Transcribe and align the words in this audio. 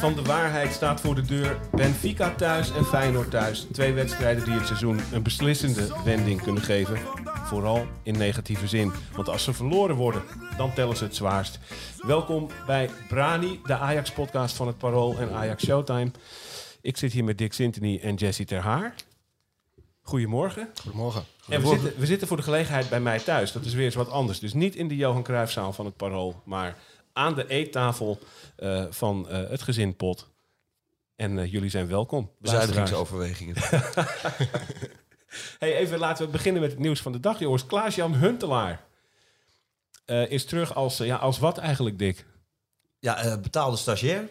Van 0.00 0.14
de 0.14 0.22
waarheid 0.22 0.72
staat 0.72 1.00
voor 1.00 1.14
de 1.14 1.22
deur. 1.22 1.60
Benfica 1.72 2.34
thuis 2.34 2.72
en 2.72 2.84
Feyenoord 2.84 3.30
thuis. 3.30 3.66
Twee 3.72 3.92
wedstrijden 3.92 4.44
die 4.44 4.54
het 4.54 4.66
seizoen 4.66 5.00
een 5.12 5.22
beslissende 5.22 6.02
wending 6.04 6.42
kunnen 6.42 6.62
geven. 6.62 6.98
Vooral 7.24 7.86
in 8.02 8.18
negatieve 8.18 8.68
zin. 8.68 8.92
Want 9.14 9.28
als 9.28 9.44
ze 9.44 9.52
verloren 9.52 9.96
worden, 9.96 10.22
dan 10.56 10.74
tellen 10.74 10.96
ze 10.96 11.04
het 11.04 11.16
zwaarst. 11.16 11.58
Welkom 12.06 12.48
bij 12.66 12.90
Brani, 13.08 13.60
de 13.64 13.74
Ajax-podcast 13.74 14.56
van 14.56 14.66
het 14.66 14.78
Parool 14.78 15.18
en 15.18 15.32
Ajax 15.32 15.64
Showtime. 15.64 16.10
Ik 16.80 16.96
zit 16.96 17.12
hier 17.12 17.24
met 17.24 17.38
Dick 17.38 17.52
Sintony 17.52 17.98
en 18.02 18.14
Jesse 18.14 18.44
Terhaar. 18.44 18.94
Goedemorgen. 20.02 20.68
Goedemorgen. 20.82 21.24
En 21.48 21.60
we 21.60 21.66
zitten, 21.66 21.92
we 21.96 22.06
zitten 22.06 22.28
voor 22.28 22.36
de 22.36 22.42
gelegenheid 22.42 22.88
bij 22.88 23.00
mij 23.00 23.18
thuis. 23.18 23.52
Dat 23.52 23.64
is 23.64 23.74
weer 23.74 23.84
eens 23.84 23.94
wat 23.94 24.10
anders. 24.10 24.38
Dus 24.38 24.52
niet 24.52 24.74
in 24.74 24.88
de 24.88 24.96
Johan 24.96 25.22
Cruijffzaal 25.22 25.72
van 25.72 25.84
het 25.84 25.96
Parool, 25.96 26.42
maar 26.44 26.76
aan 27.12 27.34
de 27.34 27.46
eettafel 27.48 28.18
eh, 28.56 28.84
van 28.90 29.28
eh, 29.28 29.48
het 29.50 29.62
gezin 29.62 29.96
Pot. 29.96 30.28
En 31.16 31.38
eh, 31.38 31.52
jullie 31.52 31.70
zijn 31.70 31.88
welkom. 31.88 32.30
Bezuinigingsoverwegingen. 32.38 33.56
Hey, 35.58 35.76
even 35.76 35.98
laten 35.98 36.24
we 36.24 36.30
beginnen 36.32 36.62
met 36.62 36.70
het 36.70 36.80
nieuws 36.80 37.00
van 37.00 37.12
de 37.12 37.20
dag, 37.20 37.38
jongens. 37.38 37.66
Klaas-Jan 37.66 38.14
Huntelaar 38.14 38.84
is 40.28 40.44
terug 40.44 40.74
als, 40.74 40.96
ja, 40.96 41.16
als 41.16 41.38
wat 41.38 41.58
eigenlijk, 41.58 41.98
Dick? 41.98 42.26
ja, 42.98 43.38
betaalde 43.38 43.76
stagiair. 43.76 44.28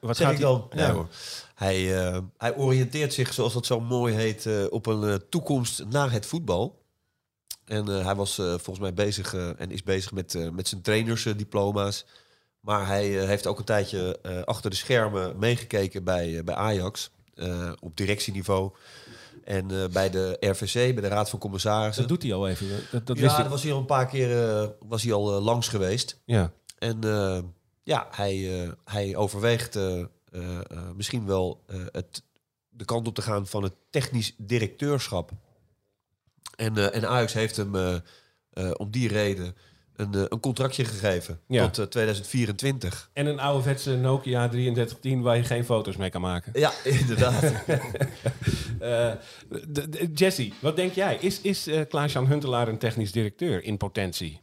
Wat 0.00 0.16
Zeg 0.16 0.26
gaat 0.26 0.36
ik 0.36 0.42
hij- 0.42 0.52
dan? 0.52 0.70
Ja. 0.74 1.06
Hij, 1.54 1.82
hij 2.36 2.56
oriënteert 2.56 3.12
zich, 3.14 3.32
zoals 3.32 3.52
dat 3.52 3.66
zo 3.66 3.80
mooi 3.80 4.14
heet, 4.14 4.68
op 4.70 4.86
een 4.86 5.22
toekomst 5.28 5.84
na 5.84 6.08
het 6.08 6.26
voetbal. 6.26 6.83
En 7.64 7.88
eh, 7.88 8.04
hij 8.04 8.14
was 8.14 8.38
eh, 8.38 8.46
volgens 8.46 8.78
mij 8.78 8.94
bezig 8.94 9.34
eh, 9.34 9.60
en 9.60 9.70
is 9.70 9.82
bezig 9.82 10.12
met, 10.12 10.50
met 10.52 10.68
zijn 10.68 10.80
trainersdiploma's. 10.82 12.04
maar 12.60 12.86
hij 12.86 13.06
heeft 13.06 13.46
ook 13.46 13.58
een 13.58 13.64
tijdje 13.64 14.18
achter 14.44 14.70
de 14.70 14.76
schermen 14.76 15.38
meegekeken 15.38 16.04
bij, 16.04 16.44
bij 16.44 16.54
Ajax. 16.54 17.10
op 17.80 17.96
directieniveau. 17.96 18.72
En 19.44 19.90
bij 19.92 20.10
de 20.10 20.36
RVC, 20.40 20.72
bij 20.72 21.02
de 21.02 21.08
Raad 21.08 21.30
van 21.30 21.38
Commissarissen. 21.38 22.08
Dat 22.08 22.10
doet 22.10 22.22
hij 22.22 22.34
al 22.34 22.48
even. 22.48 22.66
Dat, 22.90 23.06
dat 23.06 23.16
ja, 23.16 23.22
wist 23.22 23.36
ik. 23.36 23.40
daar 23.40 23.50
was 23.50 23.62
hij 23.62 23.72
al 23.72 23.78
een 23.78 23.86
paar 23.86 24.06
keer 24.06 24.72
was 24.78 25.02
hij 25.02 25.12
al 25.12 25.40
langs 25.40 25.68
geweest. 25.68 26.20
Ja. 26.24 26.52
En 26.78 26.98
ja, 27.82 28.08
hij, 28.10 28.70
hij 28.84 29.16
overweegt 29.16 29.78
misschien 30.94 31.26
wel 31.26 31.64
het, 31.92 32.22
de 32.68 32.84
kant 32.84 33.06
op 33.06 33.14
te 33.14 33.22
gaan 33.22 33.46
van 33.46 33.62
het 33.62 33.74
technisch 33.90 34.34
directeurschap. 34.38 35.30
En, 36.56 36.76
eh, 36.78 36.96
en 36.96 37.08
Ajax 37.08 37.32
heeft 37.32 37.56
hem 37.56 37.74
eh, 37.76 37.94
eh, 38.50 38.70
om 38.76 38.90
die 38.90 39.08
reden 39.08 39.56
een, 39.96 40.14
een 40.32 40.40
contractje 40.40 40.84
gegeven 40.84 41.40
Ja. 41.48 41.64
tot 41.68 41.78
eh, 41.78 41.84
2024. 41.84 43.10
En 43.12 43.26
een 43.26 43.40
ouderwetse 43.40 43.96
Nokia 43.96 44.48
3310 44.48 45.22
waar 45.22 45.36
je 45.36 45.44
geen 45.44 45.64
foto's 45.64 45.96
mee 45.96 46.10
kan 46.10 46.20
maken. 46.20 46.52
Ja, 46.54 46.72
inderdaad. 46.84 47.42
Eh, 48.80 49.12
de- 49.68 49.88
de- 49.88 50.10
Jesse, 50.14 50.52
wat 50.60 50.76
denk 50.76 50.92
jij? 50.92 51.16
Is, 51.20 51.40
is 51.40 51.68
Klaas-Jan 51.88 52.26
Huntelaar 52.26 52.68
een 52.68 52.78
technisch 52.78 53.12
directeur 53.12 53.64
in 53.64 53.76
potentie? 53.76 54.40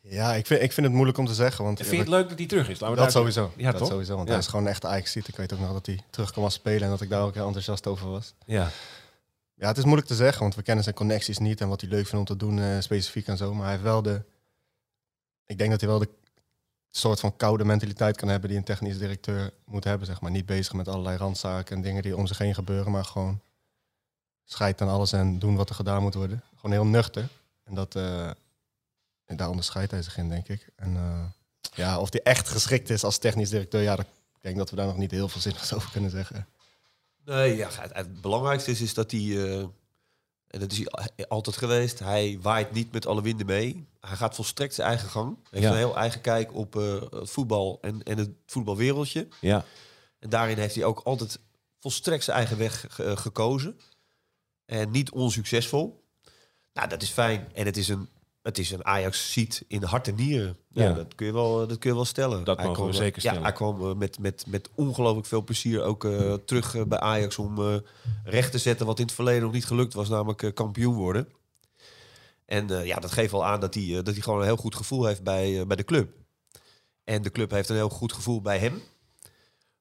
Ja, 0.00 0.34
ik 0.34 0.46
vind, 0.46 0.62
ik 0.62 0.72
vind 0.72 0.86
het 0.86 0.94
moeilijk 0.94 1.18
om 1.18 1.26
te 1.26 1.34
zeggen. 1.34 1.64
Want 1.64 1.78
Vind 1.78 1.90
je 1.90 1.96
het 1.98 2.08
leuk 2.08 2.28
dat 2.28 2.38
hij 2.38 2.46
terug 2.46 2.68
is? 2.68 2.80
Laten 2.80 2.88
we 2.96 3.02
dat 3.02 3.12
daar- 3.12 3.12
sowieso. 3.12 3.52
Ja, 3.56 3.70
dat 3.70 3.80
toch? 3.80 3.88
sowieso. 3.88 4.14
Want 4.14 4.26
Ja. 4.26 4.32
hij 4.34 4.42
is 4.42 4.48
gewoon 4.48 4.66
echt 4.66 4.84
ajax 4.84 5.16
Ik 5.16 5.36
weet 5.36 5.52
ook 5.52 5.58
nog 5.60 5.72
dat 5.72 5.86
hij 5.86 6.00
terug 6.10 6.30
kwam 6.32 6.44
als 6.44 6.54
spelen 6.54 6.82
en 6.82 6.88
dat 6.90 7.00
ik 7.00 7.08
daar 7.08 7.22
ook 7.22 7.34
heel 7.34 7.46
enthousiast 7.46 7.86
over 7.86 8.10
was. 8.10 8.34
Ja. 8.46 8.70
Ja, 9.64 9.70
het 9.70 9.78
is 9.78 9.84
moeilijk 9.84 10.08
te 10.08 10.14
zeggen, 10.14 10.42
want 10.42 10.54
we 10.54 10.62
kennen 10.62 10.84
zijn 10.84 10.96
connecties 10.96 11.38
niet 11.38 11.60
en 11.60 11.68
wat 11.68 11.80
hij 11.80 11.90
leuk 11.90 12.06
vindt 12.06 12.30
om 12.30 12.36
te 12.36 12.44
doen 12.44 12.58
eh, 12.58 12.80
specifiek 12.80 13.26
en 13.26 13.36
zo. 13.36 13.54
Maar 13.54 13.62
hij 13.62 13.70
heeft 13.70 13.82
wel 13.82 14.02
de... 14.02 14.22
Ik 15.46 15.58
denk 15.58 15.70
dat 15.70 15.80
hij 15.80 15.88
wel 15.88 15.98
de 15.98 16.08
soort 16.90 17.20
van 17.20 17.36
koude 17.36 17.64
mentaliteit 17.64 18.16
kan 18.16 18.28
hebben 18.28 18.48
die 18.48 18.58
een 18.58 18.64
technisch 18.64 18.98
directeur 18.98 19.52
moet 19.64 19.84
hebben, 19.84 20.06
zeg 20.06 20.20
maar. 20.20 20.30
Niet 20.30 20.46
bezig 20.46 20.72
met 20.72 20.88
allerlei 20.88 21.16
randzaken 21.16 21.76
en 21.76 21.82
dingen 21.82 22.02
die 22.02 22.16
om 22.16 22.26
zich 22.26 22.38
heen 22.38 22.54
gebeuren, 22.54 22.92
maar 22.92 23.04
gewoon 23.04 23.40
scheid 24.44 24.80
aan 24.80 24.88
alles 24.88 25.12
en 25.12 25.38
doen 25.38 25.56
wat 25.56 25.68
er 25.68 25.74
gedaan 25.74 26.02
moet 26.02 26.14
worden. 26.14 26.42
Gewoon 26.54 26.72
heel 26.72 26.86
nuchter. 26.86 27.28
En 27.64 27.74
dat, 27.74 27.94
eh, 27.94 28.30
daar 29.26 29.48
onderscheidt 29.48 29.90
hij 29.90 30.02
zich 30.02 30.16
in, 30.16 30.28
denk 30.28 30.48
ik. 30.48 30.68
En 30.76 30.96
eh, 30.96 31.24
ja, 31.74 31.98
of 31.98 32.12
hij 32.12 32.22
echt 32.22 32.48
geschikt 32.48 32.90
is 32.90 33.04
als 33.04 33.18
technisch 33.18 33.50
directeur, 33.50 33.82
ja, 33.82 33.98
ik 33.98 34.06
denk 34.40 34.56
dat 34.56 34.70
we 34.70 34.76
daar 34.76 34.86
nog 34.86 34.96
niet 34.96 35.10
heel 35.10 35.28
veel 35.28 35.40
zinnigs 35.40 35.72
over 35.74 35.90
kunnen 35.90 36.10
zeggen. 36.10 36.46
Nee, 37.24 37.56
ja, 37.56 37.68
het, 37.72 37.94
het 37.94 38.20
belangrijkste 38.20 38.70
is, 38.70 38.80
is 38.80 38.94
dat 38.94 39.10
hij, 39.10 39.20
eh, 39.20 39.58
en 40.46 40.60
dat 40.60 40.72
is 40.72 40.78
hij 40.78 41.26
altijd 41.28 41.56
geweest, 41.56 41.98
hij 41.98 42.38
waait 42.42 42.72
niet 42.72 42.92
met 42.92 43.06
alle 43.06 43.22
winden 43.22 43.46
mee. 43.46 43.86
Hij 44.00 44.16
gaat 44.16 44.34
volstrekt 44.34 44.74
zijn 44.74 44.88
eigen 44.88 45.08
gang. 45.08 45.36
Hij 45.36 45.44
heeft 45.50 45.62
Ja. 45.64 45.70
een 45.70 45.76
heel 45.86 45.96
eigen 45.96 46.20
kijk 46.20 46.54
op 46.54 46.76
eh, 46.76 47.00
het 47.10 47.30
voetbal 47.30 47.78
en, 47.80 48.02
en 48.02 48.18
het 48.18 48.30
voetbalwereldje. 48.46 49.28
ja. 49.40 49.64
En 50.18 50.30
daarin 50.30 50.58
heeft 50.58 50.74
hij 50.74 50.84
ook 50.84 51.00
altijd 51.00 51.38
volstrekt 51.80 52.24
zijn 52.24 52.36
eigen 52.36 52.58
weg 52.58 52.84
ge- 52.88 53.04
eh, 53.04 53.16
gekozen. 53.16 53.80
En 54.66 54.90
niet 54.90 55.10
onsuccesvol. 55.10 56.04
Nou, 56.72 56.88
dat 56.88 57.02
is 57.02 57.10
fijn. 57.10 57.48
En 57.54 57.66
het 57.66 57.76
is 57.76 57.88
een, 57.88 58.08
het 58.44 58.58
is 58.58 58.70
een 58.70 58.84
Ajax-ziet 58.84 59.64
in 59.68 59.82
hart 59.82 60.08
en 60.08 60.14
nieren. 60.14 60.56
Ja, 60.68 60.82
Ja. 60.84 60.92
Dat, 60.92 61.14
kun 61.14 61.26
je 61.26 61.32
wel, 61.32 61.66
dat 61.66 61.78
kun 61.78 61.90
je 61.90 61.96
wel 61.96 62.04
stellen. 62.04 62.44
Dat 62.44 62.56
mogen 62.56 62.70
we 62.72 62.78
kwam, 62.78 62.92
zeker 62.92 63.14
ja, 63.14 63.28
stellen. 63.28 63.42
hij 63.42 63.52
kwam 63.52 63.90
eh, 63.90 63.94
met, 63.94 64.18
met, 64.18 64.44
met 64.46 64.70
ongelooflijk 64.74 65.26
veel 65.26 65.44
plezier 65.44 65.82
ook 65.82 66.04
eh, 66.04 66.34
terug 66.34 66.74
eh, 66.74 66.82
bij 66.82 66.98
Ajax... 66.98 67.38
om 67.38 67.58
eh, 67.58 67.74
recht 68.24 68.50
te 68.50 68.58
zetten 68.58 68.86
wat 68.86 68.98
in 68.98 69.04
het 69.04 69.14
verleden 69.14 69.42
nog 69.42 69.52
niet 69.52 69.66
gelukt 69.66 69.94
was. 69.94 70.08
Namelijk 70.08 70.42
eh, 70.42 70.52
kampioen 70.54 70.94
worden. 70.94 71.28
En 72.46 72.70
eh, 72.70 72.86
ja, 72.86 72.96
dat 72.96 73.12
geeft 73.12 73.32
wel 73.32 73.44
aan 73.44 73.60
dat 73.60 73.74
hij, 73.74 73.82
eh, 73.88 73.94
dat 73.94 74.14
hij 74.14 74.22
gewoon 74.22 74.38
een 74.38 74.44
heel 74.46 74.56
goed 74.56 74.74
gevoel 74.74 75.04
heeft 75.04 75.22
bij, 75.22 75.60
eh, 75.60 75.66
bij 75.66 75.76
de 75.76 75.84
club. 75.84 76.12
En 77.04 77.22
de 77.22 77.30
club 77.30 77.50
heeft 77.50 77.68
een 77.68 77.76
heel 77.76 77.88
goed 77.88 78.12
gevoel 78.12 78.40
bij 78.40 78.58
hem. 78.58 78.82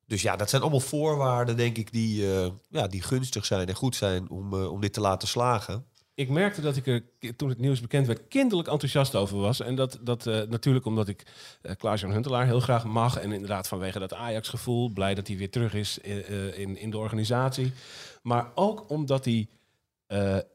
Dus 0.07 0.21
ja, 0.21 0.35
dat 0.35 0.49
zijn 0.49 0.61
allemaal 0.61 0.79
voorwaarden, 0.79 1.57
denk 1.57 1.77
ik, 1.77 1.91
die, 1.91 2.33
eh, 2.33 2.49
ja, 2.69 2.87
die 2.87 3.01
gunstig 3.01 3.45
zijn 3.45 3.67
en 3.67 3.75
goed 3.75 3.95
zijn 3.95 4.29
om, 4.29 4.53
eh, 4.53 4.71
om 4.71 4.81
dit 4.81 4.93
te 4.93 5.01
laten 5.01 5.27
slagen. 5.27 5.85
Ik 6.15 6.29
merkte 6.29 6.61
dat 6.61 6.75
ik 6.75 6.87
er 6.87 7.03
toen 7.35 7.49
het 7.49 7.59
nieuws 7.59 7.81
bekend 7.81 8.07
werd 8.07 8.27
kinderlijk 8.27 8.69
enthousiast 8.69 9.15
over 9.15 9.37
was. 9.37 9.59
En 9.59 9.75
dat, 9.75 9.99
dat 10.01 10.27
eh, 10.27 10.41
natuurlijk 10.41 10.85
omdat 10.85 11.07
ik 11.07 11.23
eh 11.61 11.75
Klaas-Jan 11.75 12.11
Huntelaar 12.11 12.45
heel 12.45 12.59
graag 12.59 12.85
mag. 12.85 13.17
En 13.17 13.31
inderdaad 13.31 13.67
vanwege 13.67 13.99
dat 13.99 14.13
Ajax-gevoel. 14.13 14.89
Blij 14.89 15.13
dat 15.15 15.27
hij 15.27 15.37
weer 15.37 15.49
terug 15.49 15.73
is 15.73 15.97
in, 15.97 16.23
eh, 16.23 16.57
in, 16.59 16.77
in 16.77 16.89
de 16.89 16.97
organisatie. 16.97 17.71
Maar 18.21 18.51
ook 18.55 18.89
omdat 18.89 19.25
hij... 19.25 19.47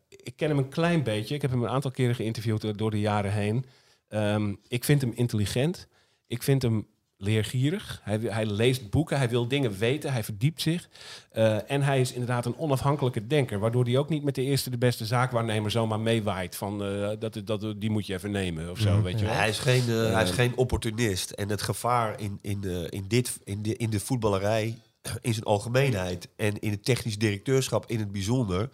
ik 0.09 0.33
ken 0.37 0.49
hem 0.49 0.59
een 0.59 0.69
klein 0.69 1.03
beetje. 1.03 1.35
Ik 1.35 1.43
heb 1.43 1.51
hem 1.51 1.63
een 1.63 1.69
aantal 1.69 1.91
keren 1.91 2.15
geïnterviewd 2.15 2.61
door- 2.61 2.77
door 2.77 2.91
de 2.91 3.01
jaren 3.01 3.33
heen. 3.33 3.65
Ehm, 4.09 4.55
ik 4.69 4.85
vind 4.85 5.01
hem 5.01 5.13
intelligent. 5.15 5.89
Ik 6.27 6.43
vind 6.43 6.63
hem 6.63 6.87
leergierig. 7.19 8.01
Hij, 8.03 8.19
hij 8.19 8.47
leest 8.47 8.91
boeken, 8.91 9.19
hij 9.19 9.29
wil 9.29 9.49
dingen 9.49 9.79
weten, 9.79 10.13
hij 10.13 10.25
verdiept 10.25 10.63
zich. 10.63 10.89
Eh, 11.31 11.71
en 11.71 11.83
hij 11.83 12.01
is 12.01 12.13
inderdaad 12.13 12.47
een 12.47 12.59
onafhankelijke 12.59 13.27
denker, 13.27 13.59
waardoor 13.59 13.85
hij 13.85 13.99
ook 13.99 14.09
niet 14.09 14.23
met 14.23 14.35
de 14.35 14.43
eerste 14.43 14.71
de 14.71 14.79
beste 14.79 15.07
zaakwaarnemer 15.07 15.71
zomaar 15.71 16.01
meewaait 16.01 16.57
van 16.57 16.85
eh, 16.85 17.11
dat, 17.19 17.41
dat, 17.45 17.81
die 17.81 17.91
moet 17.91 18.07
je 18.07 18.15
even 18.15 18.31
nemen 18.31 18.71
of 18.71 18.79
zo, 18.79 19.03
weet 19.03 19.19
je 19.19 19.25
wel. 19.25 19.35
Hij 19.35 19.49
is 19.49 19.59
geen, 19.59 19.89
eh, 19.89 20.13
hij 20.13 20.23
is 20.23 20.31
geen 20.31 20.57
opportunist. 20.57 21.31
En 21.31 21.49
het 21.49 21.63
gevaar 21.63 22.21
in, 22.21 22.39
in, 22.43 22.61
de, 22.61 22.87
in, 22.91 23.05
dit, 23.09 23.39
in, 23.45 23.63
de, 23.63 23.77
in 23.77 23.91
de 23.91 24.01
voetballerij, 24.01 24.79
in 25.21 25.33
zijn 25.33 25.47
algemeenheid 25.47 26.29
en 26.37 26.59
in 26.59 26.71
het 26.71 26.85
technisch 26.85 27.19
directeurschap 27.19 27.87
in 27.87 27.99
het 27.99 28.13
bijzonder, 28.13 28.71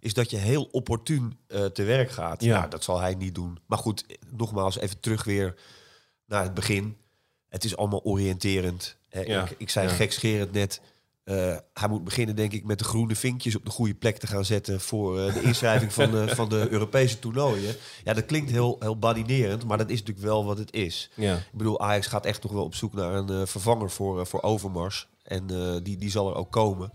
is 0.00 0.14
dat 0.14 0.30
je 0.30 0.36
heel 0.36 0.68
opportun 0.70 1.38
eh, 1.46 1.64
te 1.64 1.82
werk 1.82 2.10
gaat. 2.10 2.42
Ja. 2.42 2.56
Ja. 2.56 2.66
dat 2.66 2.84
zal 2.84 3.00
hij 3.00 3.14
niet 3.14 3.34
doen. 3.34 3.58
Maar 3.66 3.78
goed, 3.78 4.04
nogmaals, 4.30 4.78
even 4.78 5.00
terug 5.00 5.24
weer 5.24 5.54
naar 6.26 6.42
het 6.42 6.54
begin. 6.54 6.96
Het 7.52 7.64
is 7.64 7.76
allemaal 7.76 8.02
oriënterend. 8.04 8.96
Eh, 9.08 9.26
Ja. 9.26 9.42
Ik, 9.44 9.54
ik 9.58 9.70
zei 9.70 9.88
Ja. 9.88 9.94
gekscherend 9.94 10.52
net, 10.52 10.80
eh, 10.84 10.90
Eh, 11.24 11.56
hij 11.74 11.88
moet 11.88 12.04
beginnen, 12.04 12.36
denk 12.36 12.52
ik, 12.52 12.64
met 12.64 12.78
de 12.78 12.84
groene 12.84 13.16
vinkjes 13.16 13.56
op 13.56 13.64
de 13.64 13.70
goede 13.70 13.94
plek 13.94 14.16
te 14.18 14.26
gaan 14.26 14.44
zetten 14.44 14.80
voor 14.80 15.20
eh, 15.20 15.34
de 15.34 15.42
inschrijving 15.42 15.92
van, 15.92 16.10
de, 16.10 16.28
van 16.34 16.48
de 16.48 16.66
Europese 16.70 17.18
toernooien. 17.18 17.74
Ja, 18.04 18.12
dat 18.14 18.26
klinkt 18.26 18.50
heel, 18.50 18.76
heel 18.80 18.98
badinerend, 18.98 19.64
maar 19.64 19.78
dat 19.78 19.90
is 19.90 19.98
natuurlijk 19.98 20.26
wel 20.26 20.44
wat 20.44 20.58
het 20.58 20.72
is. 20.72 21.10
Ja. 21.16 21.36
Ik 21.36 21.42
bedoel, 21.52 21.80
Ajax 21.80 22.06
gaat 22.06 22.26
echt 22.26 22.42
nog 22.42 22.52
wel 22.52 22.64
op 22.64 22.74
zoek 22.74 22.92
naar 22.92 23.14
een 23.14 23.28
eh, 23.28 23.46
vervanger 23.46 23.90
voor, 23.90 24.20
eh, 24.20 24.26
voor 24.26 24.42
Overmars. 24.42 25.08
En 25.22 25.50
eh, 25.50 25.76
die, 25.82 25.96
die 25.96 26.10
zal 26.10 26.28
er 26.28 26.34
ook 26.36 26.52
komen. 26.52 26.92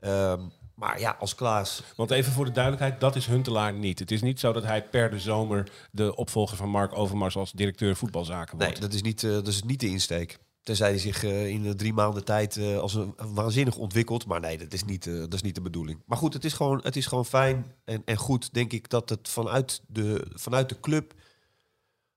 Ehm, 0.00 0.40
maar 0.80 1.00
ja, 1.00 1.16
als 1.18 1.34
Klaas... 1.34 1.82
Want 1.96 2.10
even 2.10 2.32
voor 2.32 2.44
de 2.44 2.50
duidelijkheid, 2.50 3.00
dat 3.00 3.16
is 3.16 3.26
Huntelaar 3.26 3.72
niet. 3.72 3.98
Het 3.98 4.10
is 4.10 4.22
niet 4.22 4.40
zo 4.40 4.52
dat 4.52 4.62
hij 4.62 4.82
per 4.82 5.10
de 5.10 5.18
zomer 5.18 5.70
de 5.90 6.16
opvolger 6.16 6.56
van 6.56 6.68
Mark 6.68 6.98
Overmars 6.98 7.36
als 7.36 7.52
directeur 7.52 7.96
voetbalzaken 7.96 8.58
wordt. 8.58 8.72
Nee, 8.72 8.80
dat 8.80 8.92
is 8.92 9.02
niet, 9.02 9.24
eh, 9.24 9.30
dat 9.30 9.46
is 9.46 9.62
niet 9.62 9.80
de 9.80 9.88
insteek. 9.88 10.38
Tenzij 10.62 10.88
hij 10.88 10.98
zich 10.98 11.24
eh, 11.24 11.48
in 11.48 11.62
de 11.62 11.74
drie 11.74 11.92
maanden 11.92 12.24
tijd 12.24 12.56
eh, 12.56 12.78
als 12.78 12.94
een, 12.94 13.14
waanzinnig 13.16 13.76
ontwikkelt. 13.76 14.26
Maar 14.26 14.40
nee, 14.40 14.58
dat 14.58 14.72
is, 14.72 14.84
niet, 14.84 15.04
dat 15.04 15.34
is 15.34 15.42
niet 15.42 15.54
de 15.54 15.60
bedoeling. 15.60 16.02
Maar 16.06 16.18
goed, 16.18 16.32
het 16.32 16.44
is 16.44 16.52
gewoon, 16.52 16.80
het 16.82 16.96
is 16.96 17.06
gewoon 17.06 17.26
fijn 17.26 17.74
en, 17.84 18.02
en 18.04 18.16
goed, 18.16 18.54
denk 18.54 18.72
ik, 18.72 18.88
dat 18.88 19.08
het 19.08 19.28
vanuit 19.28 19.82
de, 19.86 20.26
vanuit 20.34 20.68
de 20.68 20.80
club... 20.80 21.14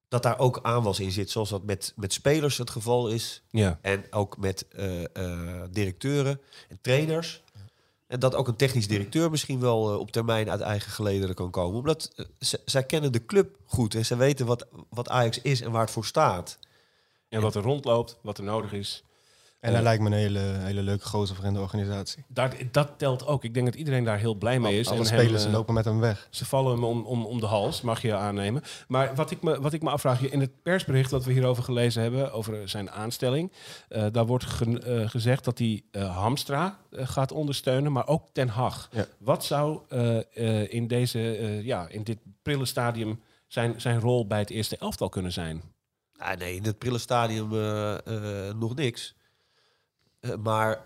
dat 0.07 0.23
daar 0.23 0.39
ook 0.39 0.59
aanwas 0.61 0.99
in 0.99 1.11
zit. 1.11 1.29
Zoals 1.29 1.49
dat 1.49 1.63
met, 1.63 1.93
met 1.95 2.13
spelers 2.13 2.57
het 2.57 2.69
geval 2.69 3.07
is. 3.07 3.43
Ja. 3.49 3.79
En 3.81 4.03
ook 4.09 4.37
met 4.37 4.65
directeuren 5.71 6.41
en 6.69 6.77
trainers. 6.81 7.42
En 8.13 8.19
dat 8.19 8.35
ook 8.35 8.47
een 8.47 8.55
technisch 8.55 8.87
directeur 8.87 9.29
misschien 9.29 9.59
wel 9.59 9.91
eh, 9.91 9.99
op 9.99 10.11
termijn 10.11 10.49
uit 10.49 10.61
eigen 10.61 10.91
gelederen 10.91 11.35
kan 11.35 11.51
komen. 11.51 11.79
Omdat 11.79 12.11
eh, 12.15 12.25
zij 12.65 12.83
kennen 12.83 13.11
de 13.11 13.25
club 13.25 13.57
goed 13.65 13.95
en 13.95 14.05
ze 14.05 14.15
weten 14.15 14.45
wat, 14.45 14.67
wat 14.89 15.09
Ajax 15.09 15.41
is 15.41 15.61
en 15.61 15.71
waar 15.71 15.81
het 15.81 15.91
voor 15.91 16.05
staat. 16.05 16.57
En 17.29 17.41
wat 17.41 17.55
er 17.55 17.61
rondloopt, 17.61 18.17
wat 18.21 18.37
er 18.37 18.43
nodig 18.43 18.73
is. 18.73 19.03
En 19.63 19.73
hij 19.73 19.81
lijkt 19.83 20.01
me 20.01 20.07
een 20.07 20.13
hele, 20.13 20.39
hele 20.39 20.81
leuke 20.81 21.05
gozer 21.05 21.35
voor 21.35 21.45
in 21.45 21.53
de 21.53 21.59
organisatie. 21.59 22.23
Daar, 22.27 22.55
dat 22.71 22.89
telt 22.97 23.25
ook. 23.27 23.43
Ik 23.43 23.53
denk 23.53 23.65
dat 23.65 23.75
iedereen 23.75 24.03
daar 24.03 24.17
heel 24.17 24.35
blij 24.35 24.59
mee 24.59 24.79
is. 24.79 24.87
Alle 24.87 24.99
en 24.99 25.05
spelers 25.05 25.41
hem, 25.43 25.51
eh, 25.51 25.57
lopen 25.57 25.73
met 25.73 25.85
hem 25.85 25.99
weg. 25.99 26.27
Ze 26.31 26.45
vallen 26.45 26.71
hem 26.73 26.83
om, 26.83 27.05
om, 27.05 27.25
om 27.25 27.39
de 27.39 27.45
hals, 27.45 27.81
mag 27.81 28.01
je 28.01 28.13
aannemen. 28.15 28.61
Maar 28.87 29.15
wat 29.15 29.31
ik, 29.31 29.41
me, 29.41 29.61
wat 29.61 29.73
ik 29.73 29.81
me 29.81 29.89
afvraag, 29.89 30.21
in 30.21 30.39
het 30.39 30.61
persbericht 30.63 31.09
dat 31.09 31.25
we 31.25 31.31
hierover 31.31 31.63
gelezen 31.63 32.01
hebben, 32.01 32.31
over 32.33 32.69
zijn 32.69 32.91
aanstelling, 32.91 33.51
eh, 33.89 34.05
daar 34.11 34.25
wordt 34.25 34.45
ge- 34.45 34.79
eh, 34.79 35.09
gezegd 35.09 35.43
dat 35.43 35.57
hij 35.57 35.81
eh, 35.91 36.15
Hamstra 36.17 36.77
gaat 36.91 37.31
ondersteunen, 37.31 37.91
maar 37.91 38.07
ook 38.07 38.27
Ten 38.31 38.47
Hag. 38.47 38.89
Ja. 38.91 39.05
Wat 39.17 39.43
zou 39.45 39.79
eh, 39.89 40.17
eh, 40.61 40.73
in, 40.73 40.87
deze, 40.87 41.35
eh, 41.37 41.63
ja, 41.65 41.87
in 41.87 42.03
dit 42.03 42.17
prille 42.41 42.65
stadium 42.65 43.19
zijn, 43.47 43.81
zijn 43.81 43.99
rol 43.99 44.27
bij 44.27 44.39
het 44.39 44.49
eerste 44.49 44.77
elftal 44.77 45.09
kunnen 45.09 45.31
zijn? 45.31 45.61
Ah, 46.17 46.37
nee, 46.37 46.55
in 46.55 46.63
het 46.63 46.77
prille 46.77 46.97
stadium 46.97 47.53
eh, 47.53 47.93
eh, 47.93 48.55
nog 48.55 48.75
niks. 48.75 49.15
Eh, 50.23 50.35
maar 50.35 50.85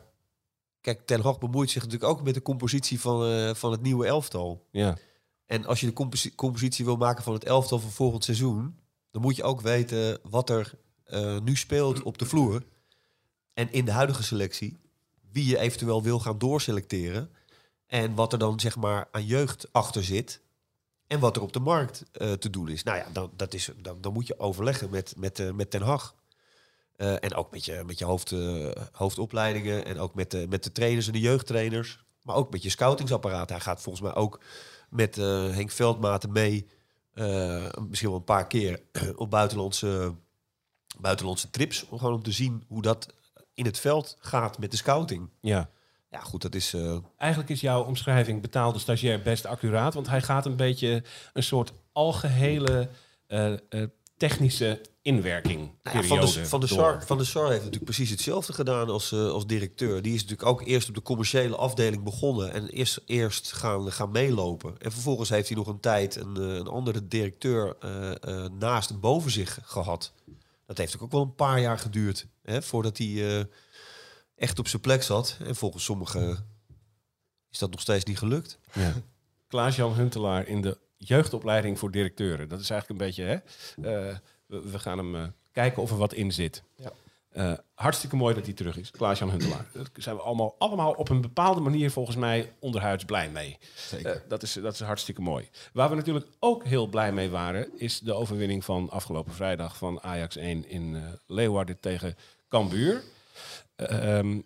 kijk, 0.81 1.05
Ten 1.05 1.21
Hag 1.21 1.39
bemoeit 1.39 1.69
zich 1.69 1.83
natuurlijk 1.83 2.11
ook 2.11 2.23
met 2.23 2.33
de 2.33 2.41
compositie 2.41 2.99
van, 2.99 3.25
eh, 3.25 3.53
van 3.53 3.71
het 3.71 3.81
nieuwe 3.81 4.05
elftal. 4.05 4.67
Ja, 4.71 4.97
En 5.45 5.65
als 5.65 5.79
je 5.79 5.85
de 5.85 5.93
composi- 5.93 6.35
compositie 6.35 6.85
wil 6.85 6.97
maken 6.97 7.23
van 7.23 7.33
het 7.33 7.43
elftal 7.43 7.79
van 7.79 7.91
volgend 7.91 8.23
seizoen, 8.23 8.79
dan 9.11 9.21
moet 9.21 9.35
je 9.35 9.43
ook 9.43 9.61
weten 9.61 10.19
wat 10.29 10.49
er 10.49 10.73
eh, 11.03 11.39
nu 11.39 11.55
speelt 11.55 12.03
op 12.03 12.17
de 12.17 12.25
vloer. 12.25 12.63
En 13.53 13.71
in 13.71 13.85
de 13.85 13.91
huidige 13.91 14.23
selectie, 14.23 14.77
wie 15.31 15.45
je 15.45 15.57
eventueel 15.59 16.03
wil 16.03 16.19
gaan 16.19 16.37
doorselecteren. 16.37 17.29
En 17.85 18.15
wat 18.15 18.33
er 18.33 18.39
dan 18.39 18.59
zeg 18.59 18.75
maar 18.75 19.07
aan 19.11 19.25
jeugd 19.25 19.67
achter 19.71 20.03
zit. 20.03 20.41
En 21.07 21.19
wat 21.19 21.35
er 21.35 21.41
op 21.41 21.53
de 21.53 21.59
markt 21.59 22.03
te 22.11 22.49
doen 22.49 22.69
is. 22.69 22.83
Nou 22.83 22.97
ja, 22.97 23.07
dan, 23.13 23.31
dat 23.35 23.53
is, 23.53 23.69
dan, 23.81 24.01
dan 24.01 24.13
moet 24.13 24.27
je 24.27 24.39
overleggen 24.39 24.89
met, 24.89 25.13
met, 25.17 25.55
met 25.55 25.69
Ten 25.71 25.81
Hag. 25.81 26.15
Eh, 26.97 27.23
en 27.23 27.33
ook 27.35 27.51
met 27.51 27.65
je, 27.65 27.83
met 27.85 27.99
je 27.99 28.05
hoofd, 28.05 28.31
eh, 28.31 28.69
hoofdopleidingen. 28.91 29.85
En 29.85 29.99
ook 29.99 30.15
met 30.15 30.31
de, 30.31 30.45
met 30.49 30.63
de 30.63 30.71
trainers 30.71 31.07
en 31.07 31.13
de 31.13 31.19
jeugdtrainers. 31.19 32.03
Maar 32.21 32.35
ook 32.35 32.51
met 32.51 32.63
je 32.63 32.69
scoutingsapparaat. 32.69 33.49
Hij 33.49 33.59
gaat 33.59 33.81
volgens 33.81 34.03
mij 34.03 34.15
ook 34.15 34.39
met 34.89 35.17
eh, 35.17 35.49
Henk 35.49 35.71
Veldmaten 35.71 36.31
mee. 36.31 36.67
eh, 37.13 37.67
misschien 37.87 38.09
wel 38.09 38.17
een 38.17 38.23
paar 38.23 38.47
keer 38.47 38.81
op 39.15 39.29
buitenlandse, 39.29 40.15
buitenlandse 40.99 41.49
trips. 41.49 41.85
Om 41.89 41.97
gewoon 41.97 42.13
om 42.13 42.23
te 42.23 42.31
zien 42.31 42.63
hoe 42.67 42.81
dat 42.81 43.13
in 43.53 43.65
het 43.65 43.79
veld 43.79 44.17
gaat 44.19 44.57
met 44.59 44.71
de 44.71 44.77
scouting. 44.77 45.29
ja. 45.41 45.69
Ja, 46.11 46.19
goed, 46.19 46.41
dat 46.41 46.55
is. 46.55 46.73
eh, 46.73 46.97
Eigenlijk 47.17 47.51
is 47.51 47.61
jouw 47.61 47.83
omschrijving 47.83 48.41
betaalde 48.41 48.79
stagiair 48.79 49.21
best 49.21 49.45
accuraat, 49.45 49.93
want 49.93 50.07
hij 50.07 50.21
gaat 50.21 50.45
een 50.45 50.55
beetje 50.55 51.03
een 51.33 51.43
soort 51.43 51.73
algehele 51.91 52.89
eh, 53.27 53.53
eh, 53.53 53.87
technische 54.17 54.81
inwerking. 55.07 55.71
Nou 55.83 55.97
ja, 55.97 56.03
van, 56.03 56.19
de, 56.19 56.45
van, 56.45 56.59
de. 56.59 56.67
Sar, 56.67 57.03
van 57.05 57.17
de 57.17 57.23
Sar 57.23 57.45
heeft 57.47 57.57
natuurlijk 57.57 57.83
precies 57.83 58.09
hetzelfde 58.09 58.53
gedaan 58.53 58.89
als, 58.89 59.11
eh, 59.11 59.29
als 59.29 59.45
directeur. 59.45 60.01
Die 60.01 60.13
is 60.13 60.21
natuurlijk 60.21 60.49
ook 60.49 60.67
eerst 60.67 60.89
op 60.89 60.95
de 60.95 61.01
commerciële 61.01 61.55
afdeling 61.55 62.03
begonnen 62.03 62.53
en 62.53 62.67
eerst, 62.67 63.01
eerst 63.05 63.51
gaan, 63.51 63.91
gaan 63.91 64.11
meelopen. 64.11 64.75
En 64.79 64.91
vervolgens 64.91 65.29
heeft 65.29 65.47
hij 65.47 65.57
nog 65.57 65.67
een 65.67 65.79
tijd 65.79 66.15
een, 66.15 66.37
eh, 66.37 66.55
een 66.55 66.67
andere 66.67 67.07
directeur 67.07 67.75
eh, 67.79 68.11
eh, 68.11 68.51
naast 68.51 68.89
en 68.89 68.99
boven 68.99 69.31
zich 69.31 69.59
gehad. 69.63 70.13
Dat 70.67 70.77
heeft 70.77 70.99
ook 70.99 71.11
wel 71.11 71.21
een 71.21 71.35
paar 71.35 71.59
jaar 71.59 71.79
geduurd 71.79 72.27
hè, 72.43 72.61
voordat 72.61 72.97
hij 72.97 73.37
eh, 73.37 73.45
echt 74.35 74.59
op 74.59 74.67
zijn 74.67 74.81
plek 74.81 75.03
zat. 75.03 75.37
En 75.43 75.55
volgens 75.55 75.83
sommigen 75.83 76.49
is 77.51 77.59
dat 77.59 77.71
nog 77.71 77.79
steeds 77.79 78.05
niet 78.05 78.17
gelukt. 78.17 78.59
Ja. 78.73 78.93
Klaas-Jan 79.47 79.93
Huntelaar 79.93 80.47
in 80.47 80.61
de 80.61 80.77
jeugdopleiding 80.97 81.79
voor 81.79 81.91
directeuren. 81.91 82.49
Dat 82.49 82.59
is 82.59 82.69
eigenlijk 82.69 83.01
een 83.01 83.07
beetje, 83.07 83.23
hè? 83.23 84.13
We, 84.47 84.69
we 84.71 84.79
gaan 84.79 84.97
hem 84.97 85.15
eh, 85.15 85.23
kijken 85.51 85.81
of 85.81 85.91
er 85.91 85.97
wat 85.97 86.13
in 86.13 86.31
zit. 86.31 86.63
Ja. 86.75 86.91
Eh, 87.37 87.53
hartstikke 87.73 88.15
mooi 88.15 88.35
dat 88.35 88.45
hij 88.45 88.53
terug 88.53 88.77
is. 88.77 88.91
Klaas-Jan 88.91 89.29
Huntelaar. 89.29 89.65
Daar 89.73 89.85
zijn 89.93 90.15
we 90.15 90.21
allemaal, 90.21 90.55
allemaal 90.57 90.91
op 90.91 91.09
een 91.09 91.21
bepaalde 91.21 91.61
manier 91.61 91.91
volgens 91.91 92.15
mij 92.15 92.53
onderhuids 92.59 93.05
blij 93.05 93.29
mee. 93.29 93.57
Zeker. 93.75 94.15
Eh, 94.15 94.21
dat, 94.27 94.43
is, 94.43 94.53
dat 94.53 94.73
is 94.73 94.79
hartstikke 94.79 95.21
mooi. 95.21 95.49
Waar 95.73 95.89
we 95.89 95.95
natuurlijk 95.95 96.25
ook 96.39 96.63
heel 96.63 96.87
blij 96.87 97.11
mee 97.11 97.29
waren, 97.29 97.79
is 97.79 97.99
de 97.99 98.13
overwinning 98.13 98.65
van 98.65 98.89
afgelopen 98.89 99.33
vrijdag 99.33 99.77
van 99.77 100.01
Ajax 100.01 100.35
1 100.35 100.69
in 100.69 100.95
eh, 100.95 101.01
Leeuwarden 101.25 101.79
tegen 101.79 102.15
Cambuur. 102.47 103.03
Ehm, 103.75 104.39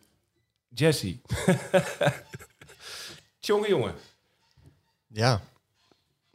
Jesse. 0.68 1.20
Tjonge 3.40 3.68
jongen. 3.68 3.96
Ja, 5.08 5.42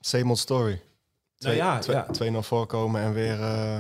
same 0.01 0.29
old 0.29 0.39
story. 0.39 0.83
Nou 1.47 1.57
ja, 1.57 1.79
twee- 1.79 1.97
ja. 1.97 2.07
2-0 2.41 2.43
voorkomen 2.43 3.01
en 3.01 3.13
weer, 3.13 3.41
eh, 3.41 3.77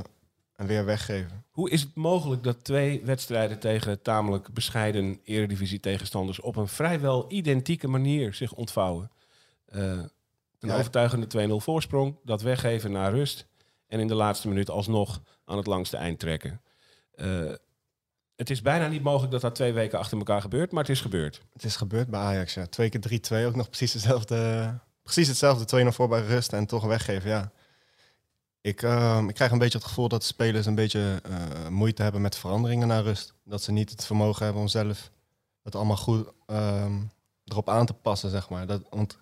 en 0.57 0.67
weer 0.67 0.85
weggeven. 0.85 1.45
Hoe 1.51 1.71
is 1.71 1.81
het 1.81 1.95
mogelijk 1.95 2.43
dat 2.43 2.65
twee 2.65 3.03
wedstrijden 3.05 3.59
tegen 3.59 4.03
tamelijk 4.03 4.53
bescheiden 4.53 5.21
eredivisie 5.25 5.81
tegenstanders 5.81 6.41
op 6.41 6.57
een 6.57 6.69
vrijwel 6.69 7.25
identieke 7.29 7.89
manier 7.89 8.35
zich 8.35 8.53
ontvouwen? 8.53 9.11
Eh, 9.67 9.83
een 10.59 10.69
Ja. 10.69 10.77
overtuigende 10.79 11.27
2-0 11.27 11.61
voorsprong, 11.61 12.17
dat 12.25 12.43
weggeven 12.43 12.93
naar 12.93 13.13
rust 13.13 13.47
en 13.87 14.01
in 14.01 14.07
de 14.09 14.15
laatste 14.15 14.49
minuut 14.49 14.71
alsnog 14.71 15.21
aan 15.45 15.57
het 15.57 15.67
langste 15.67 15.97
eind 15.97 16.19
trekken. 16.19 16.61
Eh, 17.15 17.53
het 18.37 18.51
is 18.51 18.63
bijna 18.63 18.89
niet 18.89 19.03
mogelijk 19.03 19.32
dat 19.32 19.41
dat 19.41 19.55
twee 19.55 19.73
weken 19.73 19.99
achter 19.99 20.19
elkaar 20.19 20.41
gebeurt, 20.41 20.73
maar 20.73 20.82
het 20.82 20.93
is 20.93 21.01
gebeurd. 21.01 21.41
Het 21.53 21.65
is 21.65 21.77
gebeurd 21.77 22.08
bij 22.08 22.20
Ajax, 22.20 22.55
ja. 22.55 22.67
Twee 22.67 22.89
keer 22.89 23.01
3-2, 23.01 23.46
ook 23.46 23.56
nog 23.56 23.69
precies 23.69 23.93
hetzelfde. 23.93 24.73
Precies 25.03 25.29
hetzelfde, 25.29 25.65
2-0 25.65 25.93
voor 25.93 26.08
bij 26.08 26.27
rust 26.27 26.53
en 26.53 26.67
toch 26.67 26.85
weggeven, 26.85 27.31
ja. 27.31 27.51
Ik, 28.67 28.82
eh, 28.82 29.23
ik 29.29 29.35
krijg 29.35 29.51
een 29.51 29.58
beetje 29.58 29.79
het 29.79 29.87
gevoel 29.87 30.08
dat 30.08 30.25
spelers 30.25 30.67
een 30.67 30.75
beetje 30.75 31.20
eh, 31.23 31.69
moeite 31.69 32.03
hebben 32.03 32.20
met 32.20 32.37
veranderingen 32.37 32.89
naar 32.89 33.03
rust. 33.03 33.35
Dat 33.44 33.63
ze 33.63 33.73
niet 33.73 33.91
het 33.91 34.05
vermogen 34.05 34.44
hebben 34.44 34.63
om 34.63 34.69
zelf 34.69 35.11
het 35.63 35.75
allemaal 35.75 35.96
goed 35.96 36.29
ehm, 36.46 36.93
erop 37.44 37.69
aan 37.69 37.87
te 37.87 37.93
passen, 37.93 38.31
zeg 38.31 38.49
maar. 38.49 38.67
Dat, 38.67 38.82
want 38.91 39.19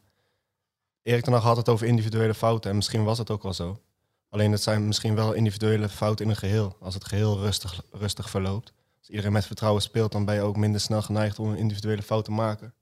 Erik 1.03 1.25
ten 1.25 1.33
had 1.33 1.57
het 1.57 1.69
over 1.69 1.87
individuele 1.87 2.35
fouten 2.35 2.71
en 2.71 2.77
misschien 2.77 3.05
was 3.05 3.19
het 3.19 3.31
ook 3.31 3.43
wel 3.43 3.53
zo. 3.53 3.81
Alleen 4.29 4.53
het 4.53 4.63
zijn 4.63 4.87
misschien 4.87 5.15
wel 5.15 5.33
individuele 5.33 5.89
fouten 5.89 6.25
in 6.25 6.31
een 6.31 6.37
geheel. 6.37 6.77
Als 6.81 6.95
het 6.95 7.05
geheel 7.05 7.39
rustig, 7.39 7.83
rustig 7.91 8.31
verloopt. 8.31 8.73
Als 8.99 9.09
iedereen 9.09 9.33
met 9.33 9.47
vertrouwen 9.47 9.83
speelt, 9.83 10.13
dan 10.13 10.25
ben 10.25 10.35
je 10.35 10.41
ook 10.41 10.57
minder 10.57 10.81
snel 10.81 11.03
geneigd 11.03 11.39
om 11.39 11.51
een 11.51 11.57
individuele 11.57 12.03
fout 12.03 12.25
te 12.25 12.31
maken. 12.31 12.75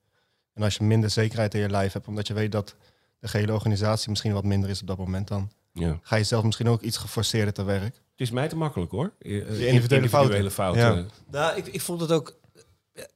En 0.52 0.62
als 0.62 0.76
je 0.76 0.84
minder 0.84 1.10
zekerheid 1.10 1.54
in 1.54 1.60
je 1.60 1.70
lijf 1.70 1.92
hebt, 1.92 2.08
omdat 2.08 2.26
je 2.26 2.34
weet 2.34 2.52
dat 2.52 2.74
de 3.18 3.28
gehele 3.28 3.52
organisatie 3.52 4.10
misschien 4.10 4.32
wat 4.32 4.44
minder 4.44 4.70
is 4.70 4.80
op 4.80 4.86
dat 4.86 4.98
moment, 4.98 5.28
dan 5.28 5.50
Ja. 5.72 5.98
ga 6.02 6.16
je 6.16 6.24
zelf 6.24 6.44
misschien 6.44 6.68
ook 6.68 6.80
iets 6.80 6.96
geforceerder 6.96 7.54
te 7.54 7.62
werk. 7.62 7.94
Het 7.94 8.20
is 8.20 8.30
mij 8.30 8.48
te 8.48 8.56
makkelijk 8.56 8.90
hoor. 8.90 9.12
Eh, 9.18 9.40
eh, 9.40 9.66
individuele 9.66 10.08
fouten. 10.08 10.50
fouten. 10.50 10.82
Ja. 10.82 11.06
Nou, 11.30 11.56
ik, 11.56 11.66
ik 11.66 11.80
vond 11.80 12.00
het 12.00 12.12
ook. 12.12 12.40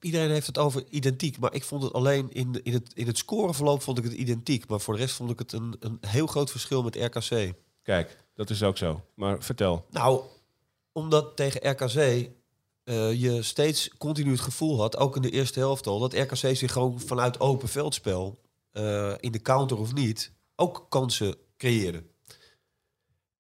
Iedereen 0.01 0.31
heeft 0.31 0.47
het 0.47 0.59
over 0.59 0.85
identiek, 0.91 1.39
maar 1.39 1.55
ik 1.55 1.65
vond 1.65 1.83
het 1.83 1.93
alleen 1.93 2.33
in, 2.33 2.61
in, 2.63 2.73
het, 2.73 2.91
in 2.95 3.07
het 3.07 3.19
scoreverloop 3.19 3.83
vond 3.83 3.99
ik 3.99 4.05
het 4.05 4.13
identiek. 4.13 4.69
Maar 4.69 4.81
voor 4.81 4.95
de 4.95 5.01
rest 5.01 5.15
vond 5.15 5.31
ik 5.31 5.39
het 5.39 5.53
een, 5.53 5.77
een 5.81 5.99
heel 6.01 6.27
groot 6.27 6.51
verschil 6.51 6.83
met 6.83 6.97
RKC. 6.97 7.55
Kijk, 7.83 8.17
dat 8.35 8.51
is 8.51 8.63
ook 8.63 8.77
zo. 8.77 9.03
Maar 9.15 9.43
vertel. 9.43 9.87
Nou, 9.91 10.21
omdat 10.93 11.37
tegen 11.37 11.71
RKC 11.71 12.29
eh, 12.87 13.13
je 13.21 13.43
steeds 13.43 13.91
continu 13.99 14.31
het 14.31 14.41
gevoel 14.41 14.81
had, 14.81 14.97
ook 14.97 15.17
in 15.17 15.23
de 15.23 15.31
eerste 15.31 15.59
helft 15.59 15.87
al, 15.87 15.99
dat 15.99 16.15
RKC 16.15 16.57
zich 16.57 16.73
gewoon 16.73 17.01
vanuit 17.01 17.41
open 17.41 17.69
veldspel, 17.69 18.39
eh, 18.73 19.13
in 19.21 19.33
de 19.33 19.43
counter 19.43 19.79
of 19.79 19.95
niet, 19.95 20.33
ook 20.57 20.87
kansen 20.89 21.37
creëerde. 21.57 22.03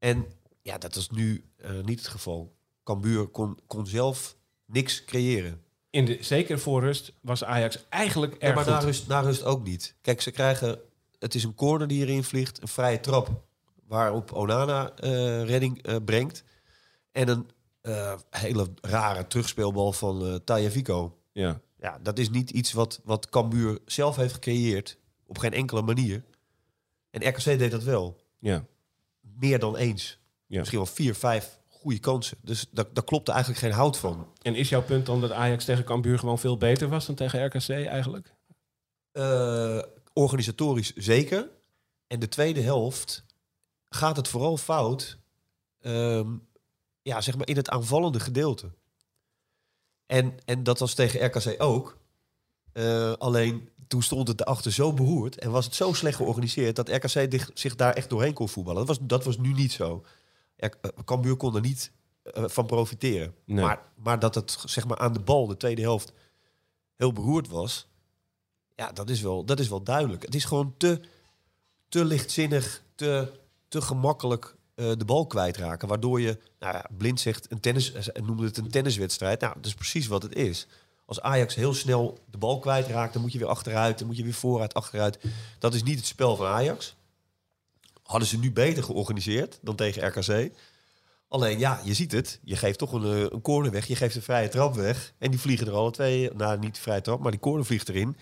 En 0.06 0.26
ja, 0.62 0.78
dat 0.78 0.96
is 0.96 1.10
nu 1.10 1.44
eh, 1.56 1.70
niet 1.82 1.98
het 1.98 2.08
geval. 2.08 2.56
Cambuur 2.84 3.26
kon, 3.26 3.58
kon 3.66 3.86
zelf 3.86 4.36
niks 4.64 5.04
creëren. 5.04 5.62
in 5.90 6.04
de, 6.04 6.18
zeker 6.20 6.58
voor 6.58 6.80
rust 6.80 7.12
was 7.20 7.44
Ajax 7.44 7.88
eigenlijk 7.88 8.32
Ja, 8.32 8.38
erg 8.38 8.54
maar 8.54 8.64
goed. 8.64 8.72
na 8.72 8.78
rust, 8.78 9.06
na 9.06 9.20
rust 9.20 9.44
ook 9.44 9.64
niet. 9.64 9.94
Kijk, 10.00 10.20
ze 10.20 10.30
krijgen... 10.30 10.80
Het 11.18 11.34
is 11.34 11.44
een 11.44 11.54
corner 11.54 11.88
die 11.88 12.00
erin 12.06 12.24
vliegt. 12.24 12.62
Een 12.62 12.68
vrije 12.68 13.00
trap 13.00 13.44
waarop 13.86 14.32
Onana 14.32 14.94
eh, 14.94 15.44
redding 15.44 15.82
eh, 15.82 15.96
brengt. 16.04 16.44
En 17.12 17.28
een 17.28 17.50
hele 18.30 18.68
rare 18.80 19.26
terugspeelbal 19.26 19.92
van 19.92 20.26
eh 20.26 20.34
Taya 20.34 20.70
Vico. 20.70 21.18
Ja. 21.32 21.60
Ja, 21.78 21.98
dat 22.02 22.18
is 22.18 22.30
niet 22.30 22.50
iets 22.50 22.72
wat, 22.72 23.00
wat 23.04 23.28
Cambuur 23.28 23.78
zelf 23.84 24.16
heeft 24.16 24.34
gecreëerd. 24.34 24.98
Op 25.26 25.38
geen 25.38 25.52
enkele 25.52 25.82
manier. 25.82 26.24
En 27.10 27.28
RKC 27.28 27.44
deed 27.44 27.70
dat 27.70 27.82
wel. 27.82 28.20
Ja. 28.38 28.66
Meer 29.38 29.58
dan 29.58 29.76
eens. 29.76 30.18
Ja. 30.46 30.58
Misschien 30.58 30.78
wel 30.78 30.86
vier, 30.86 31.14
vijf 31.14 31.58
goede 31.68 31.98
kansen. 31.98 32.38
Dus 32.42 32.66
daar, 32.70 32.84
daar 32.92 33.04
klopte 33.04 33.32
eigenlijk 33.32 33.60
geen 33.60 33.72
hout 33.72 33.98
van. 33.98 34.32
En 34.42 34.54
is 34.54 34.68
jouw 34.68 34.82
punt 34.82 35.06
dan 35.06 35.20
dat 35.20 35.32
Ajax 35.32 35.64
tegen 35.64 35.84
Cambuur 35.84 36.18
gewoon 36.18 36.38
veel 36.38 36.56
beter 36.56 36.88
was 36.88 37.06
dan 37.06 37.14
tegen 37.14 37.44
RKC 37.44 37.68
eigenlijk? 37.68 38.34
Eh, 39.12 39.82
organisatorisch 40.12 40.92
zeker. 40.94 41.48
En 42.06 42.20
de 42.20 42.28
tweede 42.28 42.60
helft 42.60 43.24
gaat 43.88 44.16
het 44.16 44.28
vooral 44.28 44.56
fout. 44.56 45.18
ehm, 45.80 46.36
ja, 47.02 47.20
zeg 47.20 47.36
maar 47.36 47.48
in 47.48 47.56
het 47.56 47.68
aanvallende 47.68 48.20
gedeelte. 48.20 48.70
En, 50.06 50.38
en 50.44 50.62
dat 50.62 50.78
was 50.78 50.94
tegen 50.94 51.24
RKC 51.26 51.62
ook. 51.62 51.98
Eh, 52.72 53.12
alleen 53.12 53.68
toen 53.88 54.02
stond 54.02 54.28
het 54.28 54.40
erachter 54.40 54.72
zo 54.72 54.92
beroerd 54.92 55.38
en 55.38 55.50
was 55.50 55.64
het 55.64 55.74
zo 55.74 55.92
slecht 55.92 56.16
georganiseerd 56.16 56.76
dat 56.76 56.88
RKC 56.88 57.50
zich 57.54 57.76
daar 57.76 57.92
echt 57.92 58.10
doorheen 58.10 58.34
kon 58.34 58.48
voetballen. 58.48 58.86
Dat 58.86 58.96
was, 58.96 59.06
dat 59.06 59.24
was 59.24 59.38
nu 59.38 59.52
niet 59.52 59.72
zo. 59.72 60.04
Ja, 60.56 60.70
eh, 60.80 60.90
Cambuur 61.04 61.36
kon 61.36 61.54
er 61.54 61.60
niet 61.60 61.92
eh, 62.22 62.44
van 62.46 62.66
profiteren. 62.66 63.34
Nee. 63.44 63.64
Maar, 63.64 63.82
maar 63.94 64.18
dat 64.18 64.34
het 64.34 64.58
zeg 64.64 64.86
maar 64.86 64.98
aan 64.98 65.12
de 65.12 65.20
bal 65.20 65.46
de 65.46 65.56
tweede 65.56 65.82
helft 65.82 66.12
heel 66.96 67.12
beroerd 67.12 67.48
was, 67.48 67.88
ja, 68.74 68.92
dat 68.92 69.10
is 69.10 69.20
wel, 69.20 69.44
dat 69.44 69.60
is 69.60 69.68
wel 69.68 69.82
duidelijk. 69.82 70.22
Het 70.22 70.34
is 70.34 70.44
gewoon 70.44 70.74
te, 70.76 71.00
te 71.88 72.04
lichtzinnig, 72.04 72.82
te, 72.94 73.32
te 73.68 73.80
gemakkelijk 73.80 74.56
eh, 74.74 74.92
de 74.96 75.04
bal 75.04 75.26
kwijtraken. 75.26 75.88
Waardoor 75.88 76.20
je, 76.20 76.38
nou 76.58 76.74
ja, 76.74 76.86
Blind 76.96 77.20
zegt, 77.20 77.50
een 77.50 77.60
tennis, 77.60 77.92
noemde 78.22 78.44
het 78.44 78.56
een 78.56 78.70
tenniswedstrijd. 78.70 79.40
Nou, 79.40 79.54
dat 79.54 79.66
is 79.66 79.74
precies 79.74 80.06
wat 80.06 80.22
het 80.22 80.34
is. 80.34 80.66
Als 81.06 81.20
Ajax 81.20 81.54
heel 81.54 81.74
snel 81.74 82.18
de 82.30 82.38
bal 82.38 82.58
kwijtraakt, 82.58 83.12
dan 83.12 83.22
moet 83.22 83.32
je 83.32 83.38
weer 83.38 83.48
achteruit, 83.48 83.98
dan 83.98 84.06
moet 84.06 84.16
je 84.16 84.22
weer 84.22 84.34
vooruit, 84.34 84.74
achteruit. 84.74 85.18
Dat 85.58 85.74
is 85.74 85.82
niet 85.82 85.96
het 85.96 86.06
spel 86.06 86.36
van 86.36 86.46
Ajax. 86.46 86.94
Hadden 88.02 88.28
ze 88.28 88.38
nu 88.38 88.52
beter 88.52 88.82
georganiseerd 88.82 89.58
dan 89.62 89.76
tegen 89.76 90.06
RKC. 90.06 90.52
Alleen 91.28 91.58
ja, 91.58 91.80
je 91.84 91.94
ziet 91.94 92.12
het. 92.12 92.40
Je 92.42 92.56
geeft 92.56 92.78
toch 92.78 92.92
een, 92.92 93.04
eh, 93.04 93.20
een 93.20 93.40
corner 93.40 93.72
weg. 93.72 93.86
Je 93.86 93.96
geeft 93.96 94.14
een 94.14 94.22
vrije 94.22 94.48
trap 94.48 94.74
weg. 94.74 95.12
En 95.18 95.30
die 95.30 95.40
vliegen 95.40 95.66
er 95.66 95.72
alle 95.72 95.90
twee. 95.90 96.30
Nou, 96.34 96.58
niet 96.58 96.74
de 96.74 96.80
vrije 96.80 97.00
trap, 97.00 97.20
maar 97.20 97.30
die 97.30 97.40
corner 97.40 97.64
vliegt 97.64 97.88
erin. 97.88 98.16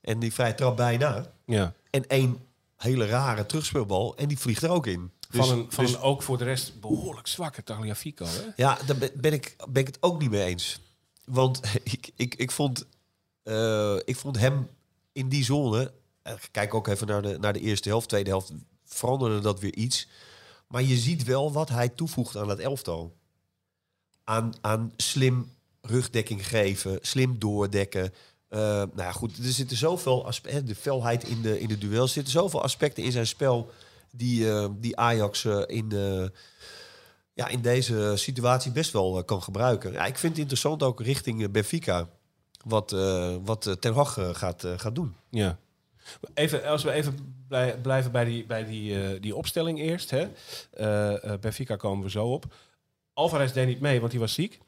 En 0.00 0.18
die 0.18 0.32
vrije 0.32 0.54
trap 0.54 0.76
bijna. 0.76 1.32
Ja. 1.46 1.72
En 1.90 2.06
één 2.06 2.38
hele 2.76 3.06
rare 3.06 3.46
terugspeelbal. 3.46 4.16
En 4.16 4.28
die 4.28 4.38
vliegt 4.38 4.62
er 4.62 4.70
ook 4.70 4.86
in. 4.86 5.10
Dus, 5.30 5.46
Van, 5.46 5.58
een, 5.58 5.66
van 5.68 5.84
dus- 5.84 5.94
een 5.94 6.00
ook 6.00 6.22
voor 6.22 6.38
de 6.38 6.44
rest 6.44 6.80
behoorlijk 6.80 7.26
zwakke 7.26 7.64
Tagliafico. 7.64 8.24
Hè? 8.24 8.42
ja, 8.56 8.78
daar 8.86 8.96
ben 9.14 9.32
ik, 9.32 9.56
ben 9.68 9.80
ik 9.82 9.86
het 9.86 10.02
ook 10.02 10.20
niet 10.20 10.30
mee 10.30 10.44
eens. 10.44 10.80
Want 11.28 11.60
ik, 11.82 12.10
ik, 12.16 12.34
ik, 12.34 12.50
vond, 12.50 12.86
eh, 13.42 13.96
ik 14.04 14.16
vond 14.16 14.38
hem 14.38 14.68
in 15.12 15.28
die 15.28 15.44
zone... 15.44 15.92
eh, 16.22 16.32
Kijk 16.50 16.74
ook 16.74 16.86
even 16.86 17.06
naar 17.06 17.22
de, 17.22 17.38
naar 17.38 17.52
de 17.52 17.60
eerste 17.60 17.88
helft. 17.88 18.08
Tweede 18.08 18.30
helft 18.30 18.52
veranderde 18.84 19.40
dat 19.40 19.60
weer 19.60 19.74
iets. 19.74 20.08
Maar 20.66 20.82
je 20.82 20.96
ziet 20.96 21.24
wel 21.24 21.52
wat 21.52 21.68
hij 21.68 21.88
toevoegt 21.88 22.36
aan 22.36 22.48
het 22.48 22.58
elftal. 22.58 23.16
Aan, 24.24 24.54
aan 24.60 24.92
slim 24.96 25.52
rugdekking 25.80 26.48
geven, 26.48 26.98
slim 27.02 27.38
doordekken. 27.38 28.12
Eh, 28.48 28.58
nou 28.60 28.90
ja, 28.96 29.12
goed, 29.12 29.36
er 29.38 29.44
zitten 29.52 29.76
zoveel 29.76 30.26
aspecten. 30.26 30.66
De 30.66 30.74
felheid 30.74 31.24
in 31.24 31.42
de, 31.42 31.60
in 31.60 31.68
de 31.68 31.78
duel. 31.78 32.02
Er 32.02 32.08
zitten 32.08 32.32
zoveel 32.32 32.62
aspecten 32.62 33.02
in 33.04 33.12
zijn 33.12 33.26
spel 33.26 33.70
die, 34.10 34.46
die 34.80 34.96
Ajax 34.96 35.44
in, 35.66 35.88
de, 35.88 36.32
ja, 37.38 37.48
in 37.48 37.60
deze 37.60 38.12
situatie 38.16 38.72
best 38.72 38.92
wel 38.92 39.18
eh, 39.18 39.24
kan 39.24 39.42
gebruiken. 39.42 39.92
Ja, 39.92 40.06
ik 40.06 40.18
vind 40.18 40.32
het 40.32 40.40
interessant 40.40 40.82
ook 40.82 41.00
richting 41.00 41.42
eh, 41.42 41.48
Benfica. 41.48 42.08
Wat, 42.64 42.92
eh, 42.92 43.36
wat 43.44 43.76
Ten 43.80 43.92
Hag 43.94 44.18
gaat, 44.32 44.64
gaat 44.76 44.94
doen. 44.94 45.14
Ja. 45.30 45.58
Even, 46.34 46.64
als 46.64 46.82
we 46.82 46.90
even 46.92 47.44
blij- 47.48 47.78
blijven 47.78 48.12
bij 48.12 48.24
die, 48.24 48.46
bij 48.46 48.64
die, 48.64 49.20
die 49.20 49.36
opstelling 49.36 49.78
eerst. 49.80 50.10
Hè. 50.10 50.28
Eh, 50.70 51.34
Benfica 51.40 51.76
komen 51.76 52.04
we 52.04 52.10
zo 52.10 52.26
op. 52.32 52.44
Alvarez 53.12 53.52
deed 53.52 53.66
niet 53.66 53.80
mee, 53.80 54.00
want 54.00 54.12
hij 54.12 54.20
was 54.20 54.34
ziek. 54.34 54.60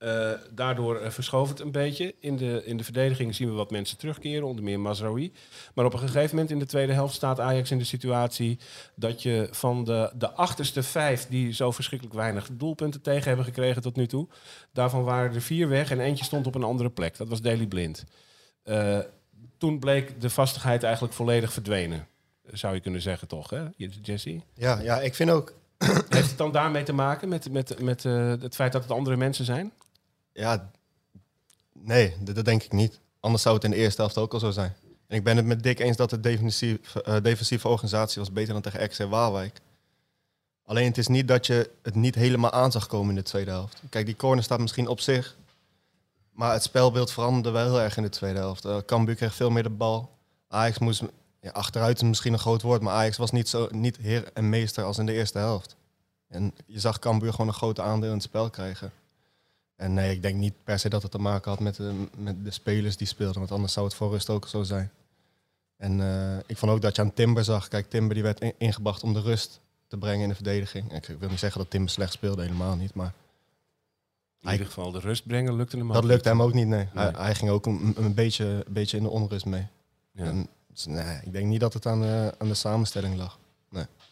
Eh, 0.00 0.32
daardoor 0.50 1.12
verschoof 1.12 1.48
het 1.48 1.60
een 1.60 1.70
beetje. 1.70 2.14
In 2.20 2.36
de, 2.36 2.62
in 2.64 2.76
de 2.76 2.84
verdediging 2.84 3.34
zien 3.34 3.48
we 3.48 3.54
wat 3.54 3.70
mensen 3.70 3.98
terugkeren, 3.98 4.46
onder 4.46 4.64
meer 4.64 4.80
Mazraoui. 4.80 5.32
Maar 5.74 5.84
op 5.84 5.92
een 5.92 5.98
gegeven 5.98 6.30
moment 6.30 6.50
in 6.50 6.58
de 6.58 6.66
tweede 6.66 6.92
helft 6.92 7.14
staat 7.14 7.40
Ajax 7.40 7.70
in 7.70 7.78
de 7.78 7.84
situatie 7.84 8.58
dat 8.94 9.22
je 9.22 9.48
van 9.50 9.84
de, 9.84 10.12
de 10.14 10.30
achterste 10.30 10.82
vijf 10.82 11.26
die 11.28 11.52
zo 11.52 11.70
verschrikkelijk 11.70 12.16
weinig 12.16 12.48
doelpunten 12.52 13.00
tegen 13.00 13.26
hebben 13.28 13.44
gekregen 13.44 13.82
tot 13.82 13.96
nu 13.96 14.06
toe, 14.06 14.28
daarvan 14.72 15.04
waren 15.04 15.34
er 15.34 15.42
vier 15.42 15.68
weg 15.68 15.90
en 15.90 16.00
eentje 16.00 16.24
stond 16.24 16.46
op 16.46 16.54
een 16.54 16.62
andere 16.62 16.90
plek. 16.90 17.16
Dat 17.16 17.28
was 17.28 17.40
Daley 17.40 17.66
Blind. 17.66 18.04
Eh, 18.62 18.98
toen 19.58 19.78
bleek 19.78 20.20
de 20.20 20.30
vastigheid 20.30 20.82
eigenlijk 20.82 21.14
volledig 21.14 21.52
verdwenen. 21.52 22.06
Zou 22.52 22.74
je 22.74 22.80
kunnen 22.80 23.02
zeggen, 23.02 23.28
toch, 23.28 23.50
hè, 23.50 23.64
Jesse? 23.76 24.40
Ja, 24.54 24.80
ja, 24.80 25.00
ik 25.00 25.14
vind 25.14 25.30
ook... 25.30 25.54
Heeft 26.08 26.28
het 26.28 26.38
dan 26.38 26.52
daarmee 26.52 26.82
te 26.82 26.92
maken 26.92 27.28
met, 27.28 27.50
met, 27.50 27.82
met 27.82 28.02
het 28.42 28.54
feit 28.54 28.72
dat 28.72 28.82
het 28.82 28.90
andere 28.90 29.16
mensen 29.16 29.44
zijn? 29.44 29.72
Ja, 30.32 30.70
nee, 31.72 32.16
dat, 32.20 32.44
denk 32.44 32.62
ik 32.62 32.72
niet. 32.72 33.00
Anders 33.20 33.42
zou 33.42 33.54
het 33.54 33.64
in 33.64 33.70
de 33.70 33.76
eerste 33.76 34.00
helft 34.00 34.18
ook 34.18 34.32
al 34.32 34.38
zo 34.38 34.50
zijn. 34.50 34.74
En 35.06 35.16
ik 35.16 35.24
ben 35.24 35.36
het 35.36 35.46
met 35.46 35.62
Dick 35.62 35.78
eens 35.78 35.96
dat 35.96 36.10
de 36.10 36.20
defensief, 36.20 36.96
eh, 36.96 37.16
defensieve 37.22 37.68
organisatie 37.68 38.20
was 38.20 38.32
beter 38.32 38.52
dan 38.52 38.62
tegen 38.62 38.84
RKC 38.84 39.10
Waalwijk. 39.10 39.60
Alleen 40.64 40.86
het 40.86 40.98
is 40.98 41.06
niet 41.06 41.28
dat 41.28 41.46
je 41.46 41.70
het 41.82 41.94
niet 41.94 42.14
helemaal 42.14 42.50
aan 42.50 42.72
zag 42.72 42.86
komen 42.86 43.08
in 43.08 43.14
de 43.14 43.22
tweede 43.22 43.50
helft. 43.50 43.82
Kijk, 43.88 44.06
die 44.06 44.16
corner 44.16 44.44
staat 44.44 44.60
misschien 44.60 44.88
op 44.88 45.00
zich. 45.00 45.36
Maar 46.30 46.52
het 46.52 46.62
spelbeeld 46.62 47.12
veranderde 47.12 47.50
wel 47.50 47.64
heel 47.64 47.80
erg 47.80 47.96
in 47.96 48.02
de 48.02 48.08
tweede 48.08 48.38
helft. 48.38 48.64
Uh, 48.64 48.76
Cambuur 48.86 49.14
kreeg 49.14 49.34
veel 49.34 49.50
meer 49.50 49.62
de 49.62 49.70
bal. 49.70 50.10
Ajax 50.48 50.78
moest... 50.78 51.02
Ja, 51.40 51.50
achteruit 51.50 51.96
is 51.96 52.08
misschien 52.08 52.32
een 52.32 52.38
groot 52.38 52.62
woord, 52.62 52.82
maar 52.82 52.94
Ajax 52.94 53.16
was 53.16 53.30
niet, 53.30 53.48
zo, 53.48 53.68
niet 53.70 53.96
heer 53.96 54.30
en 54.32 54.48
meester 54.48 54.84
als 54.84 54.98
in 54.98 55.06
de 55.06 55.12
eerste 55.12 55.38
helft. 55.38 55.76
En 56.28 56.54
je 56.66 56.80
zag 56.80 56.98
Cambuur 56.98 57.30
gewoon 57.30 57.46
een 57.48 57.54
grote 57.54 57.82
aandeel 57.82 58.08
in 58.08 58.14
het 58.14 58.24
spel 58.24 58.50
krijgen. 58.50 58.92
En 59.80 59.94
nee, 59.94 60.10
ik 60.14 60.22
denk 60.22 60.36
niet 60.36 60.54
per 60.64 60.78
se 60.78 60.88
dat 60.88 61.02
het 61.02 61.10
te 61.10 61.18
maken 61.18 61.50
had 61.50 61.60
met 61.60 61.76
de, 61.76 62.06
met 62.16 62.44
de 62.44 62.50
spelers 62.50 62.96
die 62.96 63.06
speelden. 63.06 63.38
Want 63.38 63.50
anders 63.52 63.72
zou 63.72 63.86
het 63.86 63.94
voor 63.94 64.10
rust 64.10 64.30
ook 64.30 64.48
zo 64.48 64.62
zijn. 64.62 64.90
En 65.76 66.00
eh, 66.00 66.38
ik 66.46 66.56
vond 66.56 66.72
ook 66.72 66.80
dat 66.82 66.96
je 66.96 67.02
aan 67.02 67.14
Timber 67.14 67.44
zag. 67.44 67.68
Kijk, 67.68 67.90
Timber 67.90 68.14
die 68.14 68.22
werd 68.22 68.40
in- 68.40 68.54
ingebracht 68.58 69.02
om 69.02 69.12
de 69.12 69.20
rust 69.20 69.60
te 69.88 69.96
brengen 69.96 70.22
in 70.22 70.28
de 70.28 70.34
verdediging. 70.34 70.92
Ik 70.92 71.16
wil 71.18 71.28
niet 71.28 71.38
zeggen 71.38 71.60
dat 71.60 71.70
Timber 71.70 71.90
slecht 71.90 72.12
speelde, 72.12 72.42
helemaal 72.42 72.76
niet. 72.76 72.94
Maar 72.94 73.12
In 74.40 74.50
ieder 74.50 74.66
geval 74.66 74.90
de 74.90 74.98
rust 75.00 75.26
brengen 75.26 75.54
lukte 75.56 75.76
hem 75.76 75.86
dat 75.88 75.96
ook 75.96 76.02
lukte 76.02 76.28
niet. 76.28 76.38
hem 76.38 76.46
ook 76.46 76.54
niet, 76.54 76.66
nee. 76.66 76.88
Nee. 76.94 77.04
Hij, 77.04 77.12
hij 77.24 77.34
ging 77.34 77.50
ook 77.50 77.66
een, 77.66 77.94
een, 77.96 78.14
beetje, 78.14 78.44
een 78.44 78.72
beetje 78.72 78.96
in 78.96 79.02
de 79.02 79.08
onrust 79.08 79.44
mee. 79.46 79.66
Ja. 80.12 80.24
En, 80.24 80.48
dus, 80.66 80.86
nee, 80.86 81.20
ik 81.24 81.32
denk 81.32 81.46
niet 81.46 81.60
dat 81.60 81.74
het 81.74 81.86
aan 81.86 82.00
de, 82.00 82.34
aan 82.38 82.48
de 82.48 82.54
samenstelling 82.54 83.16
lag. 83.16 83.38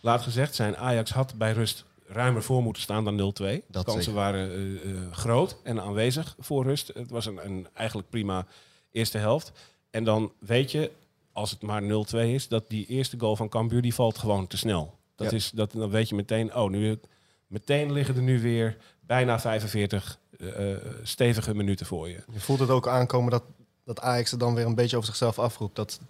Laat 0.01 0.23
gezegd 0.23 0.55
zijn, 0.55 0.77
Ajax 0.77 1.11
had 1.11 1.35
bij 1.35 1.53
rust 1.53 1.85
ruimer 2.09 2.43
voor 2.43 2.63
moeten 2.63 2.83
staan 2.83 3.05
dan 3.05 3.17
0-2. 3.17 3.45
De 3.45 3.63
kansen 3.71 3.93
zeker. 4.03 4.13
waren 4.13 4.51
eh, 4.51 4.91
eh, 4.91 5.13
groot 5.13 5.57
en 5.63 5.81
aanwezig 5.81 6.37
voor 6.39 6.65
rust. 6.65 6.91
Het 6.95 7.11
was 7.11 7.27
een, 7.27 7.45
een 7.45 7.67
eigenlijk 7.75 8.11
prima 8.11 8.47
eerste 8.93 9.19
helft. 9.19 9.53
En 9.91 10.05
dan 10.05 10.33
weet 10.39 10.71
je, 10.71 10.91
als 11.33 11.51
het 11.51 11.63
maar 11.63 11.83
0-2 11.83 11.87
is, 12.19 12.49
dat 12.49 12.69
die 12.69 12.87
eerste 12.87 13.19
goal 13.19 13.37
van 13.37 13.49
Cambuur 13.49 13.83
die 13.83 13.95
valt 13.95 14.19
gewoon 14.19 14.47
te 14.47 14.57
snel. 14.57 14.97
Dat 15.17 15.31
Ja. 15.31 15.37
is, 15.37 15.51
dat, 15.51 15.73
dan 15.73 15.91
weet 15.91 16.09
je 16.09 16.15
meteen, 16.15 16.55
oh, 16.55 16.71
nu, 16.71 16.99
meteen 17.47 17.93
liggen 17.93 18.17
er 18.17 18.23
nu 18.23 18.41
weer 18.41 18.77
bijna 19.01 19.41
45 19.41 20.19
eh, 20.39 20.77
stevige 21.03 21.55
minuten 21.55 21.87
voor 21.87 22.09
je. 22.09 22.23
Je 22.33 22.41
voelt 22.41 22.59
het 22.59 22.71
ook 22.71 22.89
aankomen 22.89 23.31
dat, 23.31 23.43
dat 23.85 24.01
Ajax 24.01 24.33
er 24.33 24.39
dan 24.39 24.55
weer 24.55 24.67
een 24.67 24.75
beetje 24.75 24.97
over 24.97 25.09
zichzelf 25.09 25.39
afroept. 25.39 25.77
Dat, 25.77 26.01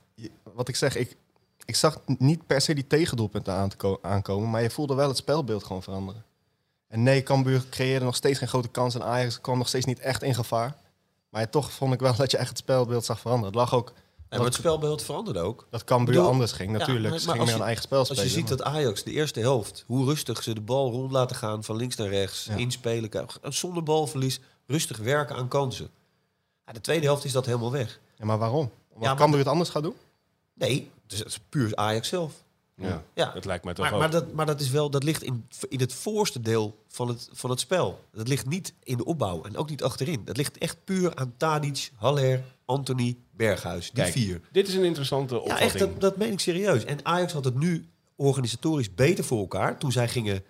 wat 0.55 0.69
ik 0.69 0.76
zeg, 0.76 0.97
ik, 0.97 1.17
ik 1.69 1.77
zag 1.77 1.99
niet 2.07 2.47
per 2.47 2.61
se 2.61 2.75
die 2.75 2.87
tegendoelpunten 2.87 3.53
aan 3.55 3.69
te 3.69 3.77
ko- 3.77 3.99
aankomen, 4.03 4.51
maar 4.51 4.63
je 4.63 4.71
voelde 4.71 4.95
wel 4.95 5.09
het 5.09 5.17
spelbeeld 5.17 5.65
gewoon 5.65 5.83
veranderen. 5.83 6.25
En 6.89 7.03
nee, 7.03 7.23
Cambuur 7.23 7.65
creëerde 7.71 8.05
nog 8.05 8.17
steeds 8.17 8.39
geen 8.39 8.49
grote 8.49 8.69
kans 8.69 8.95
en 8.95 9.03
Ajax 9.05 9.41
kwam 9.41 9.59
nog 9.59 9.69
steeds 9.69 9.85
niet 9.87 9.99
echt 9.99 10.23
in 10.23 10.35
gevaar. 10.35 10.77
Maar 11.31 11.51
toch 11.51 11.73
vond 11.73 11.93
ik 11.95 12.01
wel 12.01 12.17
dat 12.17 12.31
je 12.31 12.37
echt 12.37 12.49
het 12.49 12.59
spelbeeld 12.59 13.05
zag 13.05 13.21
veranderen. 13.21 13.47
Het 13.53 13.61
lag 13.61 13.75
ook 13.75 13.93
En 14.29 14.43
het 14.43 14.55
spelbeeld 14.55 15.03
veranderde 15.03 15.41
ook. 15.41 15.67
dat 15.71 15.85
Cambuur 15.85 16.15
bedoel- 16.15 16.29
anders 16.31 16.53
ging, 16.53 16.71
natuurlijk. 16.71 17.15
Ze 17.15 17.21
gingen 17.21 17.31
als 17.39 17.39
meer 17.39 17.49
je- 17.49 17.55
een 17.61 17.67
eigen 17.67 17.83
spel 17.83 17.99
Als 17.99 18.09
je 18.23 18.29
ziet 18.29 18.49
dat 18.49 18.63
Ajax 18.63 19.03
de 19.03 19.11
eerste 19.11 19.41
helft, 19.41 19.85
hoe 19.87 20.05
rustig 20.05 20.43
ze 20.43 20.55
de 20.55 20.61
bal 20.61 20.91
rond 20.91 21.13
laten 21.13 21.37
gaan 21.37 21.65
van 21.65 21.77
links 21.77 21.97
naar 21.97 22.09
rechts, 22.09 22.45
Ja. 22.45 22.55
inspelen, 22.57 23.11
zonder 23.43 23.83
balverlies, 23.83 24.41
rustig 24.67 24.97
werken 24.99 25.37
aan 25.37 25.49
kansen. 25.49 25.91
Ja, 26.67 26.73
de 26.73 26.81
tweede 26.81 27.07
helft 27.07 27.25
is 27.25 27.33
dat 27.33 27.47
helemaal 27.47 27.73
weg. 27.73 28.01
Ja, 28.17 28.25
maar 28.25 28.39
waarom? 28.39 28.71
Omdat 28.89 29.17
Cambuur 29.17 29.39
het 29.39 29.49
anders 29.49 29.71
gaat 29.71 29.83
doen? 29.83 29.95
Nee, 30.59 30.91
dus 31.07 31.19
het 31.19 31.29
is 31.29 31.38
puur 31.49 31.77
Ajax 31.77 32.09
zelf. 32.09 32.33
Ja, 32.75 33.05
Ja. 33.15 33.33
dat 33.33 33.45
lijkt 33.45 33.65
mij 33.65 33.75
toch 33.75 33.85
Maar, 33.85 33.95
ook. 33.95 34.00
maar, 34.00 34.11
dat, 34.11 34.33
maar 34.33 34.47
dat, 34.47 34.61
is 34.61 34.71
wel, 34.71 34.91
dat 34.91 35.03
ligt 35.03 35.23
in, 35.23 35.47
in 35.69 35.81
het 35.81 35.93
voorste 35.93 36.41
deel 36.41 36.79
van 36.88 37.09
het, 37.09 37.29
van 37.33 37.50
het 37.50 37.61
spel. 37.61 38.05
Dat 38.12 38.29
ligt 38.29 38.47
niet 38.47 38.75
in 38.83 38.97
de 38.97 39.05
opbouw 39.05 39.43
en 39.45 39.57
ook 39.57 39.69
niet 39.71 39.83
achterin. 39.83 40.25
Dat 40.25 40.37
ligt 40.37 40.59
echt 40.59 40.77
puur 40.85 41.15
aan 41.17 41.35
Tadic, 41.37 41.91
Haller, 41.97 42.43
Anthony, 42.65 43.17
Berghuis. 43.31 43.85
Die 43.91 44.03
Kijk, 44.03 44.12
vier. 44.12 44.41
dit 44.53 44.69
is 44.69 44.75
een 44.75 44.85
interessante 44.85 45.35
Ja, 45.35 45.41
opvatting. 45.41 45.71
echt, 45.71 45.79
dat, 45.79 46.00
dat 46.00 46.17
meen 46.17 46.33
ik 46.33 46.41
serieus. 46.41 46.85
En 46.85 46.99
Ajax 47.03 47.33
had 47.33 47.45
het 47.45 47.59
nu 47.59 47.88
organisatorisch 48.17 48.95
beter 48.95 49.25
voor 49.25 49.38
elkaar 49.38 49.79
toen 49.79 49.93
zij 49.93 50.09
gingen. 50.09 50.43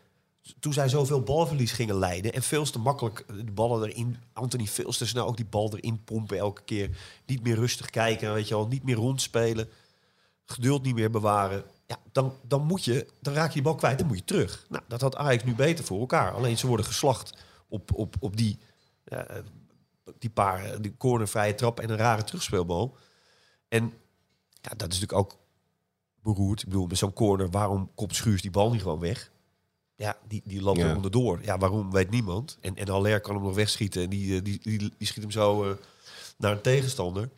Toen 0.61 0.73
zij 0.73 0.88
zoveel 0.88 1.21
balverlies 1.23 1.73
gingen 1.73 1.99
leiden 1.99 2.33
en 2.33 2.43
veel 2.43 2.65
te 2.65 2.79
makkelijk 2.79 3.25
de 3.45 3.53
ballen 3.53 3.88
erin. 3.88 4.17
Anthony 4.33 4.67
veel 4.67 4.91
te 4.93 5.07
snel 5.07 5.27
ook 5.27 5.37
die 5.37 5.47
bal 5.47 5.73
erin 5.77 6.05
pompen 6.05 6.38
elke 6.38 6.62
keer. 6.65 6.91
Niet 7.27 7.43
meer 7.43 7.55
rustig 7.55 7.91
kijken, 7.91 8.33
weet 8.35 8.49
je 8.49 8.55
wel. 8.55 8.67
Niet 8.67 8.83
meer 8.85 8.97
rondspelen. 8.97 9.69
Geduld 10.50 10.83
niet 10.83 10.95
meer 10.95 11.11
bewaren. 11.11 11.64
Ja, 11.87 11.99
dan, 12.12 12.35
dan, 12.43 12.62
moet 12.62 12.85
je, 12.85 13.07
dan 13.21 13.35
raak 13.35 13.49
je 13.49 13.52
die 13.55 13.62
bal 13.62 13.75
kwijt, 13.75 13.99
dan 13.99 14.07
moet 14.07 14.17
je 14.19 14.25
terug. 14.25 14.67
Nou, 14.69 14.83
dat 14.88 15.00
had 15.00 15.17
Ajax 15.17 15.45
nu 15.45 15.55
beter 15.55 15.85
voor 15.85 16.00
elkaar. 16.00 16.33
Alleen 16.33 16.59
ze 16.59 16.67
worden 16.67 16.87
geslacht 16.87 17.38
op, 17.69 17.95
op, 17.95 18.17
op 18.21 18.37
die, 18.37 18.59
eh, 19.05 19.21
die 20.19 20.31
paar 20.31 20.83
die 20.83 20.95
cornervrije 20.97 21.55
trap 21.55 21.81
en 21.81 21.90
een 21.90 21.97
rare 21.97 22.25
terugspeelbal. 22.25 22.97
En 23.69 23.85
ja, 24.61 24.71
dat 24.76 24.93
is 24.93 25.00
natuurlijk 25.00 25.12
ook 25.12 25.37
beroerd. 26.23 26.61
Ik 26.62 26.69
bedoel, 26.69 26.87
met 26.87 26.99
zo'n 26.99 27.12
corner, 27.12 27.50
waarom 27.50 27.90
kopt 27.95 28.14
Schuurs 28.14 28.43
die 28.43 28.50
bal 28.50 28.71
niet 28.71 28.83
gewoon 28.83 29.00
weg? 29.00 29.31
Ja, 29.95 30.17
die, 30.28 30.43
die 30.45 30.62
Ja. 30.62 30.73
er 30.75 30.95
onderdoor. 30.97 31.43
Ja, 31.43 31.59
waarom 31.59 31.90
weet 31.90 32.11
niemand. 32.11 32.59
En, 32.61 32.76
en 32.76 32.88
Haller 32.88 33.21
kan 33.21 33.35
hem 33.35 33.45
nog 33.45 33.55
wegschieten. 33.55 34.02
En 34.02 34.11
die, 34.11 34.37
eh, 34.37 34.45
die, 34.45 34.61
die, 34.62 34.78
die 34.78 35.07
schiet 35.07 35.23
hem 35.23 35.31
zo 35.31 35.71
eh, 35.71 35.76
naar 36.37 36.52
een 36.52 36.61
tegenstander. 36.61 37.28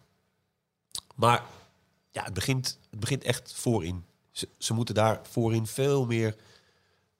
Maar 1.14 1.44
ja, 2.10 2.24
het 2.24 2.34
begint, 2.34 2.78
het 2.90 3.00
begint 3.00 3.24
echt 3.24 3.52
voorin. 3.52 4.04
Ze, 4.30 4.48
ze 4.58 4.74
moeten 4.74 4.94
daar 4.94 5.20
voorin 5.22 5.66
veel 5.66 6.06
meer 6.06 6.36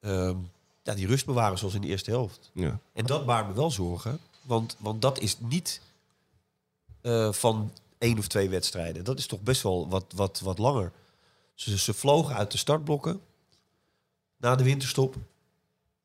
ehm, 0.01 0.37
ja, 0.83 0.95
die 0.95 1.07
rust 1.07 1.27
bewaren 1.27 1.59
zoals 1.59 1.75
in 1.75 1.81
de 1.81 1.87
eerste 1.87 2.11
helft. 2.11 2.51
Ja. 2.53 2.79
En 2.93 3.07
dat 3.07 3.27
baart 3.27 3.49
me 3.49 3.55
wel 3.55 3.71
zorgen. 3.71 4.21
Want, 4.43 4.77
want 4.79 5.03
dat 5.03 5.19
is 5.19 5.37
niet 5.39 5.81
eh, 7.01 7.33
van 7.33 7.73
één 7.99 8.19
of 8.19 8.27
twee 8.27 8.49
wedstrijden. 8.49 9.05
Dat 9.05 9.19
is 9.19 9.27
toch 9.27 9.41
best 9.41 9.63
wel 9.63 9.89
wat, 9.89 10.05
wat, 10.15 10.41
wat 10.41 10.59
langer. 10.59 10.93
Ze, 11.55 11.79
ze 11.79 11.95
vlogen 11.95 12.35
uit 12.35 12.51
de 12.51 12.59
startblokken 12.59 13.21
na 14.37 14.57
de 14.57 14.65
winterstop. 14.65 15.17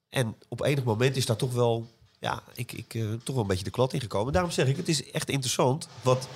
En 0.09 0.35
op 0.47 0.61
enig 0.61 0.83
moment 0.83 1.15
is 1.15 1.25
daar 1.25 1.35
toch 1.35 1.53
wel, 1.53 1.87
ja, 2.19 2.43
ik, 2.53 2.71
ik, 2.71 2.93
eh, 2.93 3.13
toch 3.23 3.35
wel 3.35 3.43
een 3.43 3.49
beetje 3.49 3.63
de 3.63 3.69
klad 3.69 3.93
ingekomen. 3.93 4.33
Daarom 4.33 4.51
zeg 4.51 4.67
ik, 4.67 4.77
het 4.77 4.89
is 4.89 5.11
echt 5.11 5.29
interessant 5.29 5.87
wat 6.01 6.27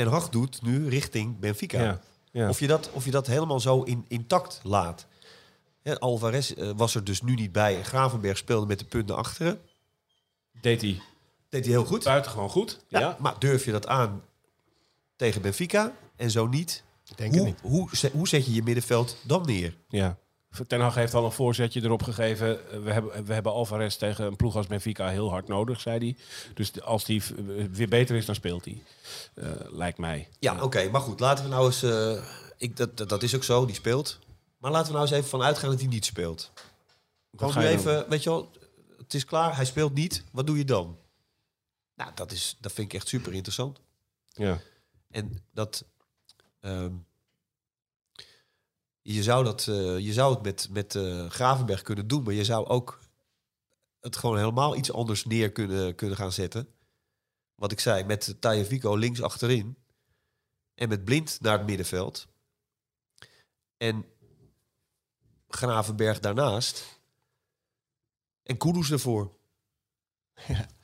Ten 0.00 0.08
Hag 0.08 0.28
doet 0.28 0.62
nu 0.62 0.88
richting 0.88 1.38
Benfica. 1.38 1.82
Ja. 1.82 2.00
Ja. 2.32 2.48
Of, 2.48 2.60
je 2.60 2.66
dat, 2.66 2.90
of 2.92 3.04
je 3.04 3.10
dat 3.10 3.26
helemaal 3.26 3.60
zo 3.60 3.82
in, 3.82 4.04
intact 4.08 4.60
laat. 4.62 5.06
Hè, 5.82 5.98
Alvarez 5.98 6.50
eh, 6.50 6.70
was 6.76 6.94
er 6.94 7.04
dus 7.04 7.22
nu 7.22 7.34
niet 7.34 7.52
bij. 7.52 7.76
En 7.76 7.84
Gravenberg 7.84 8.36
speelde 8.36 8.66
met 8.66 8.78
de 8.78 8.84
punt 8.84 9.06
naar 9.06 9.16
achteren. 9.16 9.60
Deed 10.60 10.80
hij 10.80 11.00
Deed 11.48 11.64
hij 11.64 11.72
heel 11.74 11.84
goed. 11.84 12.04
buitengewoon 12.04 12.48
goed. 12.48 12.78
Ja. 12.88 13.00
Ja, 13.00 13.16
Maar 13.18 13.34
durf 13.38 13.64
je 13.64 13.72
dat 13.72 13.86
aan 13.86 14.22
tegen 15.16 15.42
Benfica? 15.42 15.92
En 16.16 16.30
zo 16.30 16.46
niet? 16.46 16.84
Ik 17.08 17.16
denk 17.16 17.34
het 17.34 17.40
Hoe, 17.40 17.48
niet. 17.48 17.60
hoe, 18.00 18.10
hoe 18.12 18.28
zet 18.28 18.46
je 18.46 18.52
je 18.52 18.62
middenveld 18.62 19.16
dan 19.22 19.46
neer? 19.46 19.76
Ja. 19.88 20.18
Ten 20.66 20.80
Hag 20.80 20.94
heeft 20.94 21.14
al 21.14 21.24
een 21.24 21.32
voorzetje 21.32 21.82
erop 21.82 22.02
gegeven. 22.02 22.70
Eh, 22.70 22.80
We 22.82 22.92
hebben, 22.92 23.24
we 23.24 23.32
hebben 23.32 23.52
Alvarez 23.52 23.96
tegen 23.96 24.26
een 24.26 24.36
ploeg 24.36 24.56
als 24.56 24.66
Benfica 24.66 25.08
heel 25.08 25.30
hard 25.30 25.48
nodig, 25.48 25.80
zei 25.80 25.98
hij. 25.98 26.16
Dus 26.54 26.80
als 26.82 27.04
die 27.04 27.22
eh, 27.22 27.64
weer 27.70 27.88
beter 27.88 28.16
is, 28.16 28.26
dan 28.26 28.34
speelt 28.34 28.64
hij. 28.64 28.82
Eh, 29.34 29.50
lijkt 29.68 29.98
mij. 29.98 30.28
Ja, 30.38 30.62
oké. 30.62 30.88
maar 30.90 31.00
goed, 31.00 31.20
laten 31.20 31.44
we 31.44 31.50
nou 31.50 31.66
eens... 31.66 31.82
ik, 32.56 32.76
dat, 32.76 32.96
dat, 32.96 33.08
dat 33.08 33.22
is 33.22 33.34
ook 33.34 33.44
zo, 33.44 33.66
die 33.66 33.74
speelt. 33.74 34.18
Maar 34.58 34.70
laten 34.70 34.86
we 34.86 34.92
nou 34.92 35.04
eens 35.06 35.16
even 35.16 35.28
van 35.30 35.42
uitgaan 35.42 35.70
dat 35.70 35.78
hij 35.80 35.88
niet 35.88 36.04
speelt. 36.04 36.52
Gewoon 37.36 37.58
nu 37.58 37.64
even, 37.66 38.08
weet 38.08 38.22
je 38.22 38.30
wel, 38.30 38.50
het 38.98 39.14
is 39.14 39.24
klaar, 39.24 39.56
hij 39.56 39.64
speelt 39.64 39.94
niet. 39.94 40.24
Wat 40.32 40.46
doe 40.46 40.58
je 40.58 40.64
dan? 40.64 40.98
Nou, 41.94 42.10
dat, 42.14 42.32
is, 42.32 42.56
dat 42.60 42.72
vind 42.72 42.86
ik 42.86 42.94
echt 42.94 43.08
super 43.08 43.32
interessant. 43.32 43.80
Ja. 44.28 44.60
En 45.10 45.42
dat. 45.52 45.84
ehm, 46.60 46.92
je, 49.14 49.22
zou 49.22 49.44
dat 49.44 49.66
eh, 49.66 49.98
je 49.98 50.12
zou 50.12 50.34
het 50.34 50.42
met, 50.42 50.68
met 50.70 50.94
eh, 50.94 51.30
Gravenberg 51.30 51.82
kunnen 51.82 52.08
doen, 52.08 52.22
maar 52.22 52.34
je 52.34 52.44
zou 52.44 52.66
ook 52.66 52.98
het 54.00 54.16
gewoon 54.16 54.38
helemaal 54.38 54.76
iets 54.76 54.92
anders 54.92 55.24
neer 55.24 55.52
kunnen, 55.52 55.94
kunnen 55.94 56.16
gaan 56.16 56.32
zetten. 56.32 56.68
Wat 57.54 57.72
ik 57.72 57.80
zei, 57.80 58.04
met 58.04 58.36
Vico 58.40 58.94
links 58.94 59.22
achterin. 59.22 59.76
En 60.74 60.88
met 60.88 61.04
Blind 61.04 61.38
naar 61.40 61.58
het 61.58 61.66
middenveld. 61.66 62.26
En 63.76 64.04
Gravenberg 65.48 66.20
daarnaast. 66.20 67.00
En 68.42 68.56
Kudus 68.56 68.90
ervoor. 68.90 69.32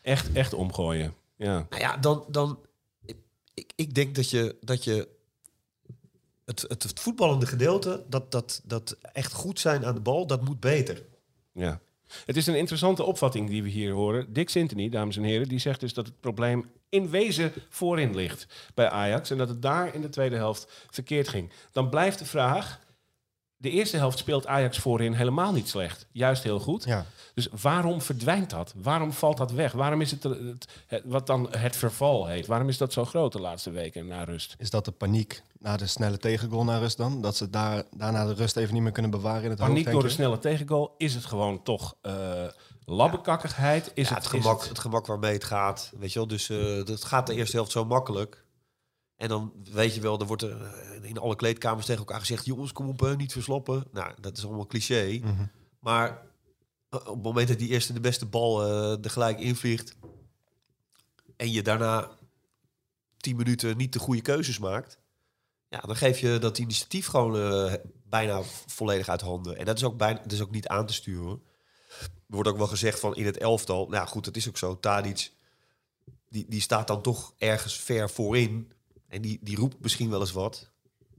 Echt, 0.03 0.33
echt 0.33 0.53
omgooien. 0.53 1.15
Ja. 1.37 1.67
Nou 1.71 1.83
ja, 1.83 1.97
dan, 1.97 2.25
dan 2.29 2.67
ik, 3.55 3.73
ik 3.75 3.95
denk 3.95 4.15
dat 4.15 4.31
je, 4.31 4.57
dat 4.61 4.85
je 4.85 5.16
het, 6.47 6.65
het, 6.69 6.83
het 6.83 7.01
voetballende 7.01 7.47
gedeelte, 7.47 8.05
dat, 8.09 8.33
dat, 8.33 8.61
dat 8.65 8.97
echt 9.13 9.33
goed 9.33 9.61
zijn 9.61 9.87
aan 9.87 9.95
de 9.95 10.01
bal, 10.01 10.27
dat 10.27 10.45
moet 10.45 10.61
beter. 10.61 11.03
Ja. 11.53 11.81
Het 12.25 12.37
is 12.37 12.47
een 12.47 12.57
interessante 12.57 13.03
opvatting 13.03 13.49
die 13.49 13.63
we 13.63 13.69
hier 13.69 13.93
horen. 13.93 14.33
Dick 14.33 14.51
Sintony, 14.51 14.89
dames 14.89 15.17
en 15.17 15.23
heren, 15.23 15.49
die 15.49 15.59
zegt 15.59 15.81
dus 15.81 15.95
dat 15.95 16.07
het 16.07 16.21
probleem 16.21 16.71
in 16.89 17.11
wezen 17.11 17.53
voorin 17.69 18.15
ligt 18.15 18.47
bij 18.75 18.89
Ajax. 18.89 19.31
En 19.31 19.39
dat 19.39 19.49
het 19.49 19.63
daar 19.63 19.95
in 19.95 20.01
de 20.01 20.09
tweede 20.09 20.37
helft 20.37 20.87
verkeerd 20.91 21.29
ging. 21.29 21.51
Dan 21.73 21.89
blijft 21.89 22.19
de 22.19 22.25
vraag, 22.25 22.81
de 23.57 23.71
eerste 23.71 23.97
helft 23.97 24.19
speelt 24.19 24.47
Ajax 24.47 24.79
voorin 24.79 25.13
helemaal 25.13 25.53
niet 25.53 25.69
slecht. 25.69 26.07
Juist 26.13 26.43
heel 26.43 26.61
goed. 26.61 26.85
Ja. 26.85 27.05
Dus 27.35 27.49
waarom 27.63 28.01
verdwijnt 28.03 28.51
dat? 28.51 28.73
Waarom 28.77 29.13
valt 29.13 29.37
dat 29.37 29.53
weg? 29.53 29.73
Waarom 29.73 30.01
is 30.01 30.11
het, 30.11 30.25
er- 30.25 30.31
het, 30.47 30.69
het- 30.87 31.03
wat 31.05 31.27
dan 31.27 31.49
het 31.57 31.77
verval 31.77 32.27
heet? 32.27 32.47
Waarom 32.47 32.69
is 32.69 32.79
dat 32.79 32.93
zo 32.93 33.05
groot 33.05 33.33
de 33.33 33.41
laatste 33.41 33.71
weken 33.71 34.07
na 34.07 34.25
rust? 34.25 34.55
Is 34.59 34.71
dat 34.71 34.85
de 34.85 34.91
paniek 34.91 35.43
na 35.59 35.77
de 35.77 35.87
snelle 35.87 36.19
tegengoal 36.19 36.65
naar 36.65 36.81
rust 36.81 36.97
dan? 36.97 37.21
Dat 37.23 37.37
ze 37.37 37.51
daar, 37.51 37.83
daarna 37.91 38.27
de 38.27 38.35
rust 38.35 38.57
even 38.57 38.75
niet 38.75 38.83
meer 38.83 38.93
kunnen 38.93 39.11
bewaren 39.11 39.43
in 39.45 39.51
het 39.51 39.59
Paniek 39.59 39.91
door 39.91 40.03
de 40.03 40.09
snelle 40.09 40.39
tegengoal. 40.39 40.95
Is 40.99 41.15
het 41.15 41.25
gewoon 41.25 41.63
toch 41.63 41.95
eh 42.03 42.13
labbekakkigheid? 42.85 43.91
Is 43.95 44.09
Ja, 44.09 44.15
het, 44.15 44.25
het, 44.25 44.33
is 44.35 44.41
gemak, 44.41 44.59
het- 44.61 44.69
het 44.69 44.79
gemak 44.79 45.07
waarmee 45.07 45.33
het 45.33 45.45
gaat. 45.45 45.93
Weet 45.99 46.13
je 46.13 46.19
wel, 46.19 46.29
dus 46.29 46.49
eh 46.51 46.77
het 46.77 47.05
gaat 47.05 47.27
de 47.27 47.35
eerste 47.35 47.57
helft 47.57 47.71
zo 47.73 47.85
makkelijk. 47.85 48.45
En 49.17 49.29
dan 49.29 49.53
weet 49.73 49.95
je 49.95 50.01
wel, 50.01 50.21
er 50.21 50.27
wordt 50.27 50.43
er 50.43 50.63
eh, 50.63 51.09
in 51.09 51.19
alle 51.19 51.37
kleedkamers 51.37 51.87
tegen 51.87 52.01
elkaar 52.01 52.21
gezegd: 52.21 52.45
jongens, 52.45 52.73
kom 52.73 52.89
op, 52.89 53.17
niet 53.17 53.33
versloppen. 53.33 53.85
Nou, 53.93 54.13
dat 54.21 54.37
is 54.37 54.45
allemaal 54.45 54.67
cliché. 54.67 55.21
Mhm. 55.23 55.47
Maar 55.79 56.09
eh, 56.89 57.01
op 57.01 57.15
het 57.15 57.23
moment 57.23 57.49
dat 57.49 57.59
die 57.59 57.69
eerste 57.69 57.93
de 57.93 58.01
beste 58.01 58.27
bal 58.27 58.65
eh 58.65 59.05
er 59.05 59.11
gelijk 59.11 59.41
invliegt. 59.41 59.97
en 61.37 61.53
je 61.53 61.63
daarna 61.63 62.11
tien 63.17 63.37
minuten 63.37 63.77
niet 63.77 63.93
de 63.93 63.99
goede 63.99 64.21
keuzes 64.23 64.59
maakt. 64.59 64.99
Ja, 65.69 65.81
dan 65.81 65.97
geef 65.97 66.19
je 66.19 66.39
dat 66.39 66.59
initiatief 66.59 67.07
gewoon 67.07 67.79
bijna 68.09 68.43
volledig 68.67 69.09
uit 69.09 69.21
handen. 69.21 69.59
En 69.59 69.65
dat 69.65 69.77
is 69.77 69.85
ook, 69.85 69.97
bijna, 69.97 70.21
dat 70.23 70.33
is 70.33 70.41
ook 70.41 70.51
niet 70.51 70.69
aan 70.69 70.87
te 70.87 70.93
sturen. 70.93 71.25
hoor. 71.25 71.41
Er 72.01 72.35
wordt 72.35 72.49
ook 72.49 72.57
wel 72.57 72.67
gezegd 72.67 73.01
van 73.01 73.17
in 73.17 73.27
het 73.27 73.39
elftal. 73.39 73.89
Nou 73.89 74.07
goed, 74.07 74.25
dat 74.25 74.37
is 74.37 74.49
ook 74.49 74.59
zo. 74.59 74.81
Tadic, 74.81 75.33
die, 76.29 76.47
die 76.49 76.61
staat 76.61 76.87
dan 76.87 77.03
toch 77.03 77.35
ergens 77.39 77.81
ver 77.81 78.11
voorin. 78.11 78.73
En 79.09 79.23
die, 79.23 79.39
die 79.43 79.57
roept 79.57 79.81
misschien 79.81 80.11
wel 80.11 80.21
eens 80.21 80.33
wat. 80.33 80.71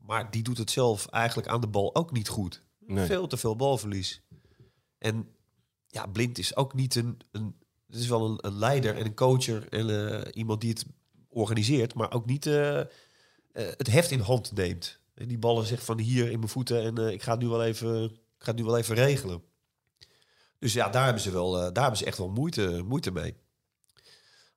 Maar 0.01 0.31
die 0.31 0.43
doet 0.43 0.57
het 0.57 0.71
zelf 0.71 1.07
eigenlijk 1.07 1.47
aan 1.47 1.61
de 1.61 1.67
bal 1.67 1.95
ook 1.95 2.11
niet 2.11 2.27
goed. 2.27 2.63
Nee. 2.79 3.05
Veel 3.05 3.27
te 3.27 3.37
veel 3.37 3.55
balverlies. 3.55 4.21
En 4.97 5.35
ja, 5.87 6.05
Blind 6.05 6.37
is 6.37 6.55
ook 6.55 6.73
niet 6.73 6.95
een... 6.95 7.19
een 7.31 7.55
het 7.87 7.95
is 7.95 8.07
wel 8.07 8.25
een, 8.25 8.37
een 8.41 8.57
leider 8.57 8.97
en 8.97 9.05
een 9.05 9.15
coacher 9.15 9.67
en 9.69 10.11
eh, 10.11 10.31
iemand 10.33 10.61
die 10.61 10.69
het 10.69 10.85
organiseert, 11.29 11.93
maar 11.93 12.13
ook 12.13 12.25
niet 12.25 12.45
eh, 12.45 12.79
eh, 12.79 12.85
het 13.51 13.87
heft 13.87 14.11
in 14.11 14.19
hand 14.19 14.51
neemt. 14.51 14.99
En 15.13 15.27
die 15.27 15.37
ballen 15.37 15.65
zegt 15.65 15.83
van 15.83 15.99
hier 15.99 16.31
in 16.31 16.39
mijn 16.39 16.51
voeten 16.51 16.81
en 16.81 17.13
ik 17.13 17.23
ga 17.23 17.31
het 17.31 17.41
nu 17.41 17.47
wel 17.47 17.63
even, 17.63 18.03
ik 18.03 18.19
ga 18.37 18.51
het 18.51 18.59
nu 18.59 18.65
wel 18.65 18.77
even 18.77 18.95
regelen. 18.95 19.41
Dus 20.59 20.73
ja, 20.73 20.89
daar 20.89 21.03
hebben 21.03 21.21
ze 21.21 21.31
wel, 21.31 21.51
daar 21.51 21.81
hebben 21.81 21.97
ze 21.97 22.05
echt 22.05 22.17
wel 22.17 22.29
moeite, 22.29 22.83
moeite 22.85 23.11
mee. 23.11 23.35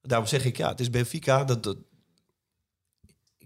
Daarom 0.03 0.29
zeg 0.29 0.45
ik 0.45 0.57
ja, 0.57 0.69
het 0.69 0.81
is 0.81 0.91
Benfica. 0.91 1.45
Dat, 1.45 1.63
dat, 1.63 1.77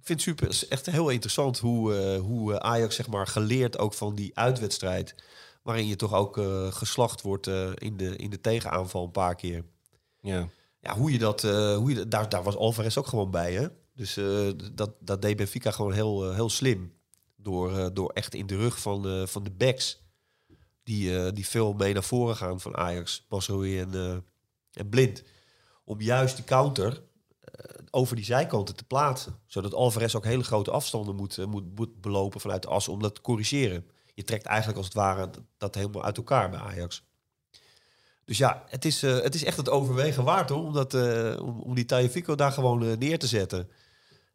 vind 0.04 0.20
het 0.20 0.28
super, 0.28 0.46
het 0.46 0.54
is 0.54 0.68
echt 0.68 0.86
heel 0.86 1.08
interessant 1.08 1.58
hoe, 1.58 1.96
eh, 1.96 2.20
hoe 2.20 2.54
eh, 2.54 2.58
Ajax 2.58 2.94
zeg 2.94 3.06
maar 3.08 3.26
geleerd 3.26 3.78
ook 3.78 3.94
van 3.94 4.14
die 4.14 4.38
uitwedstrijd, 4.38 5.14
waarin 5.62 5.86
je 5.86 5.96
toch 5.96 6.14
ook 6.14 6.38
eh, 6.38 6.72
geslacht 6.72 7.22
wordt 7.22 7.46
in, 7.74 7.96
de, 7.96 8.16
in 8.16 8.30
de 8.30 8.40
tegenaanval 8.40 9.04
een 9.04 9.10
paar 9.10 9.34
keer 9.34 9.64
Ja. 10.20 10.48
ja, 10.80 10.96
hoe 10.96 11.12
je 11.12 11.18
dat, 11.18 11.42
hoe 11.42 11.94
je, 11.94 12.08
daar, 12.08 12.28
daar 12.28 12.42
was 12.42 12.56
Alvarez 12.56 12.96
ook 12.96 13.06
gewoon 13.06 13.30
bij, 13.30 13.52
hè? 13.52 13.68
Dus 13.94 14.18
dat, 14.72 14.94
dat 15.00 15.22
deed 15.22 15.36
Benfica 15.36 15.70
gewoon 15.70 15.92
heel, 15.92 16.32
heel 16.32 16.50
slim. 16.50 16.92
Door, 17.36 17.94
door 17.94 18.10
echt 18.10 18.34
in 18.34 18.46
de 18.46 18.56
rug 18.56 18.80
van, 18.80 19.28
van 19.28 19.44
de 19.44 19.50
backs, 19.50 20.02
die, 20.82 21.32
die 21.32 21.46
veel 21.46 21.72
mee 21.72 21.92
naar 21.92 22.04
voren 22.04 22.36
gaan 22.36 22.60
van 22.60 22.76
Ajax, 22.76 23.26
Masroei 23.28 23.78
en, 23.80 24.24
en 24.72 24.88
Blind. 24.88 25.22
Om 25.84 26.00
juist 26.00 26.36
die 26.36 26.44
counter 26.44 27.02
over 27.90 28.16
die 28.16 28.24
zijkanten 28.24 28.76
te 28.76 28.84
plaatsen. 28.84 29.38
Zodat 29.46 29.74
Alvarez 29.74 30.14
ook 30.14 30.24
hele 30.24 30.44
grote 30.44 30.70
afstanden 30.70 31.16
moet, 31.16 31.38
eh, 31.38 31.46
moet, 31.46 31.74
moet 31.74 32.00
belopen 32.00 32.40
vanuit 32.40 32.62
de 32.62 32.68
as 32.68 32.88
om 32.88 33.02
dat 33.02 33.14
te 33.14 33.20
corrigeren. 33.20 33.86
je 34.14 34.24
trekt 34.24 34.46
eigenlijk 34.46 34.78
als 34.78 34.86
het 34.86 34.96
ware 34.96 35.30
dat, 35.58 35.74
helemaal 35.74 36.04
uit 36.04 36.16
elkaar 36.16 36.50
bij 36.50 36.58
Ajax. 36.58 37.04
Dus 38.24 38.38
ja, 38.38 38.64
het 38.66 38.84
is, 38.84 39.02
eh, 39.02 39.20
het 39.20 39.34
is 39.34 39.44
echt 39.44 39.56
het 39.56 39.68
overwegen 39.68 40.24
waard 40.24 40.48
hoor, 40.48 40.64
om, 40.64 40.72
dat, 40.72 40.94
eh, 40.94 41.40
om, 41.42 41.74
die 41.74 41.84
Tagliafico 41.84 42.34
daar 42.34 42.52
gewoon 42.52 42.84
eh, 42.84 42.96
neer 42.96 43.18
te 43.18 43.26
zetten. 43.26 43.68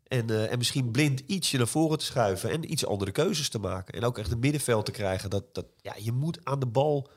En, 0.10 0.30
eh, 0.30 0.52
en 0.52 0.58
misschien 0.58 0.91
blind 0.91 1.19
ietsje 1.19 1.58
naar 1.58 1.67
voren 1.67 1.98
te 1.98 2.06
schuiven 2.06 2.50
en 2.50 2.72
iets 2.72 2.86
andere 2.86 3.12
keuzes 3.12 3.50
te 3.50 3.60
maken. 3.60 3.93
En 3.93 4.04
ook 4.04 4.17
echt 4.17 4.30
het 4.30 4.39
middenveld 4.39 4.86
te 4.86 4.91
krijgen. 4.91 5.30
Dat, 5.30 5.54
dat, 5.54 5.65
ja, 5.82 5.93
je 5.98 6.12
moet 6.12 6.39
aan 6.43 6.60
de 6.60 6.65
bal 6.65 7.10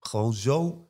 gewoon 0.00 0.34
zo 0.34 0.88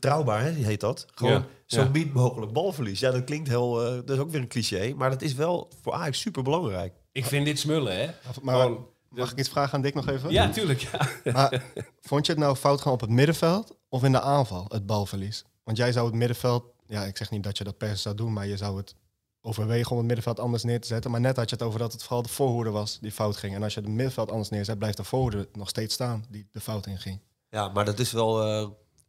betrouwbaar, 0.00 0.42
hè, 0.42 0.50
heet 0.50 0.80
dat. 0.80 1.06
Gewoon 1.14 1.32
Ja, 1.32 1.46
zo 1.66 1.80
ja. 1.82 1.88
min 1.88 2.10
mogelijk 2.14 2.52
balverlies. 2.52 3.00
Ja, 3.00 3.10
dat 3.10 3.24
klinkt 3.24 3.48
heel, 3.48 3.84
eh, 3.84 3.90
dat 3.94 4.10
is 4.10 4.18
ook 4.18 4.30
weer 4.30 4.40
een 4.40 4.48
cliché. 4.48 4.92
Maar 4.96 5.10
dat 5.10 5.22
is 5.22 5.34
wel 5.34 5.70
voor 5.82 5.92
Ajax 5.92 6.20
super 6.20 6.42
belangrijk. 6.42 6.94
Ik 7.12 7.24
vind 7.24 7.46
dit 7.46 7.58
smullen, 7.58 7.96
hè? 8.00 8.06
Maar 8.42 8.60
Gewoon- 8.60 8.86
mag 9.08 9.30
ik 9.32 9.38
iets 9.38 9.48
vragen 9.48 9.74
aan 9.74 9.82
Dick 9.82 9.94
nog 9.94 10.08
even? 10.08 10.30
Ja, 10.30 10.50
tuurlijk. 10.50 10.80
Ja. 10.80 11.32
Maar 11.32 11.62
vond 12.00 12.26
je 12.26 12.32
het 12.32 12.40
nou 12.40 12.56
fout 12.56 12.80
gaan 12.80 12.92
op 12.92 13.00
het 13.00 13.10
middenveld 13.10 13.76
of 13.88 14.04
in 14.04 14.12
de 14.12 14.20
aanval, 14.20 14.64
het 14.68 14.86
balverlies? 14.86 15.44
Want 15.64 15.76
jij 15.76 15.92
zou 15.92 16.06
het 16.06 16.14
middenveld, 16.14 16.64
ja, 16.86 17.04
ik 17.04 17.16
zeg 17.16 17.30
niet 17.30 17.42
dat 17.42 17.58
je 17.58 17.64
dat 17.64 17.78
per 17.78 17.88
se 17.88 17.96
zou 17.96 18.14
doen, 18.14 18.32
maar 18.32 18.46
je 18.46 18.56
zou 18.56 18.76
het 18.76 18.94
overwegen 19.40 19.90
om 19.90 19.96
het 19.96 20.06
middenveld 20.06 20.40
anders 20.40 20.62
neer 20.62 20.80
te 20.80 20.86
zetten. 20.86 21.10
Maar 21.10 21.20
net 21.20 21.36
had 21.36 21.48
je 21.50 21.56
het 21.56 21.64
over 21.64 21.78
dat 21.78 21.92
het 21.92 22.02
vooral 22.02 22.22
de 22.22 22.28
voorhoede 22.28 22.70
was 22.70 22.98
die 23.00 23.12
fout 23.12 23.36
ging. 23.36 23.54
En 23.54 23.62
als 23.62 23.74
je 23.74 23.80
het 23.80 23.88
middenveld 23.88 24.30
anders 24.30 24.48
neerzet, 24.50 24.78
blijft 24.78 24.96
de 24.96 25.04
voorhoede 25.04 25.48
nog 25.52 25.68
steeds 25.68 25.94
staan 25.94 26.24
die 26.28 26.48
de 26.52 26.60
fout 26.60 26.86
in 26.86 26.98
ging. 26.98 27.20
Ja, 27.50 27.68
maar 27.68 27.84
dat 27.84 27.98
is 27.98 28.12
wel, 28.12 28.42
eh, 28.42 28.68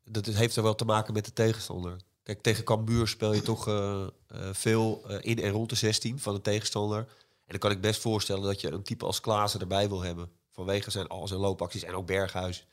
dat 0.10 0.26
heeft 0.26 0.56
er 0.56 0.64
wel 0.64 0.76
te 0.76 0.86
maken 0.86 1.14
met 1.14 1.26
de 1.26 1.34
tegenstander. 1.34 1.98
Kijk, 2.24 2.42
tegen 2.42 2.64
Cambuur 2.64 3.08
speel 3.08 3.34
je 3.34 3.42
toch 3.42 3.68
eh, 3.68 4.08
eh, 4.28 4.50
veel 4.52 5.04
eh, 5.08 5.18
in 5.22 5.42
en 5.42 5.52
rond 5.52 5.70
de 5.70 5.76
16 5.76 6.20
van 6.20 6.34
de 6.34 6.42
tegenstander. 6.42 6.98
En 6.98 7.08
dan 7.46 7.60
kan 7.60 7.72
ik 7.72 7.82
best 7.82 8.02
voorstellen 8.02 8.44
dat 8.44 8.62
je 8.62 8.72
een 8.72 8.84
type 8.84 9.06
als 9.06 9.20
Klaassen 9.20 9.60
erbij 9.60 9.90
wil 9.90 10.02
hebben. 10.02 10.32
Vanwege 10.52 10.92
zijn 10.92 11.08
al 11.08 11.28
zijn 11.28 11.40
loopacties 11.40 11.84
en 11.84 11.94
ook 11.94 12.06
Berghuis. 12.06 12.68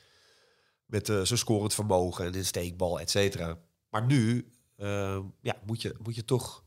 Met 0.86 1.06
zijn 1.06 1.38
scorend 1.38 1.74
vermogen 1.74 2.24
en 2.24 2.32
de 2.32 2.44
steekbal, 2.44 3.00
et 3.00 3.10
cetera. 3.10 3.58
Maar 3.88 4.06
nu 4.06 4.52
ja, 5.40 5.56
moet, 5.66 5.82
je, 5.82 5.94
moet 6.02 6.14
je 6.14 6.24
toch 6.24 6.64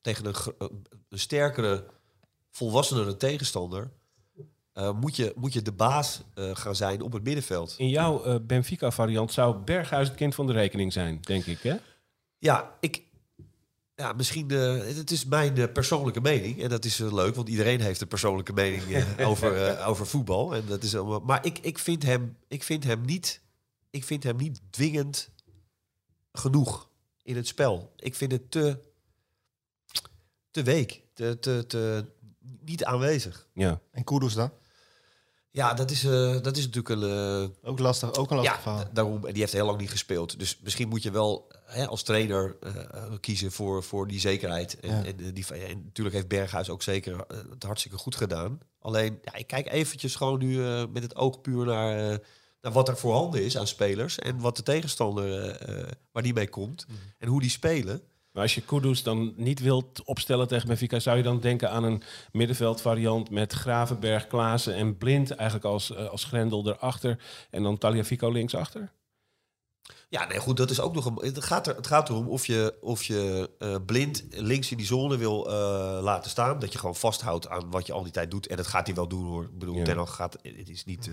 tegen 0.00 0.26
een, 0.26 0.34
een 1.08 1.18
sterkere, 1.18 1.86
volwassenere 2.50 3.16
tegenstander... 3.16 3.90
eh, 4.74 4.92
moet, 4.92 5.16
je, 5.16 5.32
moet 5.36 5.52
je 5.52 5.62
de 5.62 5.72
baas 5.72 6.20
eh, 6.34 6.50
gaan 6.56 6.76
zijn 6.76 7.00
op 7.02 7.12
het 7.12 7.22
middenveld. 7.24 7.74
In 7.78 7.88
jouw 7.88 8.24
eh, 8.24 8.36
Benfica-variant 8.42 9.32
zou 9.32 9.56
Berghuis 9.56 10.08
het 10.08 10.16
kind 10.16 10.34
van 10.34 10.46
de 10.46 10.52
rekening 10.52 10.92
zijn, 10.92 11.18
denk 11.20 11.44
ik, 11.44 11.58
hè? 11.62 11.76
Ja, 12.38 12.76
ik. 12.80 13.02
Ja, 13.94 14.12
misschien. 14.12 14.50
eh, 14.50 14.76
het 14.96 15.10
is 15.10 15.24
mijn 15.24 15.72
persoonlijke 15.72 16.20
mening. 16.20 16.62
En 16.62 16.68
dat 16.68 16.84
is 16.84 16.98
leuk, 16.98 17.34
want 17.34 17.48
iedereen 17.48 17.80
heeft 17.80 18.00
een 18.00 18.08
persoonlijke 18.08 18.52
mening 18.52 18.82
over, 19.28 19.66
eh, 19.66 19.88
over 19.88 20.06
voetbal. 20.06 20.54
En 20.54 20.66
dat 20.66 20.82
is, 20.82 20.96
allemaal- 20.96 21.20
maar 21.20 21.44
ik, 21.46 21.58
ik, 21.58 21.78
vind 21.78 22.02
hem, 22.02 22.36
ik, 22.48 22.62
vind 22.62 22.84
hem 22.84 23.00
niet, 23.04 23.40
ik 23.90 24.04
vind 24.04 24.22
hem 24.22 24.36
niet 24.36 24.60
dwingend 24.70 25.30
genoeg 26.32 26.88
in 27.22 27.36
het 27.36 27.46
spel. 27.46 27.92
Ik 27.96 28.14
vind 28.14 28.32
het 28.32 28.50
te, 28.50 28.78
te 30.50 30.62
week, 30.62 31.02
te, 31.14 31.38
te, 31.38 31.64
te 31.66 32.04
niet 32.60 32.84
aanwezig. 32.84 33.48
Ja. 33.54 33.80
En 33.90 34.04
Kudus 34.04 34.34
dan? 34.34 34.50
Ja, 35.54 35.74
dat 35.74 35.90
is, 35.90 36.04
eh, 36.04 36.40
dat 36.42 36.56
is 36.56 36.64
natuurlijk 36.70 36.88
een. 36.88 37.50
eh, 37.62 37.68
Ook 37.70 37.78
lastig, 37.78 38.14
ook 38.14 38.30
een 38.30 38.36
lastig 38.36 38.54
Ja, 38.56 38.60
verhaal. 38.62 38.84
daarom. 38.92 39.26
En 39.26 39.32
die 39.32 39.40
heeft 39.40 39.52
heel 39.52 39.66
lang 39.66 39.78
niet 39.78 39.90
gespeeld. 39.90 40.38
Dus 40.38 40.58
misschien 40.62 40.88
moet 40.88 41.02
je 41.02 41.10
wel 41.10 41.48
hè, 41.64 41.86
als 41.86 42.02
trainer 42.02 42.56
eh, 42.60 42.72
kiezen 43.20 43.52
voor, 43.52 43.82
voor 43.82 44.06
die 44.06 44.20
zekerheid. 44.20 44.80
En, 44.80 44.90
Ja. 44.90 45.04
en, 45.04 45.34
die, 45.34 45.46
en 45.46 45.82
natuurlijk 45.84 46.14
heeft 46.16 46.28
Berghuis 46.28 46.70
ook 46.70 46.82
zeker 46.82 47.24
het 47.50 47.62
hartstikke 47.62 47.96
goed 47.96 48.16
gedaan. 48.16 48.58
Alleen, 48.78 49.18
ja, 49.22 49.34
ik 49.34 49.46
kijk 49.46 49.72
eventjes 49.72 50.14
gewoon 50.16 50.38
nu 50.38 50.56
met 50.88 51.02
het 51.02 51.16
oog 51.16 51.40
puur 51.40 51.66
naar, 51.66 52.18
naar 52.60 52.72
wat 52.72 52.88
er 52.88 52.96
voorhanden 52.96 53.44
is 53.44 53.58
aan 53.58 53.66
spelers. 53.66 54.18
En 54.18 54.38
wat 54.40 54.56
de 54.56 54.62
tegenstander, 54.62 55.56
waar 56.12 56.22
die 56.22 56.34
mee 56.34 56.48
komt. 56.48 56.84
Mhm. 56.88 56.96
En 57.18 57.28
hoe 57.28 57.40
die 57.40 57.50
spelen. 57.50 58.02
Maar 58.34 58.42
als 58.42 58.54
je 58.54 58.60
Kudus 58.60 59.02
dan 59.02 59.32
niet 59.36 59.60
wilt 59.60 60.02
opstellen 60.04 60.48
tegen 60.48 60.68
Benfica, 60.68 60.98
zou 60.98 61.16
je 61.16 61.22
dan 61.22 61.40
denken 61.40 61.70
aan 61.70 61.84
een 61.84 62.02
middenveldvariant 62.32 63.30
met 63.30 63.52
Gravenberg, 63.52 64.26
Klaassen 64.26 64.74
en 64.74 64.96
Blind 64.98 65.30
eigenlijk 65.30 65.68
als, 65.68 65.94
eh, 65.94 66.08
als 66.08 66.24
grendel 66.24 66.68
erachter 66.68 67.22
en 67.50 67.62
dan 67.62 67.78
Taliafico 67.78 68.30
linksachter? 68.30 68.92
Ja, 70.08 70.26
nee, 70.26 70.38
goed, 70.38 70.56
dat 70.56 70.70
is 70.70 70.80
ook 70.80 70.94
nog 70.94 71.04
een. 71.04 71.18
Het 71.20 71.44
gaat, 71.44 71.66
er, 71.66 71.76
het 71.76 71.86
gaat 71.86 72.08
erom 72.08 72.28
of 72.28 72.46
je, 72.46 72.74
of 72.80 73.02
je 73.02 73.50
eh, 73.58 73.76
blind 73.86 74.24
links 74.30 74.70
in 74.70 74.76
die 74.76 74.86
zone 74.86 75.16
wil 75.16 75.46
eh, 75.48 75.98
laten 76.02 76.30
staan. 76.30 76.58
Dat 76.58 76.72
je 76.72 76.78
gewoon 76.78 76.96
vasthoudt 76.96 77.48
aan 77.48 77.70
wat 77.70 77.86
je 77.86 77.92
al 77.92 78.02
die 78.02 78.12
tijd 78.12 78.30
doet. 78.30 78.46
En 78.46 78.56
dat 78.56 78.66
gaat 78.66 78.86
hij 78.86 78.94
wel 78.94 79.08
doen 79.08 79.24
hoor. 79.24 79.44
Ik 79.44 79.58
bedoel, 79.58 79.76
Ja. 79.76 79.84
Ten 79.84 80.08
gaat. 80.08 80.38
Het 80.42 80.68
is 80.68 80.84
niet 80.84 81.10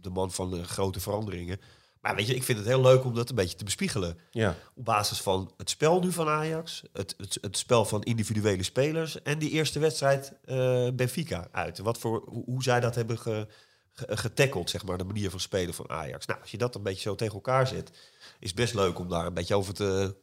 de 0.00 0.10
man 0.10 0.30
van 0.30 0.50
de 0.50 0.64
grote 0.64 1.00
veranderingen. 1.00 1.60
Maar 2.04 2.16
weet 2.16 2.26
je, 2.26 2.34
ik 2.34 2.42
vind 2.42 2.58
het 2.58 2.66
heel 2.66 2.80
leuk 2.80 3.04
om 3.04 3.14
dat 3.14 3.28
een 3.28 3.34
beetje 3.34 3.56
te 3.56 3.64
bespiegelen. 3.64 4.18
Ja, 4.30 4.56
Op 4.74 4.84
basis 4.84 5.20
van 5.20 5.52
het 5.56 5.70
spel 5.70 6.00
nu 6.00 6.12
van 6.12 6.28
Ajax, 6.28 6.82
het, 6.92 7.14
het, 7.18 7.38
het 7.40 7.56
spel 7.58 7.84
van 7.84 8.02
individuele 8.02 8.62
spelers 8.62 9.22
en 9.22 9.38
die 9.38 9.50
eerste 9.50 9.78
wedstrijd 9.78 10.32
eh, 10.44 10.88
Benfica 10.94 11.48
uit. 11.52 11.78
Wat 11.78 11.98
voor, 11.98 12.22
hoe, 12.26 12.44
hoe 12.44 12.62
zij 12.62 12.80
dat 12.80 12.94
hebben 12.94 13.18
ge, 13.18 13.46
ge- 13.92 14.16
getackeld, 14.16 14.70
zeg 14.70 14.84
maar, 14.84 14.98
de 14.98 15.04
manier 15.04 15.30
van 15.30 15.40
spelen 15.40 15.74
van 15.74 15.90
Ajax. 15.90 16.26
Nou, 16.26 16.40
als 16.40 16.50
je 16.50 16.58
dat 16.58 16.74
een 16.74 16.82
beetje 16.82 17.00
zo 17.00 17.14
tegen 17.14 17.34
elkaar 17.34 17.66
zet, 17.66 17.90
is 18.38 18.48
het 18.48 18.56
best 18.58 18.74
leuk 18.74 18.98
om 18.98 19.08
daar 19.08 19.26
een 19.26 19.34
beetje 19.34 19.54
over 19.56 19.74
te, 19.74 20.14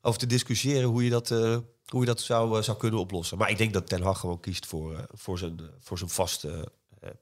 over 0.00 0.18
te 0.20 0.26
discussiëren 0.26 0.88
hoe 0.88 1.04
je 1.04 1.10
dat, 1.10 1.30
eh, 1.30 1.56
hoe 1.86 2.00
je 2.00 2.06
dat 2.06 2.20
zou, 2.20 2.56
eh, 2.58 2.62
zou 2.62 2.76
kunnen 2.78 3.00
oplossen. 3.00 3.38
Maar 3.38 3.50
ik 3.50 3.58
denk 3.58 3.72
dat 3.72 3.86
Ten 3.88 4.02
Hag 4.02 4.20
gewoon 4.20 4.40
kiest 4.40 4.66
voor, 4.66 4.94
eh, 4.94 5.02
voor, 5.14 5.38
zijn, 5.38 5.60
voor 5.80 5.98
zijn 5.98 6.10
vaste 6.10 6.68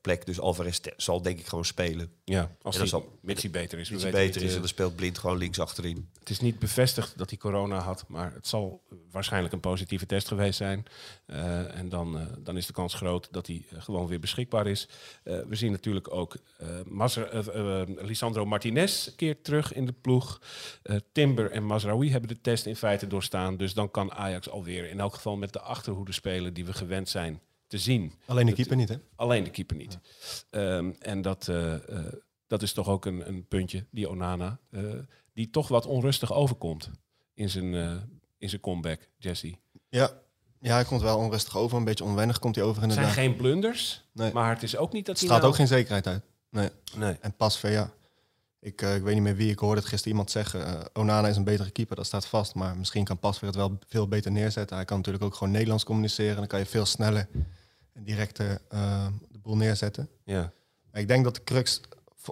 plek. 0.01 0.27
Dus 0.27 0.41
Alvarez 0.41 0.81
zal 0.97 1.23
denk 1.23 1.39
ik 1.39 1.47
gewoon 1.47 1.65
spelen. 1.65 2.13
ja 2.25 2.57
als 2.63 2.77
hij, 2.77 3.51
beter 3.51 3.79
is. 3.79 3.89
Weten 3.89 4.11
beter 4.11 4.43
is 4.43 4.49
eh, 4.49 4.55
en 4.55 4.59
dan 4.59 4.69
speelt 4.69 4.97
Blind 4.97 5.19
gewoon 5.19 5.37
links 5.37 5.61
achterin. 5.61 6.09
Het 6.19 6.31
is 6.31 6.41
niet 6.41 6.59
bevestigd 6.59 7.19
dat 7.19 7.31
hij 7.31 7.39
corona 7.39 7.79
had, 7.79 8.05
maar 8.09 8.33
het 8.35 8.47
zal 8.47 8.83
waarschijnlijk 9.11 9.55
een 9.55 9.61
positieve 9.61 10.07
test 10.07 10.29
geweest 10.29 10.57
zijn. 10.57 10.85
Eh, 11.27 11.79
en 11.79 11.89
dan, 11.89 12.19
eh, 12.19 12.27
dan 12.39 12.57
is 12.57 12.67
de 12.67 12.73
kans 12.73 12.95
groot 12.95 13.29
dat 13.31 13.47
hij 13.47 13.65
eh, 13.71 13.83
gewoon 13.83 14.07
weer 14.07 14.21
beschikbaar 14.21 14.67
is. 14.67 14.89
Eh, 15.23 15.39
we 15.49 15.55
zien 15.55 15.71
natuurlijk 15.71 16.15
ook 16.15 16.37
eh 16.57 16.81
eh, 17.17 17.81
eh, 17.81 17.89
Lisandro 17.97 18.45
Martinez 18.45 19.15
keert 19.17 19.45
terug 19.45 19.73
in 19.73 19.87
de 19.87 19.93
ploeg. 19.93 20.41
Eh, 20.83 20.97
Timber 21.13 21.51
en 21.51 21.67
Mazraoui 21.67 22.11
hebben 22.11 22.29
de 22.29 22.41
test 22.41 22.67
in 22.67 22.77
feite 22.77 23.07
doorstaan. 23.07 23.57
Dus 23.57 23.75
dan 23.75 23.91
kan 23.91 24.13
Ajax 24.13 24.51
alweer 24.51 24.89
in 24.91 25.01
elk 25.01 25.15
geval 25.15 25.37
met 25.37 25.53
de 25.53 25.61
achterhoede 25.61 26.13
spelen 26.13 26.55
die 26.55 26.65
we 26.65 26.73
gewend 26.73 27.09
zijn 27.09 27.41
te 27.75 27.81
zien. 27.81 28.13
Alleen 28.27 28.47
de 28.47 28.53
keeper 28.53 28.77
niet, 28.77 28.89
hè? 28.89 28.97
Alleen 29.17 29.45
de 29.45 29.51
keeper 29.51 29.77
niet. 29.77 29.99
Ehm, 30.51 30.91
en 30.99 31.23
dat, 31.23 31.49
eh, 31.49 31.75
eh, 31.75 32.13
dat 32.47 32.63
is 32.63 32.73
toch 32.73 32.89
ook 32.89 33.05
een, 33.05 33.29
een 33.29 33.47
puntje, 33.47 33.87
die 33.91 34.09
Onana, 34.09 34.59
eh, 34.71 34.83
die 35.33 35.51
toch 35.51 35.69
wat 35.69 35.87
onrustig 35.87 36.33
overkomt 36.33 36.91
in 37.35 37.51
zijn, 37.51 37.75
in 38.39 38.49
zijn 38.49 38.61
comeback, 38.61 39.09
Jesse. 39.17 39.55
Ja. 39.89 40.11
ja, 40.61 40.75
hij 40.75 40.85
komt 40.85 41.01
wel 41.03 41.19
onrustig 41.19 41.57
over. 41.57 41.79
Een 41.79 41.85
beetje 41.85 42.05
onwennig 42.05 42.39
komt 42.39 42.55
hij 42.55 42.65
over 42.65 42.83
Het 42.83 42.93
zijn 42.93 43.05
inderdaad. 43.05 43.25
geen 43.27 43.37
blunders, 43.37 44.05
Nee. 44.13 44.33
maar 44.33 44.51
het 44.55 44.63
is 44.63 44.77
ook 44.77 44.93
niet 44.93 45.07
dat 45.07 45.19
hij 45.19 45.27
staat 45.27 45.39
nou- 45.41 45.51
ook 45.51 45.57
geen 45.57 45.67
zekerheid 45.67 46.07
uit. 46.07 46.23
Nee. 46.51 46.69
Nee. 46.97 47.17
En 47.21 47.37
Pasveer, 47.37 47.71
ja. 47.71 47.93
Ik, 48.61 48.83
ik 48.83 49.03
weet 49.03 49.15
niet 49.15 49.23
meer 49.23 49.37
wie, 49.37 49.51
ik 49.51 49.59
hoorde 49.59 49.81
het 49.81 49.89
gisteren 49.89 50.13
iemand 50.13 50.31
zeggen. 50.31 50.89
Onana 50.93 51.29
is 51.29 51.37
een 51.37 51.45
betere 51.45 51.71
keeper, 51.71 51.97
dat 51.97 52.07
staat 52.07 52.27
vast. 52.27 52.55
Maar 52.55 52.77
misschien 52.77 53.05
kan 53.05 53.19
Pasveer 53.19 53.49
het 53.49 53.57
wel 53.57 53.79
veel 53.87 54.09
beter 54.09 54.33
neerzetten. 54.33 54.77
Hij 54.77 54.85
kan 54.85 54.97
natuurlijk 54.97 55.25
ook 55.25 55.35
gewoon 55.35 55.53
Nederlands 55.53 55.85
communiceren. 55.85 56.37
Dan 56.37 56.47
kan 56.47 56.59
je 56.59 56.67
veel 56.67 56.87
sneller 56.87 57.29
en 57.95 58.05
directer 58.05 58.61
eh, 58.69 59.07
de 59.31 59.39
boel 59.39 59.57
neerzetten. 59.57 60.09
Ja. 60.25 60.53
Maar 60.91 61.01
ik 61.01 61.09
denk 61.09 61.25
dat 61.25 61.35
de 61.35 61.45
crux, 61.45 61.81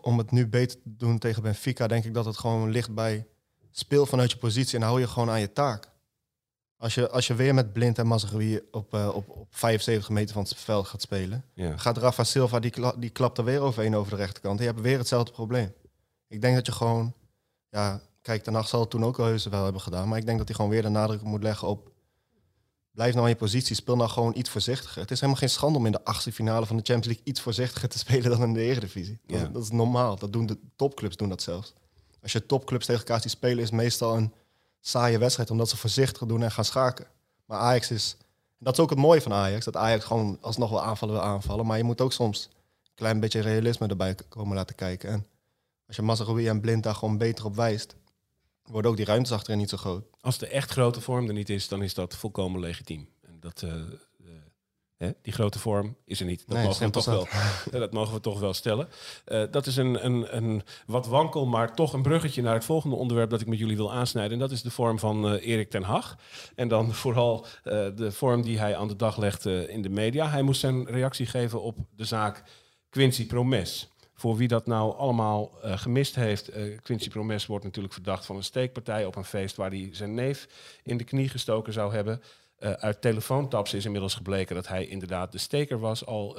om 0.01 0.18
het 0.18 0.31
nu 0.31 0.46
beter 0.46 0.77
te 0.83 0.96
doen 0.96 1.18
tegen 1.18 1.42
Benfica... 1.42 1.87
denk 1.87 2.05
ik 2.05 2.14
dat 2.14 2.25
het 2.25 2.38
gewoon 2.38 2.70
ligt 2.70 2.94
bij 2.94 3.27
speel 3.70 4.07
vanuit 4.07 4.31
je 4.31 4.37
positie... 4.37 4.79
en 4.79 4.85
hou 4.85 5.01
je 5.01 5.07
gewoon 5.09 5.31
aan 5.31 5.40
je 5.40 5.53
taak. 5.53 5.90
Als 6.77 6.94
je, 6.94 7.11
als 7.11 7.27
je 7.27 7.35
weer 7.35 7.55
met 7.55 7.72
Blind 7.72 7.98
en 7.98 8.07
Mazraoui 8.07 8.61
op, 8.70 8.94
eh, 8.94 9.09
op, 9.14 9.29
op 9.29 9.46
75 9.51 10.11
meter 10.11 10.35
van 10.35 10.42
het 10.42 10.55
veld 10.57 10.87
gaat 10.87 11.03
spelen... 11.03 11.44
Ja. 11.55 11.77
gaat 11.77 11.96
Rafa 11.98 12.25
Silva, 12.25 12.61
die, 12.61 12.70
kla- 12.70 12.94
die 12.98 13.11
klapt 13.11 13.38
er 13.38 13.44
weer 13.44 13.61
overheen 13.61 13.96
over 13.96 14.11
de 14.11 14.16
rechterkant. 14.16 14.59
Je 14.59 14.64
hebt 14.64 14.81
weer 14.81 14.98
hetzelfde 14.98 15.33
probleem. 15.33 15.72
Ik 16.29 16.40
denk 16.40 16.55
dat 16.55 16.66
je 16.66 16.72
gewoon... 16.72 17.12
Ja, 17.68 18.01
kijk, 18.22 18.46
Hag 18.46 18.68
zal 18.68 18.81
het 18.81 18.90
toen 18.90 19.05
ook 19.05 19.18
al 19.18 19.25
heus 19.25 19.44
wel 19.46 19.64
hebben 19.64 19.83
gedaan. 19.83 20.09
Maar 20.09 20.18
ik 20.18 20.27
denk 20.27 20.38
dat 20.38 20.46
hij 20.46 20.57
gewoon 20.57 20.70
weer 20.70 20.83
de 20.83 20.88
nadruk 20.88 21.22
moet 21.22 21.42
leggen 21.42 21.68
op... 21.68 21.91
Blijf 22.92 23.14
nou 23.14 23.26
in 23.26 23.33
je 23.33 23.38
positie, 23.38 23.76
speel 23.76 23.96
nou 23.96 24.11
gewoon 24.11 24.37
iets 24.37 24.50
voorzichtiger. 24.50 25.00
Het 25.00 25.11
is 25.11 25.20
helemaal 25.20 25.40
geen 25.40 25.50
schande 25.50 25.78
om 25.78 25.87
in 25.87 25.92
de 25.92 26.05
achtste 26.05 26.33
finale 26.33 26.66
van 26.66 26.76
de 26.76 26.83
Champions 26.83 27.07
League... 27.07 27.24
iets 27.24 27.40
voorzichtiger 27.40 27.88
te 27.88 27.98
spelen 28.05 28.31
dan 28.31 28.42
in 28.42 28.52
de 28.52 28.61
Eredivisie. 28.61 29.18
Dat, 29.26 29.40
Ja. 29.40 29.46
dat 29.46 29.62
is 29.62 29.70
normaal. 29.70 30.16
Dat 30.16 30.33
doen 30.33 30.46
de 30.46 30.59
topclubs 30.76 31.16
doen 31.16 31.28
dat 31.28 31.42
zelfs. 31.42 31.72
Als 32.22 32.33
je 32.33 32.46
topclubs 32.46 32.87
tegen 32.87 33.00
elkaar 33.00 33.20
ziet 33.20 33.31
spelen... 33.31 33.59
is 33.59 33.64
het 33.64 33.72
meestal 33.72 34.16
een 34.16 34.33
saaie 34.81 35.18
wedstrijd... 35.18 35.50
omdat 35.50 35.68
ze 35.68 35.76
voorzichtig 35.76 36.28
doen 36.28 36.42
en 36.42 36.52
gaan 36.52 36.64
schaken. 36.64 37.07
Maar 37.44 37.59
Ajax 37.59 37.90
is... 37.90 38.16
En 38.59 38.68
dat 38.68 38.72
is 38.72 38.81
ook 38.81 38.90
het 38.90 38.98
mooie 38.98 39.22
van 39.22 39.33
Ajax. 39.33 39.64
Dat 39.64 39.76
Ajax 39.76 40.05
gewoon 40.05 40.38
alsnog 40.40 40.70
wel 40.70 40.83
aanvallen 40.83 41.14
wil 41.14 41.24
aanvallen. 41.24 41.66
Maar 41.66 41.76
je 41.76 41.85
moet 41.85 42.00
ook 42.00 42.12
soms 42.12 42.48
een 42.85 42.90
klein 42.94 43.20
beetje 43.20 43.40
realisme 43.40 43.87
erbij 43.87 44.14
komen 44.28 44.57
laten 44.57 44.74
kijken. 44.74 45.11
En 45.11 45.26
als 45.87 45.96
je 45.96 46.02
Mazraoui 46.02 46.48
en 46.48 46.61
Blind 46.61 46.83
daar 46.83 46.94
gewoon 46.94 47.18
beter 47.18 47.44
op 47.44 47.57
wijst... 47.57 47.94
worden 48.64 48.90
ook 48.90 48.96
die 48.96 49.07
ruimtes 49.07 49.33
achterin 49.33 49.59
niet 49.59 49.70
zo 49.70 49.77
groot. 49.77 50.05
Als 50.20 50.38
de 50.38 50.46
echt 50.46 50.70
grote 50.70 51.01
vorm 51.01 51.27
er 51.27 51.35
niet 51.35 51.51
is, 51.51 51.68
dan 51.68 51.83
is 51.83 51.94
dat 51.94 52.16
volkomen 52.16 52.61
legitiem. 52.61 53.09
En 53.20 53.37
dat, 53.40 53.62
eh, 53.62 53.70
eh, 53.70 53.87
Hè, 54.96 55.11
die 55.22 55.33
grote 55.33 55.59
vorm 55.59 55.96
is 56.05 56.20
er 56.20 56.27
niet. 56.27 56.44
Dat, 56.46 56.57
Nee, 56.57 56.66
mogen, 56.66 56.87
we 56.87 56.90
toch 56.90 57.05
wel, 57.05 57.27
dat 57.81 57.92
mogen 57.92 58.14
we 58.14 58.20
toch 58.20 58.40
wel 58.40 58.55
stellen. 58.55 58.88
Eh, 59.25 59.42
dat 59.51 59.66
is 59.66 59.77
een, 59.77 60.05
een, 60.05 60.37
een 60.37 60.62
wat 60.87 61.07
wankel, 61.07 61.46
maar 61.46 61.75
toch 61.75 61.92
een 61.92 62.03
bruggetje 62.03 62.42
naar 62.42 62.55
het 62.55 62.64
volgende 62.64 62.96
onderwerp 62.96 63.31
dat 63.31 63.40
ik 63.40 63.46
met 63.46 63.59
jullie 63.59 63.77
wil 63.77 63.92
aansnijden. 63.92 64.33
En 64.33 64.38
dat 64.38 64.51
is 64.51 64.62
de 64.62 64.70
vorm 64.70 64.98
van 64.98 65.35
Erik 65.35 65.70
ten 65.70 65.83
Hag. 65.83 66.16
En 66.55 66.68
dan 66.68 66.94
vooral 67.03 67.46
de 67.62 68.12
vorm 68.12 68.42
die 68.42 68.59
hij 68.59 68.77
aan 68.77 68.88
de 68.88 68.96
dag 68.96 69.16
legt 69.16 69.46
eh, 69.46 69.68
in 69.68 69.83
de 69.83 69.88
media. 69.88 70.29
Hij 70.29 70.42
moest 70.42 70.61
zijn 70.61 70.87
reactie 70.87 71.27
geven 71.27 71.62
op 71.62 71.79
de 71.96 72.05
zaak 72.05 72.42
Quincy 72.90 73.27
Promes. 73.27 73.91
Voor 74.22 74.37
wie 74.37 74.48
dat 74.48 74.66
nou 74.66 74.96
allemaal 74.96 75.50
eh, 75.62 75.78
gemist 75.78 76.14
heeft, 76.14 76.48
eh, 76.48 76.78
Quincy 76.82 77.08
Promes 77.08 77.46
wordt 77.46 77.64
natuurlijk 77.64 77.94
verdacht 77.94 78.26
van 78.26 78.37
een 78.37 78.44
steekpartij 78.44 79.04
op 79.04 79.16
een 79.16 79.24
feest 79.24 79.56
waar 79.56 79.70
hij 79.70 79.88
zijn 79.92 80.14
neef 80.14 80.48
in 80.82 80.96
de 80.96 81.04
knie 81.04 81.28
gestoken 81.28 81.72
zou 81.72 81.94
hebben. 81.94 82.22
Eh, 82.58 82.72
uit 82.72 83.00
telefoontaps 83.00 83.74
is 83.74 83.85
inmiddels 83.85 84.14
gebleken 84.14 84.54
dat 84.54 84.68
hij 84.68 84.87
inderdaad 84.87 85.32
de 85.32 85.38
steker 85.38 85.78
was. 85.78 86.06
Al 86.06 86.38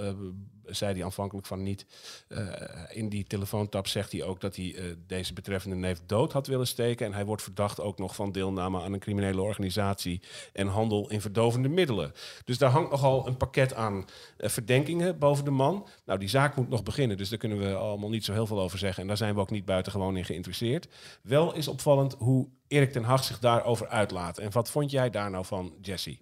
zei 0.65 0.93
hij 0.93 1.03
aanvankelijk 1.03 1.47
van 1.47 1.63
niet. 1.63 1.85
Eh, 2.27 2.45
in 2.89 3.09
die 3.09 3.23
telefoontap 3.23 3.87
zegt 3.87 4.11
hij 4.11 4.23
ook 4.23 4.41
dat 4.41 4.55
hij 4.55 4.75
eh, 4.75 4.83
deze 5.07 5.33
betreffende 5.33 5.75
neef 5.75 6.01
dood 6.05 6.31
had 6.31 6.47
willen 6.47 6.67
steken. 6.67 7.05
En 7.05 7.13
hij 7.13 7.25
wordt 7.25 7.41
verdacht 7.41 7.79
ook 7.79 7.97
nog 7.97 8.15
van 8.15 8.31
deelname 8.31 8.81
aan 8.81 8.93
een 8.93 8.99
criminele 8.99 9.41
organisatie 9.41 10.21
en 10.53 10.67
handel 10.67 11.09
in 11.09 11.21
verdovende 11.21 11.69
middelen. 11.69 12.11
Dus 12.45 12.57
daar 12.57 12.69
hangt 12.69 12.91
nogal 12.91 13.27
een 13.27 13.37
pakket 13.37 13.73
aan 13.73 14.05
eh, 14.37 14.49
verdenkingen 14.49 15.19
boven 15.19 15.45
de 15.45 15.51
man. 15.51 15.87
Nou, 16.05 16.19
die 16.19 16.29
zaak 16.29 16.55
moet 16.55 16.69
nog 16.69 16.83
beginnen, 16.83 17.17
dus 17.17 17.29
daar 17.29 17.39
kunnen 17.39 17.57
we 17.57 17.75
allemaal 17.75 18.09
niet 18.09 18.25
zo 18.25 18.33
heel 18.33 18.47
veel 18.47 18.61
over 18.61 18.77
zeggen. 18.77 19.01
En 19.01 19.07
daar 19.07 19.17
zijn 19.17 19.35
we 19.35 19.41
ook 19.41 19.51
niet 19.51 19.65
buitengewoon 19.65 20.17
in 20.17 20.25
geïnteresseerd. 20.25 20.87
Wel 21.21 21.55
is 21.55 21.67
opvallend 21.67 22.15
hoe 22.17 22.49
Erik 22.67 22.91
ten 22.91 23.03
Hag 23.03 23.23
zich 23.23 23.39
daarover 23.39 23.87
uitlaat. 23.87 24.37
En 24.37 24.51
wat 24.51 24.69
vond 24.69 24.91
jij 24.91 25.09
daar 25.09 25.29
nou 25.29 25.45
van, 25.45 25.73
Jesse? 25.81 26.17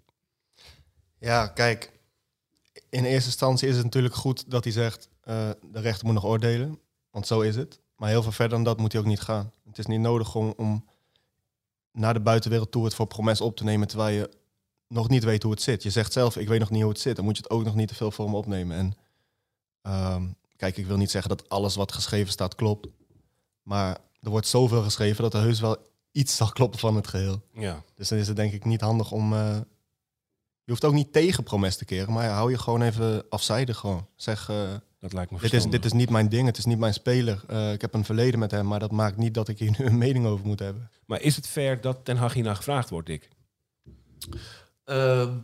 Ja, 1.18 1.48
kijk. 1.48 2.01
In 2.90 3.04
eerste 3.06 3.30
instantie 3.30 3.68
is 3.68 3.76
het 3.76 3.84
natuurlijk 3.84 4.16
goed 4.16 4.52
dat 4.52 4.64
hij 4.64 4.74
zegt... 4.74 5.10
eh, 5.22 5.50
de 5.72 5.80
rechter 5.80 6.06
moet 6.06 6.14
nog 6.16 6.26
oordelen. 6.26 6.80
Want 7.12 7.28
zo 7.28 7.42
is 7.42 7.56
het. 7.56 7.80
Maar 7.96 8.10
heel 8.10 8.24
veel 8.24 8.32
verder 8.32 8.56
dan 8.56 8.64
dat 8.64 8.78
moet 8.80 8.92
hij 8.92 9.02
ook 9.02 9.08
niet 9.08 9.20
gaan. 9.22 9.52
Het 9.68 9.78
is 9.78 9.86
niet 9.86 10.00
nodig 10.00 10.36
om, 10.36 10.54
om 10.58 10.86
naar 11.92 12.14
de 12.14 12.20
buitenwereld 12.20 12.72
toe 12.72 12.84
het 12.86 12.94
voor 12.96 13.08
promes 13.08 13.42
op 13.42 13.56
te 13.56 13.64
nemen... 13.64 13.88
terwijl 13.88 14.16
je 14.20 14.30
nog 14.88 15.10
niet 15.10 15.24
weet 15.24 15.44
hoe 15.44 15.52
het 15.52 15.62
zit. 15.62 15.84
Je 15.84 15.90
zegt 15.90 16.14
zelf, 16.14 16.38
ik 16.38 16.48
weet 16.48 16.60
nog 16.60 16.70
niet 16.70 16.82
hoe 16.82 16.92
het 16.92 17.00
zit. 17.00 17.16
Dan 17.16 17.26
moet 17.26 17.38
je 17.38 17.44
het 17.44 17.52
ook 17.52 17.64
nog 17.64 17.76
niet 17.76 17.88
te 17.88 17.96
veel 17.96 18.12
voor 18.12 18.30
me 18.30 18.36
opnemen. 18.36 18.78
En 18.78 18.94
ehm, 19.82 20.28
kijk, 20.56 20.78
ik 20.78 20.86
wil 20.86 20.98
niet 20.98 21.12
zeggen 21.12 21.30
dat 21.30 21.50
alles 21.50 21.76
wat 21.76 21.92
geschreven 21.92 22.32
staat 22.32 22.56
klopt. 22.56 22.88
Maar 23.64 23.98
er 24.22 24.30
wordt 24.30 24.48
zoveel 24.48 24.82
geschreven 24.84 25.24
dat 25.24 25.34
er 25.34 25.42
heus 25.42 25.60
wel 25.60 25.78
iets 26.12 26.36
zal 26.36 26.50
kloppen 26.52 26.80
van 26.80 26.96
het 26.96 27.08
geheel. 27.08 27.42
Ja, 27.54 27.84
Dus 27.96 28.08
dan 28.10 28.18
is 28.18 28.28
het 28.28 28.36
denk 28.36 28.54
ik 28.54 28.66
niet 28.66 28.82
handig 28.82 29.12
om... 29.12 29.34
eh, 29.34 29.60
je 30.64 30.72
hoeft 30.72 30.86
ook 30.86 30.94
niet 30.94 31.14
tegen 31.14 31.44
promes 31.44 31.76
te 31.78 31.86
keren, 31.86 32.14
maar 32.14 32.30
hou 32.30 32.52
je 32.52 32.58
gewoon 32.58 32.82
even 32.82 33.26
afzijdig 33.30 33.78
gewoon. 33.78 34.08
Zeg, 34.16 34.50
eh, 34.50 34.74
dat 35.00 35.14
lijkt 35.14 35.32
me 35.32 35.38
dit, 35.38 35.46
is, 35.46 35.52
verstandig. 35.52 35.82
dit 35.82 35.92
is 35.92 35.98
niet 35.98 36.10
mijn 36.10 36.30
ding, 36.30 36.48
het 36.48 36.58
is 36.58 36.66
niet 36.66 36.80
mijn 36.80 36.94
speler. 36.94 37.44
Eh, 37.48 37.72
ik 37.72 37.82
heb 37.82 37.94
een 37.94 38.06
verleden 38.06 38.40
met 38.40 38.52
hem, 38.52 38.68
maar 38.68 38.80
dat 38.80 38.92
maakt 38.92 39.18
niet 39.18 39.34
dat 39.34 39.48
ik 39.48 39.60
hier 39.60 39.76
nu 39.78 39.86
een 39.86 39.98
mening 39.98 40.26
over 40.26 40.46
moet 40.46 40.60
hebben. 40.60 40.90
Maar 41.06 41.22
is 41.22 41.36
het 41.36 41.48
fair 41.48 41.82
dat 41.82 42.06
Ten 42.06 42.18
Hag 42.18 42.34
hierna 42.34 42.54
gevraagd 42.54 42.90
wordt, 42.90 43.08
Dick? 43.08 43.30
Ehm, 44.84 45.38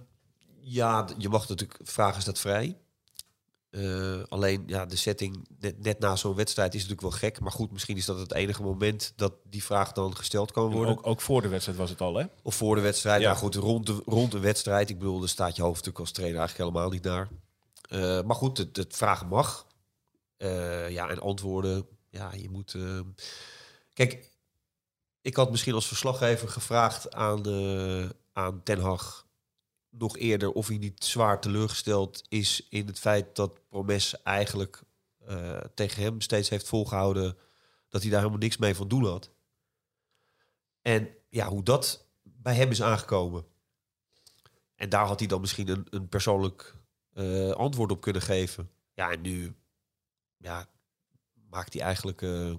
ja, 0.62 1.08
je 1.18 1.30
mag 1.30 1.50
natuurlijk 1.50 1.80
vragen, 1.84 2.18
is 2.18 2.26
dat 2.26 2.40
vrij? 2.40 2.78
Eh, 3.70 4.24
alleen, 4.28 4.64
ja, 4.66 4.86
de 4.86 4.96
setting 4.96 5.48
net, 5.60 5.84
net 5.84 6.00
na 6.00 6.16
zo'n 6.16 6.36
wedstrijd 6.36 6.74
is 6.74 6.82
natuurlijk 6.82 7.02
wel 7.10 7.20
gek. 7.20 7.40
Maar 7.40 7.52
goed, 7.52 7.72
misschien 7.72 7.98
is 7.98 8.06
dat 8.06 8.20
het 8.20 8.34
enige 8.34 8.64
moment 8.64 9.14
dat 9.16 9.34
die 9.44 9.64
vraag 9.64 9.92
dan 9.92 10.16
gesteld 10.16 10.52
kan 10.52 10.72
worden. 10.72 10.98
Ook, 10.98 11.08
ook 11.08 11.22
voor 11.22 11.42
de 11.42 11.48
wedstrijd 11.48 11.78
was 11.78 11.90
het 11.90 12.02
al, 12.02 12.16
hè? 12.16 12.26
Of 12.44 12.56
voor 12.56 12.76
de 12.76 12.82
wedstrijd. 12.82 13.22
Ja. 13.22 13.30
Ja, 13.30 13.36
goed, 13.36 13.56
rond 13.56 13.86
de, 13.86 14.02
rond 14.06 14.32
de 14.32 14.40
wedstrijd. 14.40 14.90
Ik 14.90 14.98
bedoel, 14.98 15.20
daar 15.20 15.30
staat 15.30 15.56
je 15.56 15.62
hoofd 15.62 15.76
natuurlijk 15.76 16.00
als 16.00 16.12
trainer 16.12 16.40
eigenlijk 16.40 16.70
helemaal 16.70 16.92
niet 16.92 17.04
naar. 17.04 17.30
Eh, 17.90 18.24
maar 18.24 18.36
goed, 18.36 18.58
het, 18.58 18.76
het 18.76 18.96
vragen 18.96 19.28
mag. 19.28 19.68
Eh, 20.38 20.90
ja, 20.90 21.10
en 21.10 21.20
antwoorden. 21.20 21.88
Ja, 22.10 22.32
je 22.34 22.50
moet... 22.50 22.76
Kijk, 23.94 24.32
ik 25.22 25.36
had 25.36 25.52
misschien 25.52 25.74
als 25.74 25.88
verslaggever 25.88 26.48
gevraagd 26.48 27.14
aan, 27.14 27.44
aan 28.34 28.64
Ten 28.64 28.80
Hag 28.80 29.27
nog 29.90 30.18
eerder 30.18 30.52
of 30.52 30.68
hij 30.68 30.78
niet 30.78 31.04
zwaar 31.04 31.42
teleurgesteld 31.42 32.24
is 32.30 32.68
in 32.70 32.88
het 32.88 33.00
feit 33.00 33.36
dat 33.36 33.68
Promes 33.70 34.22
eigenlijk 34.22 34.82
eh, 35.26 35.58
tegen 35.74 36.04
hem 36.04 36.22
steeds 36.22 36.50
heeft 36.50 36.68
volgehouden 36.68 37.38
dat 37.90 38.02
hij 38.02 38.10
daar 38.10 38.20
helemaal 38.20 38.42
niks 38.42 38.58
mee 38.58 38.76
van 38.76 38.88
doen 38.88 39.06
had. 39.06 39.32
En 40.82 41.10
ja, 41.30 41.48
hoe 41.48 41.64
dat 41.64 42.06
bij 42.24 42.56
hem 42.56 42.70
is 42.72 42.82
aangekomen. 42.82 43.46
En 44.76 44.90
daar 44.90 45.06
had 45.06 45.20
hij 45.20 45.28
dan 45.28 45.42
misschien 45.42 45.68
een, 45.68 45.88
een 45.90 46.10
persoonlijk 46.10 46.76
eh, 47.14 47.52
antwoord 47.52 47.92
op 47.92 48.02
kunnen 48.02 48.22
geven. 48.22 48.72
Ja, 48.94 49.12
en 49.12 49.22
nu 49.22 49.56
ja, 50.38 50.70
maakt 51.50 51.74
hij 51.74 51.82
eigenlijk... 51.82 52.22
eh, 52.22 52.54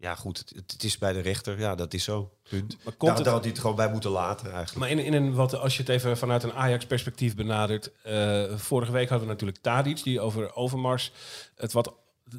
ja, 0.00 0.14
goed, 0.14 0.38
het, 0.38 0.72
het 0.72 0.84
is 0.84 0.98
bij 0.98 1.12
de 1.12 1.20
rechter. 1.20 1.58
Ja, 1.58 1.74
dat 1.74 1.94
is 1.94 2.04
zo. 2.04 2.30
Punt. 2.48 2.68
Maar 2.84 2.92
komt 2.92 3.00
Daar, 3.00 3.14
het- 3.14 3.24
daar 3.24 3.32
had 3.32 3.42
hij 3.42 3.50
het 3.52 3.60
gewoon 3.60 3.76
bij 3.76 3.90
moeten 3.90 4.10
laten 4.10 4.46
eigenlijk. 4.52 4.78
Maar 4.78 4.90
in, 4.90 4.98
in 5.04 5.12
een, 5.12 5.34
wat, 5.34 5.54
als 5.54 5.74
je 5.76 5.82
het 5.82 5.90
even 5.90 6.16
vanuit 6.18 6.42
een 6.42 6.52
Ajax-perspectief 6.52 7.34
benadert. 7.36 7.90
eh, 8.02 8.56
vorige 8.56 8.92
week 8.92 9.08
hadden 9.08 9.26
we 9.26 9.32
natuurlijk 9.32 9.60
Tadic, 9.62 10.02
die 10.02 10.20
over 10.20 10.54
Overmars 10.54 11.12
het 11.54 11.72
wat 11.72 11.94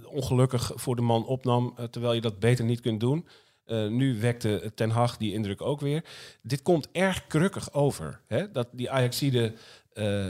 ongelukkig 0.06 0.72
voor 0.76 0.96
de 0.96 1.02
man 1.02 1.26
opnam. 1.26 1.74
eh, 1.78 1.86
terwijl 1.86 2.14
je 2.14 2.22
dat 2.22 2.40
beter 2.40 2.66
niet 2.66 2.80
kunt 2.82 3.00
doen. 3.00 3.28
Eh, 3.66 3.88
nu 3.88 4.20
wekte 4.20 4.72
Ten 4.76 4.90
Hag 4.90 5.18
die 5.18 5.34
indruk 5.34 5.62
ook 5.62 5.80
weer. 5.80 6.04
Dit 6.42 6.62
komt 6.62 6.88
erg 6.92 7.28
krukkig 7.28 7.74
over. 7.74 8.22
Hè? 8.28 8.52
Dat 8.52 8.68
die 8.72 8.92
Ajaxiden, 8.92 9.56
eh, 9.94 10.26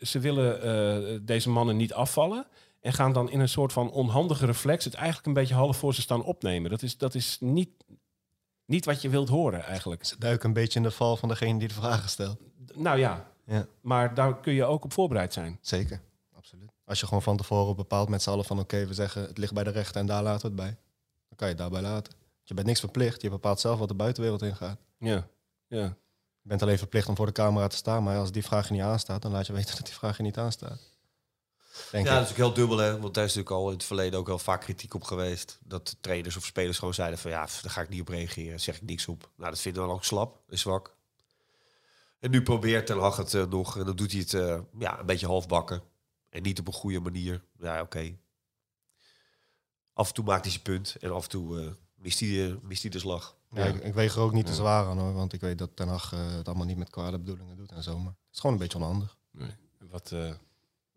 ze 0.00 0.18
willen 0.18 1.26
deze 1.26 1.50
mannen 1.50 1.76
niet 1.76 1.92
afvallen. 1.92 2.46
En 2.80 2.92
gaan 2.92 3.12
dan 3.12 3.30
in 3.30 3.40
een 3.40 3.48
soort 3.48 3.72
van 3.72 3.90
onhandige 3.90 4.46
reflex 4.46 4.84
het 4.84 4.94
eigenlijk 4.94 5.26
een 5.26 5.32
beetje 5.32 5.54
half 5.54 5.76
voor 5.76 5.94
ze 5.94 6.00
staan 6.00 6.22
opnemen. 6.24 6.70
Dat 6.70 6.82
is, 6.82 6.96
dat 6.98 7.14
is 7.14 7.36
niet, 7.40 7.70
niet 8.64 8.84
wat 8.84 9.02
je 9.02 9.08
wilt 9.08 9.28
horen 9.28 9.62
eigenlijk. 9.64 10.04
Ze 10.04 10.18
duiken 10.18 10.48
een 10.48 10.54
beetje 10.54 10.78
in 10.78 10.84
de 10.84 10.90
val 10.90 11.16
van 11.16 11.28
degene 11.28 11.58
die 11.58 11.68
de 11.68 11.74
vragen 11.74 12.08
stelt. 12.08 12.38
Nou 12.74 12.98
ja, 12.98 13.26
Ja, 13.44 13.66
maar 13.80 14.14
daar 14.14 14.40
kun 14.40 14.52
je 14.52 14.64
ook 14.64 14.84
op 14.84 14.92
voorbereid 14.92 15.32
zijn. 15.32 15.58
zeker. 15.60 16.00
Absoluut. 16.36 16.70
Als 16.84 17.00
je 17.00 17.06
gewoon 17.06 17.22
van 17.22 17.36
tevoren 17.36 17.76
bepaalt 17.76 18.08
met 18.08 18.22
z'n 18.22 18.30
allen 18.30 18.44
van... 18.44 18.58
oké, 18.58 18.86
we 18.86 18.94
zeggen 18.94 19.22
het 19.22 19.38
ligt 19.38 19.52
bij 19.52 19.64
de 19.64 19.70
rechter 19.70 20.00
en 20.00 20.06
daar 20.06 20.22
laten 20.22 20.40
we 20.40 20.46
het 20.46 20.56
bij. 20.56 20.76
Dan 21.28 21.36
kan 21.36 21.48
je 21.48 21.54
het 21.54 21.62
daarbij 21.62 21.82
laten. 21.90 22.12
Je 22.42 22.54
bent 22.54 22.66
niks 22.66 22.80
verplicht. 22.80 23.22
Je 23.22 23.30
bepaalt 23.30 23.60
zelf 23.60 23.78
wat 23.78 23.88
de 23.88 23.94
buitenwereld 23.94 24.42
ingaat. 24.42 24.78
Ja, 24.98 25.26
ja. 25.66 25.96
Je 26.42 26.48
bent 26.48 26.62
alleen 26.62 26.78
verplicht 26.78 27.08
om 27.08 27.16
voor 27.16 27.26
de 27.26 27.32
camera 27.32 27.66
te 27.66 27.76
staan. 27.76 28.02
Maar 28.02 28.18
als 28.18 28.32
die 28.32 28.44
vraag 28.44 28.66
je 28.68 28.72
niet 28.74 28.82
aanstaat, 28.82 29.22
dan 29.22 29.32
laat 29.32 29.46
je 29.46 29.52
weten 29.52 29.76
dat 29.76 29.86
die 29.86 29.94
vraag 29.94 30.16
je 30.16 30.22
niet 30.22 30.38
aanstaat. 30.38 30.80
Denk 31.90 32.06
Ja, 32.06 32.12
ik. 32.12 32.16
dat 32.18 32.24
is 32.24 32.30
ook 32.30 32.36
heel 32.36 32.52
dubbel, 32.52 32.78
hè? 32.78 33.00
Want 33.00 33.14
daar 33.14 33.24
is 33.24 33.34
natuurlijk 33.34 33.60
al 33.62 33.66
in 33.68 33.76
het 33.76 33.84
verleden 33.84 34.18
ook 34.18 34.26
wel 34.26 34.38
vaak 34.38 34.60
kritiek 34.60 34.94
op 34.94 35.04
geweest. 35.04 35.58
Dat 35.64 35.96
trainers 36.00 36.36
of 36.36 36.44
spelers 36.44 36.78
gewoon 36.78 36.94
zeiden 36.94 37.18
van 37.18 37.30
ja, 37.30 37.38
daar 37.62 37.70
ga 37.70 37.80
ik 37.80 37.88
niet 37.88 38.00
op 38.00 38.08
reageren, 38.08 38.50
daar 38.50 38.60
zeg 38.60 38.76
ik 38.76 38.82
niks 38.82 39.06
op. 39.08 39.30
Nou, 39.36 39.50
dat 39.50 39.60
vinden 39.60 39.82
we 39.82 39.88
dan 39.88 39.96
ook 39.96 40.04
slap 40.04 40.40
en 40.48 40.58
zwak. 40.58 40.96
En 42.18 42.30
nu 42.30 42.42
probeert 42.42 42.86
Ten 42.86 42.98
Hag 42.98 43.16
het 43.16 43.34
eh, 43.34 43.46
nog 43.46 43.78
en 43.78 43.84
dan 43.84 43.96
doet 43.96 44.10
hij 44.12 44.20
het 44.20 44.34
eh, 44.34 44.60
ja, 44.78 44.98
een 44.98 45.06
beetje 45.06 45.26
halfbakken. 45.26 45.82
En 46.28 46.42
niet 46.42 46.58
op 46.60 46.66
een 46.66 46.72
goede 46.72 47.00
manier. 47.00 47.42
Ja, 47.58 47.80
oké. 47.80 48.16
Af 49.92 50.08
en 50.08 50.14
toe 50.14 50.24
maakt 50.24 50.42
hij 50.42 50.50
zijn 50.50 50.62
punt 50.62 50.96
en 51.00 51.12
af 51.12 51.22
en 51.22 51.28
toe 51.30 51.60
eh, 51.60 51.70
mist, 51.94 52.20
hij, 52.20 52.58
mist 52.62 52.82
hij 52.82 52.90
de 52.90 52.98
slag. 52.98 53.36
Ja, 53.50 53.64
ik, 53.64 53.84
ik 53.84 53.94
weeg 53.94 54.14
er 54.14 54.20
ook 54.20 54.32
niet 54.32 54.46
te 54.46 54.54
zwaar 54.54 54.86
aan 54.86 54.98
hoor. 54.98 55.12
Want 55.12 55.32
ik 55.32 55.40
weet 55.40 55.58
dat 55.58 55.70
Ten 55.74 55.88
Hag 55.88 56.12
eh, 56.12 56.32
het 56.32 56.46
allemaal 56.48 56.66
niet 56.66 56.76
met 56.76 56.90
kwade 56.90 57.18
bedoelingen 57.18 57.56
doet 57.56 57.72
en 57.72 57.82
zo. 57.82 57.98
Maar 57.98 58.12
het 58.12 58.32
is 58.34 58.40
gewoon 58.40 58.56
een 58.56 58.62
beetje 58.62 58.78
onhandig. 58.78 59.16
Nee. 59.30 59.50
Wat, 59.78 60.12
eh 60.12 60.32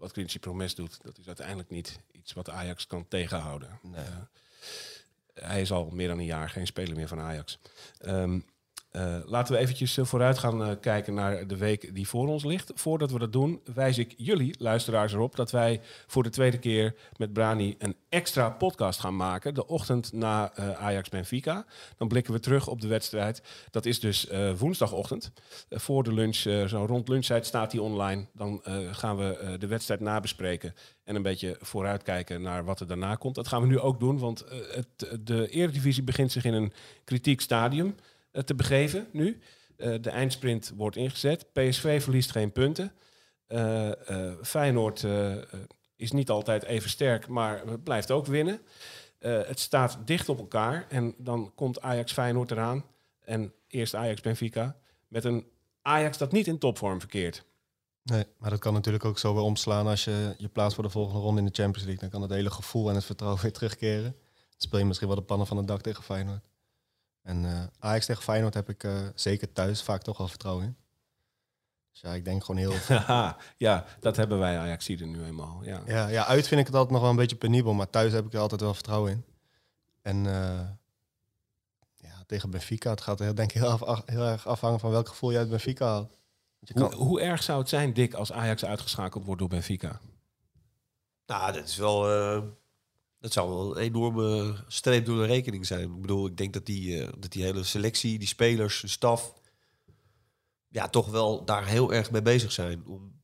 wat 0.03 0.11
Quincy 0.11 0.39
Promes 0.39 0.75
doet, 0.75 0.99
dat 1.03 1.17
is 1.17 1.27
uiteindelijk 1.27 1.69
niet 1.69 1.99
iets 2.11 2.33
wat 2.33 2.49
Ajax 2.49 2.87
kan 2.87 3.07
tegenhouden. 3.07 3.79
Nee. 3.81 4.03
Eh, 4.03 4.17
hij 5.33 5.61
is 5.61 5.71
al 5.71 5.89
meer 5.91 6.07
dan 6.07 6.19
een 6.19 6.25
jaar 6.25 6.49
geen 6.49 6.67
speler 6.67 6.95
meer 6.95 7.07
van 7.07 7.19
Ajax. 7.19 7.59
Ehm, 7.97 8.39
eh, 8.93 9.15
laten 9.25 9.53
we 9.53 9.59
eventjes 9.59 9.97
eh, 9.97 10.05
vooruit 10.05 10.37
gaan 10.37 10.63
eh, 10.63 10.71
kijken 10.81 11.13
naar 11.13 11.47
de 11.47 11.57
week 11.57 11.95
die 11.95 12.07
voor 12.07 12.27
ons 12.27 12.43
ligt. 12.43 12.71
Voordat 12.75 13.11
we 13.11 13.19
dat 13.19 13.31
doen, 13.31 13.61
wijs 13.73 13.97
ik 13.97 14.13
jullie, 14.17 14.55
luisteraars, 14.59 15.13
erop 15.13 15.35
dat 15.35 15.51
wij 15.51 15.81
voor 16.07 16.23
de 16.23 16.29
tweede 16.29 16.57
keer 16.57 16.95
met 17.17 17.33
Brani 17.33 17.75
een 17.77 17.95
extra 18.09 18.49
podcast 18.49 18.99
gaan 18.99 19.15
maken. 19.15 19.53
De 19.53 19.67
ochtend 19.67 20.11
na 20.11 20.55
Ajax 20.55 21.09
Benfica. 21.09 21.65
Dan 21.97 22.07
blikken 22.07 22.33
we 22.33 22.39
terug 22.39 22.67
op 22.67 22.81
de 22.81 22.87
wedstrijd. 22.87 23.43
Dat 23.71 23.85
is 23.85 23.99
dus 23.99 24.27
woensdagochtend. 24.57 25.31
Voor 25.69 26.03
de 26.03 26.13
lunch, 26.13 26.35
zo 26.69 26.85
rond 26.87 27.07
lunchtijd 27.07 27.45
staat 27.45 27.71
die 27.71 27.81
online. 27.81 28.25
Dan 28.33 28.61
gaan 28.91 29.17
we 29.17 29.55
de 29.59 29.67
wedstrijd 29.67 29.99
nabespreken. 29.99 30.75
En 31.03 31.15
een 31.15 31.21
beetje 31.21 31.57
vooruitkijken 31.59 32.41
naar 32.41 32.65
wat 32.65 32.79
er 32.79 32.87
daarna 32.87 33.15
komt. 33.15 33.35
Dat 33.35 33.47
gaan 33.47 33.61
we 33.61 33.67
nu 33.67 33.79
ook 33.79 33.99
doen, 33.99 34.19
want 34.19 34.45
het, 34.49 35.17
de 35.25 35.49
Eredivisie 35.49 36.03
begint 36.03 36.31
zich 36.31 36.45
in 36.45 36.53
een 36.53 36.73
kritiek 37.03 37.41
stadium 37.41 37.95
te 38.45 38.55
begeven 38.55 39.07
nu. 39.11 39.39
Eh, 39.77 39.93
de 40.01 40.09
eindsprint 40.09 40.73
wordt 40.75 40.95
ingezet. 40.95 41.53
PSV 41.53 42.03
verliest 42.03 42.31
geen 42.31 42.51
punten. 42.51 42.91
Eh, 43.47 44.09
eh, 44.09 44.33
Feyenoord 44.41 45.03
eh, 45.03 45.37
eh, 45.37 45.43
is 45.95 46.11
niet 46.11 46.29
altijd 46.29 46.63
even 46.63 46.89
sterk, 46.89 47.27
maar 47.27 47.79
blijft 47.79 48.11
ook 48.11 48.25
winnen. 48.25 48.59
Eh, 49.19 49.41
het 49.45 49.59
staat 49.59 49.97
dicht 50.05 50.29
op 50.29 50.39
elkaar 50.39 50.85
en 50.89 51.15
dan 51.17 51.51
komt 51.55 51.81
Ajax 51.81 52.13
Feyenoord 52.13 52.51
eraan. 52.51 52.85
En 53.19 53.53
eerst 53.67 53.95
Ajax 53.95 54.21
Benfica. 54.21 54.77
Met 55.07 55.23
een 55.23 55.47
Ajax 55.81 56.17
dat 56.17 56.31
niet 56.31 56.47
in 56.47 56.57
topvorm 56.57 56.99
verkeert. 56.99 57.45
Nee, 58.03 58.25
maar 58.37 58.49
dat 58.49 58.59
kan 58.59 58.73
natuurlijk 58.73 59.05
ook 59.05 59.19
zo 59.19 59.33
weer 59.33 59.43
omslaan 59.43 59.87
als 59.87 60.03
je 60.03 60.35
je 60.37 60.47
plaatst 60.47 60.75
voor 60.75 60.83
de 60.83 60.89
volgende 60.89 61.19
ronde 61.19 61.39
in 61.39 61.45
de 61.45 61.53
Champions 61.53 61.87
League. 61.87 62.01
Dan 62.01 62.09
kan 62.09 62.21
het 62.21 62.31
hele 62.31 62.51
gevoel 62.51 62.89
en 62.89 62.95
het 62.95 63.05
vertrouwen 63.05 63.41
weer 63.43 63.53
terugkeren. 63.53 64.11
Dan 64.13 64.57
speel 64.57 64.79
je 64.79 64.85
misschien 64.85 65.07
wel 65.07 65.17
de 65.17 65.23
pannen 65.23 65.47
van 65.47 65.57
het 65.57 65.67
dak 65.67 65.81
tegen 65.81 66.03
Feyenoord. 66.03 66.43
En 67.23 67.45
eh, 67.45 67.63
Ajax 67.79 68.05
tegen 68.05 68.23
Feyenoord 68.23 68.53
heb 68.53 68.69
ik 68.69 68.83
eh, 68.83 69.07
zeker 69.15 69.53
thuis 69.53 69.81
vaak 69.81 70.01
toch 70.01 70.17
wel 70.17 70.27
vertrouwen 70.27 70.65
in. 70.65 70.77
Dus 71.91 72.01
ja, 72.01 72.13
ik 72.13 72.25
denk 72.25 72.43
gewoon 72.43 72.61
heel... 72.61 72.73
Haha, 72.87 73.37
ja, 73.57 73.85
dat 73.99 74.15
hebben 74.15 74.39
wij 74.39 74.59
Ajaxiden 74.59 75.11
nu 75.11 75.23
eenmaal. 75.23 75.59
Ja. 75.63 75.81
ja, 75.85 76.07
ja, 76.07 76.25
uit 76.25 76.47
vind 76.47 76.59
ik 76.59 76.65
het 76.65 76.75
altijd 76.75 76.93
nog 76.93 77.01
wel 77.01 77.09
een 77.09 77.15
beetje 77.15 77.35
penibel, 77.35 77.73
maar 77.73 77.89
thuis 77.89 78.13
heb 78.13 78.25
ik 78.25 78.33
er 78.33 78.39
altijd 78.39 78.61
wel 78.61 78.73
vertrouwen 78.73 79.11
in. 79.11 79.25
En 80.01 80.25
eh, 80.25 80.69
ja, 81.95 82.23
tegen 82.25 82.49
Benfica, 82.49 82.89
het 82.89 83.01
gaat 83.01 83.19
er 83.19 83.35
denk 83.35 83.53
ik 83.53 83.61
heel, 83.61 83.87
af, 83.87 84.01
heel 84.05 84.25
erg 84.25 84.47
afhangen 84.47 84.79
van 84.79 84.91
welk 84.91 85.07
gevoel 85.07 85.31
je 85.31 85.37
uit 85.37 85.49
Benfica 85.49 85.85
haalt. 85.85 86.21
Hoe, 86.73 86.93
hoe 86.93 87.21
erg 87.21 87.43
zou 87.43 87.59
het 87.59 87.69
zijn, 87.69 87.93
Dick, 87.93 88.13
als 88.13 88.31
Ajax 88.31 88.65
uitgeschakeld 88.65 89.25
wordt 89.25 89.39
door 89.39 89.49
Benfica? 89.49 89.99
Nou, 91.25 91.53
dat 91.53 91.65
is 91.65 91.77
wel. 91.77 92.01
Dat 93.23 93.33
zou 93.33 93.49
wel 93.49 93.77
een 93.77 93.83
enorme 93.83 94.55
streep 94.67 95.05
door 95.05 95.17
de 95.17 95.25
rekening 95.25 95.65
zijn. 95.65 95.95
Ik 95.95 96.01
bedoel, 96.01 96.27
ik 96.27 96.37
denk 96.37 96.53
dat 96.53 96.65
die, 96.65 97.01
eh, 97.01 97.13
dat 97.17 97.31
die 97.31 97.43
hele 97.43 97.63
selectie, 97.63 98.19
die 98.19 98.27
spelers, 98.27 98.81
de 98.81 98.87
staf. 98.87 99.33
Ja, 100.67 100.89
toch 100.89 101.07
wel 101.09 101.45
daar 101.45 101.65
heel 101.65 101.93
erg 101.93 102.11
mee 102.11 102.21
bezig 102.21 102.51
zijn. 102.51 102.85
Om 102.85 103.21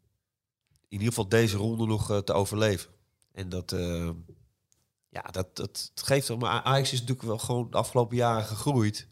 in 0.70 0.88
ieder 0.90 1.08
geval 1.08 1.30
deze 1.30 1.58
ronde 1.58 1.86
nog 1.86 2.12
eh, 2.12 2.18
te 2.18 2.34
overleven. 2.34 2.92
En 3.32 3.50
dat. 3.50 3.72
eh, 3.72 4.10
ja, 5.10 5.22
dat, 5.22 5.56
dat, 5.56 5.92
geeft. 5.96 6.38
Maar 6.38 6.62
Ajax 6.62 6.92
is 6.92 7.00
natuurlijk 7.00 7.28
wel 7.28 7.38
gewoon 7.38 7.70
de 7.70 7.78
afgelopen 7.78 8.18
jaren 8.18 8.46
gegroeid. 8.46 9.08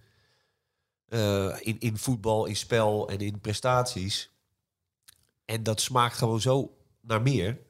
in, 1.59 1.79
in 1.79 1.97
voetbal, 1.97 2.45
in 2.45 2.55
spel 2.55 3.09
en 3.09 3.19
in 3.19 3.39
prestaties. 3.39 4.31
En 5.45 5.63
dat 5.63 5.81
smaakt 5.81 6.17
gewoon 6.17 6.41
zo 6.41 6.77
naar 7.01 7.21
meer. 7.21 7.61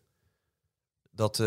Dat, 1.11 1.39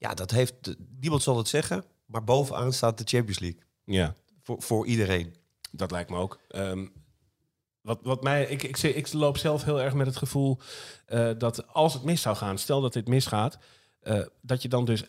ja, 0.00 0.14
dat 0.14 0.30
heeft, 0.30 0.76
niemand 1.00 1.22
zal 1.22 1.36
het 1.36 1.48
zeggen, 1.48 1.84
maar 2.06 2.24
bovenaan 2.24 2.72
staat 2.72 2.98
de 2.98 3.04
Champions 3.06 3.38
League. 3.38 3.60
Ja, 3.84 4.14
Voor, 4.42 4.62
voor 4.62 4.86
iedereen. 4.86 5.34
dat 5.70 5.90
lijkt 5.90 6.10
me 6.10 6.16
ook. 6.16 6.40
Ehm, 6.48 6.86
wat, 7.80 7.98
wat 8.02 8.22
mij, 8.22 8.44
ik, 8.44 8.62
ik, 8.62 8.78
ik, 8.78 8.96
ik 8.96 9.12
loop 9.12 9.36
zelf 9.36 9.64
heel 9.64 9.80
erg 9.80 9.94
met 9.94 10.06
het 10.06 10.16
gevoel 10.16 10.58
eh, 11.06 11.30
dat 11.38 11.66
als 11.66 11.94
het 11.94 12.02
mis 12.02 12.22
zou 12.22 12.36
gaan, 12.36 12.58
stel 12.58 12.80
dat 12.80 12.92
dit 12.92 13.08
misgaat, 13.08 13.58
eh, 14.00 14.20
dat 14.40 14.62
je 14.62 14.68
dan 14.68 14.84
dus 14.84 15.04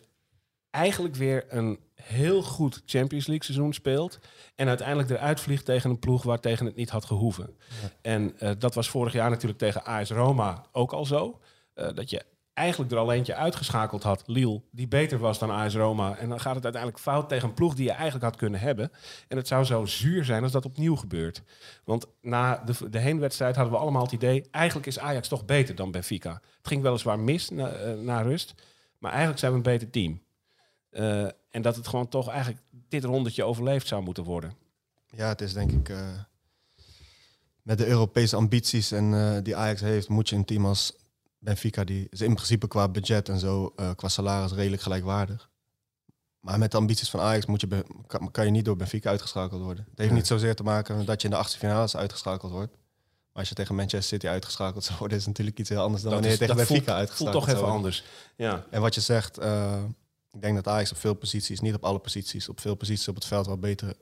eigenlijk 0.70 1.14
weer 1.14 1.44
een 1.48 1.78
heel 1.94 2.42
goed 2.42 2.82
Champions 2.86 3.26
League 3.26 3.44
seizoen 3.44 3.72
speelt 3.72 4.18
en 4.54 4.68
uiteindelijk 4.68 5.10
eruit 5.10 5.40
vliegt 5.40 5.64
tegen 5.64 5.90
een 5.90 5.98
ploeg 5.98 6.22
waar 6.22 6.40
tegen 6.40 6.66
het 6.66 6.76
niet 6.76 6.90
had 6.90 7.04
gehoeven. 7.04 7.56
En 8.02 8.38
eh, 8.38 8.50
dat 8.58 8.74
was 8.74 8.88
vorig 8.88 9.12
jaar 9.12 9.30
natuurlijk 9.30 9.58
tegen 9.58 9.84
AS 9.84 10.10
Roma 10.10 10.66
ook 10.72 10.92
al 10.92 11.04
zo. 11.04 11.40
Dat 11.74 12.10
je 12.10 12.24
eigenlijk 12.54 12.92
er 12.92 12.98
al 12.98 13.12
eentje 13.12 13.34
uitgeschakeld 13.34 14.02
had, 14.02 14.22
Lille, 14.26 14.62
die 14.70 14.88
beter 14.88 15.18
was 15.18 15.38
dan 15.38 15.50
AS 15.50 15.74
Roma. 15.74 16.16
En 16.16 16.28
dan 16.28 16.40
gaat 16.40 16.54
het 16.54 16.64
uiteindelijk 16.64 17.02
fout 17.02 17.28
tegen 17.28 17.48
een 17.48 17.54
ploeg 17.54 17.74
die 17.74 17.84
je 17.84 17.90
eigenlijk 17.90 18.24
had 18.24 18.36
kunnen 18.36 18.60
hebben. 18.60 18.92
En 19.28 19.36
het 19.36 19.48
zou 19.48 19.64
zo 19.64 19.84
zuur 19.84 20.24
zijn 20.24 20.42
als 20.42 20.52
dat 20.52 20.64
opnieuw 20.64 20.96
gebeurt. 20.96 21.42
Want 21.84 22.06
na 22.20 22.62
de, 22.64 22.90
de 22.90 22.98
heenwedstrijd 22.98 23.56
hadden 23.56 23.74
we 23.74 23.80
allemaal 23.80 24.02
het 24.02 24.12
idee... 24.12 24.48
eigenlijk 24.50 24.86
is 24.86 24.98
Ajax 24.98 25.28
toch 25.28 25.44
beter 25.44 25.74
dan 25.74 25.90
Benfica. 25.90 26.32
Het 26.32 26.68
ging 26.68 26.82
weliswaar 26.82 27.18
mis 27.18 27.50
na, 27.50 27.68
eh, 27.68 27.94
na 27.94 28.20
rust, 28.20 28.54
maar 28.98 29.10
eigenlijk 29.10 29.40
zijn 29.40 29.52
we 29.52 29.56
een 29.56 29.62
beter 29.62 29.90
team. 29.90 30.22
Eh, 30.90 31.24
en 31.50 31.62
dat 31.62 31.76
het 31.76 31.88
gewoon 31.88 32.08
toch 32.08 32.28
eigenlijk 32.28 32.62
dit 32.88 33.04
rondetje 33.04 33.44
overleefd 33.44 33.86
zou 33.86 34.02
moeten 34.02 34.24
worden. 34.24 34.52
Ja, 35.06 35.28
het 35.28 35.40
is 35.40 35.52
denk 35.52 35.72
ik 35.72 35.88
eh, 35.88 36.08
met 37.62 37.78
de 37.78 37.86
Europese 37.86 38.36
ambities 38.36 38.92
en 38.92 39.40
die 39.42 39.56
Ajax 39.56 39.80
heeft, 39.80 40.08
moet 40.08 40.28
je 40.28 40.36
een 40.36 40.44
team 40.44 40.66
als 40.66 41.00
Benfica, 41.42 41.84
die 41.84 42.06
is 42.10 42.20
in 42.20 42.34
principe 42.34 42.68
qua 42.68 42.88
budget 42.88 43.28
en 43.28 43.38
zo, 43.38 43.72
eh, 43.76 43.90
qua 43.96 44.08
salaris 44.08 44.52
redelijk 44.52 44.82
gelijkwaardig. 44.82 45.50
Maar 46.40 46.58
met 46.58 46.70
de 46.70 46.76
ambities 46.76 47.10
van 47.10 47.20
Ajax 47.20 47.46
moet 47.46 47.60
je 47.60 47.84
kan, 48.06 48.30
kan 48.30 48.44
je 48.44 48.50
niet 48.50 48.64
door 48.64 48.76
Benfica 48.76 49.10
uitgeschakeld 49.10 49.62
worden. 49.62 49.84
Het 49.88 49.98
heeft 49.98 50.10
Nee. 50.10 50.18
niet 50.18 50.28
zozeer 50.28 50.54
te 50.54 50.62
maken 50.62 51.04
dat 51.04 51.20
je 51.22 51.28
in 51.28 51.34
de 51.34 51.40
achtste 51.40 51.58
finales 51.58 51.96
uitgeschakeld 51.96 52.52
wordt. 52.52 52.72
Maar 52.72 53.40
als 53.40 53.48
je 53.48 53.54
tegen 53.54 53.74
Manchester 53.74 54.02
City 54.18 54.28
uitgeschakeld 54.28 54.84
zou 54.84 54.98
worden, 54.98 55.16
is 55.16 55.22
het 55.24 55.32
natuurlijk 55.32 55.58
iets 55.58 55.68
heel 55.68 55.80
anders 55.82 56.02
dan 56.02 56.10
Dat 56.12 56.20
wanneer 56.20 56.40
is- 56.40 56.46
je 56.46 56.52
tegen 56.54 56.66
Benfica 56.68 56.94
voelt, 56.96 57.08
voelt 57.08 57.28
uitgeschakeld 57.28 57.44
toch 57.44 57.54
even 57.54 57.72
anders. 57.72 58.04
Ja, 58.36 58.64
En 58.70 58.80
wat 58.80 58.94
je 58.94 59.00
zegt, 59.00 59.38
eh, 59.38 59.82
ik 60.30 60.40
denk 60.40 60.54
dat 60.54 60.66
Ajax 60.68 60.90
op 60.90 60.96
veel 60.98 61.14
posities, 61.14 61.60
niet 61.60 61.74
op 61.74 61.84
alle 61.84 61.98
posities, 61.98 62.48
op 62.48 62.60
veel 62.60 62.74
posities 62.74 63.08
op 63.08 63.14
het 63.14 63.24
veld 63.24 63.46
wel 63.46 63.58
beter 63.58 63.94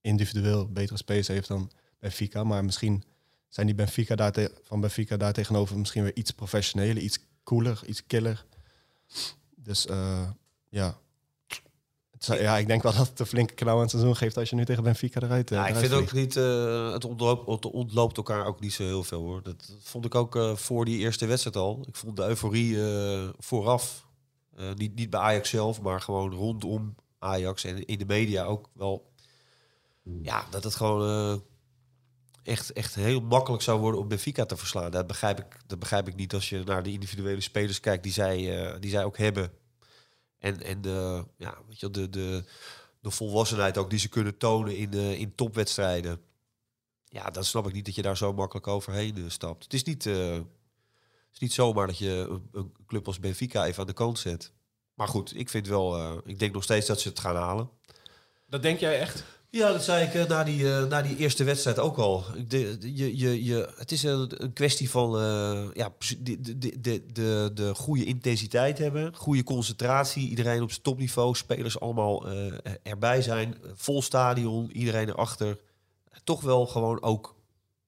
individueel 0.00 0.68
betere 0.72 0.96
space 0.98 1.32
heeft 1.32 1.48
dan 1.48 1.70
Benfica. 1.98 2.44
Maar 2.44 2.64
misschien 2.64 3.04
zijn 3.48 3.66
die 3.66 3.74
Benfica 3.74 4.14
daar 4.14 4.32
te- 4.32 4.52
van 4.62 4.80
Benfica 4.80 5.16
daar 5.16 5.32
tegenover 5.32 5.78
misschien 5.78 6.02
weer 6.02 6.16
iets 6.16 6.30
professioneler, 6.30 6.98
iets 7.02 7.18
cooler, 7.44 7.80
iets 7.86 8.06
killer. 8.06 8.44
Dus 9.56 9.86
eh, 9.86 10.28
ja. 10.68 10.98
Zou- 12.18 12.40
ja, 12.40 12.56
ik 12.58 12.66
denk 12.66 12.82
wel 12.82 12.92
dat 12.94 13.08
het 13.08 13.20
een 13.20 13.26
flinke 13.26 13.54
knauw 13.54 13.74
aan 13.74 13.80
het 13.80 13.90
seizoen 13.90 14.16
geeft 14.16 14.36
als 14.36 14.50
je 14.50 14.56
nu 14.56 14.64
tegen 14.64 14.82
Benfica 14.82 15.20
eruit 15.20 15.50
eh, 15.50 15.56
Ja, 15.58 15.66
ik 15.66 15.74
vind 15.76 15.92
ook 15.92 16.12
niet, 16.12 16.36
eh, 16.36 16.92
het, 16.92 17.04
ontloopt, 17.04 17.50
het 17.50 17.64
ontloopt 17.72 18.16
elkaar 18.16 18.46
ook 18.46 18.60
niet 18.60 18.72
zo 18.72 18.82
heel 18.82 19.04
veel 19.04 19.20
hoor. 19.22 19.42
Dat, 19.42 19.66
dat 19.68 19.76
vond 19.82 20.04
ik 20.04 20.14
ook 20.14 20.38
voor 20.54 20.84
die 20.84 20.98
eerste 20.98 21.26
wedstrijd 21.26 21.56
al. 21.56 21.82
Ik 21.86 21.96
vond 21.96 22.16
de 22.16 22.26
euforie 22.26 22.76
vooraf, 23.38 24.06
niet, 24.74 24.94
niet 24.94 25.10
bij 25.10 25.20
Ajax 25.20 25.48
zelf, 25.50 25.80
maar 25.80 26.00
gewoon 26.00 26.32
rondom 26.34 26.94
Ajax 27.18 27.64
en 27.64 27.84
in 27.86 27.98
de 27.98 28.06
media 28.06 28.44
ook 28.44 28.68
wel. 28.72 29.10
Ja, 30.22 30.44
dat 30.50 30.64
het 30.64 30.74
gewoon 30.74 31.42
echt, 32.48 32.72
echt 32.72 32.94
heel 32.94 33.20
makkelijk 33.20 33.62
zou 33.62 33.80
worden 33.80 34.00
om 34.00 34.08
Benfica 34.08 34.44
te 34.44 34.56
verslaan. 34.56 34.90
Dat 34.90 35.06
begrijp 35.06 35.38
ik, 35.38 35.56
dat 35.66 35.78
begrijp 35.78 36.08
ik 36.08 36.14
niet 36.14 36.34
als 36.34 36.48
je 36.48 36.62
naar 36.64 36.82
de 36.82 36.92
individuele 36.92 37.40
spelers 37.40 37.80
kijkt 37.80 38.02
die 38.02 38.12
zij, 38.12 38.62
eh, 38.62 38.80
die 38.80 38.90
zij 38.90 39.04
ook 39.04 39.18
hebben. 39.18 39.52
En, 40.38 40.62
en 40.62 40.80
de, 40.80 41.24
ja, 41.36 41.58
weet 41.68 41.80
je, 41.80 41.90
de, 41.90 42.10
de, 42.10 42.44
de 43.00 43.10
volwassenheid 43.10 43.78
ook 43.78 43.90
die 43.90 43.98
ze 43.98 44.08
kunnen 44.08 44.36
tonen 44.36 44.76
in, 44.76 44.92
eh, 44.92 45.20
in 45.20 45.34
topwedstrijden. 45.34 46.20
Ja, 47.04 47.30
dan 47.30 47.44
snap 47.44 47.66
ik 47.66 47.72
niet 47.72 47.84
dat 47.84 47.94
je 47.94 48.02
daar 48.02 48.16
zo 48.16 48.32
makkelijk 48.32 48.66
overheen 48.66 49.16
eh, 49.16 49.24
stapt. 49.26 49.64
Het 49.64 49.74
is 49.74 49.84
niet, 49.84 50.04
het 50.04 50.44
is 51.32 51.38
niet 51.38 51.52
zomaar 51.52 51.86
dat 51.86 51.98
je 51.98 52.40
een, 52.52 52.72
club 52.86 53.06
als 53.06 53.20
Benfica 53.20 53.66
even 53.66 53.80
aan 53.80 53.86
de 53.86 53.92
kant 53.92 54.18
zet. 54.18 54.52
Maar 54.94 55.08
goed, 55.08 55.36
ik 55.36 55.48
vind 55.48 55.66
wel, 55.66 56.18
ik 56.28 56.38
denk 56.38 56.52
nog 56.52 56.62
steeds 56.62 56.86
dat 56.86 57.00
ze 57.00 57.08
het 57.08 57.18
gaan 57.18 57.36
halen. 57.36 57.70
dat 58.46 58.62
denk 58.62 58.78
jij 58.78 59.00
echt? 59.00 59.24
Ja, 59.50 59.72
dat 59.72 59.84
zei 59.84 60.06
ik 60.06 60.14
eh, 60.14 60.24
na, 60.24 60.44
die, 60.44 60.74
eh, 60.74 60.84
na 60.84 61.02
die 61.02 61.16
eerste 61.16 61.44
wedstrijd 61.44 61.78
ook 61.78 61.96
al. 61.96 62.24
De, 62.46 62.76
je, 62.80 63.16
je, 63.16 63.44
je, 63.44 63.72
het 63.76 63.92
is 63.92 64.02
een, 64.02 64.52
kwestie 64.52 64.90
van 64.90 65.18
eh, 65.18 65.68
ja, 65.72 65.92
de, 66.18 66.40
de, 66.40 66.58
de, 66.58 66.80
de, 66.80 67.02
de, 67.12 67.50
de 67.54 67.74
goede 67.74 68.04
intensiteit 68.04 68.78
hebben, 68.78 69.14
goede 69.14 69.42
concentratie, 69.42 70.28
iedereen 70.28 70.62
op 70.62 70.70
zijn 70.70 70.82
topniveau, 70.82 71.34
spelers 71.34 71.80
allemaal 71.80 72.26
erbij 72.82 73.22
zijn, 73.22 73.56
vol 73.74 74.02
stadion, 74.02 74.70
iedereen 74.70 75.08
erachter. 75.08 75.58
Toch 76.24 76.40
wel 76.40 76.66
gewoon 76.66 77.02
ook 77.02 77.34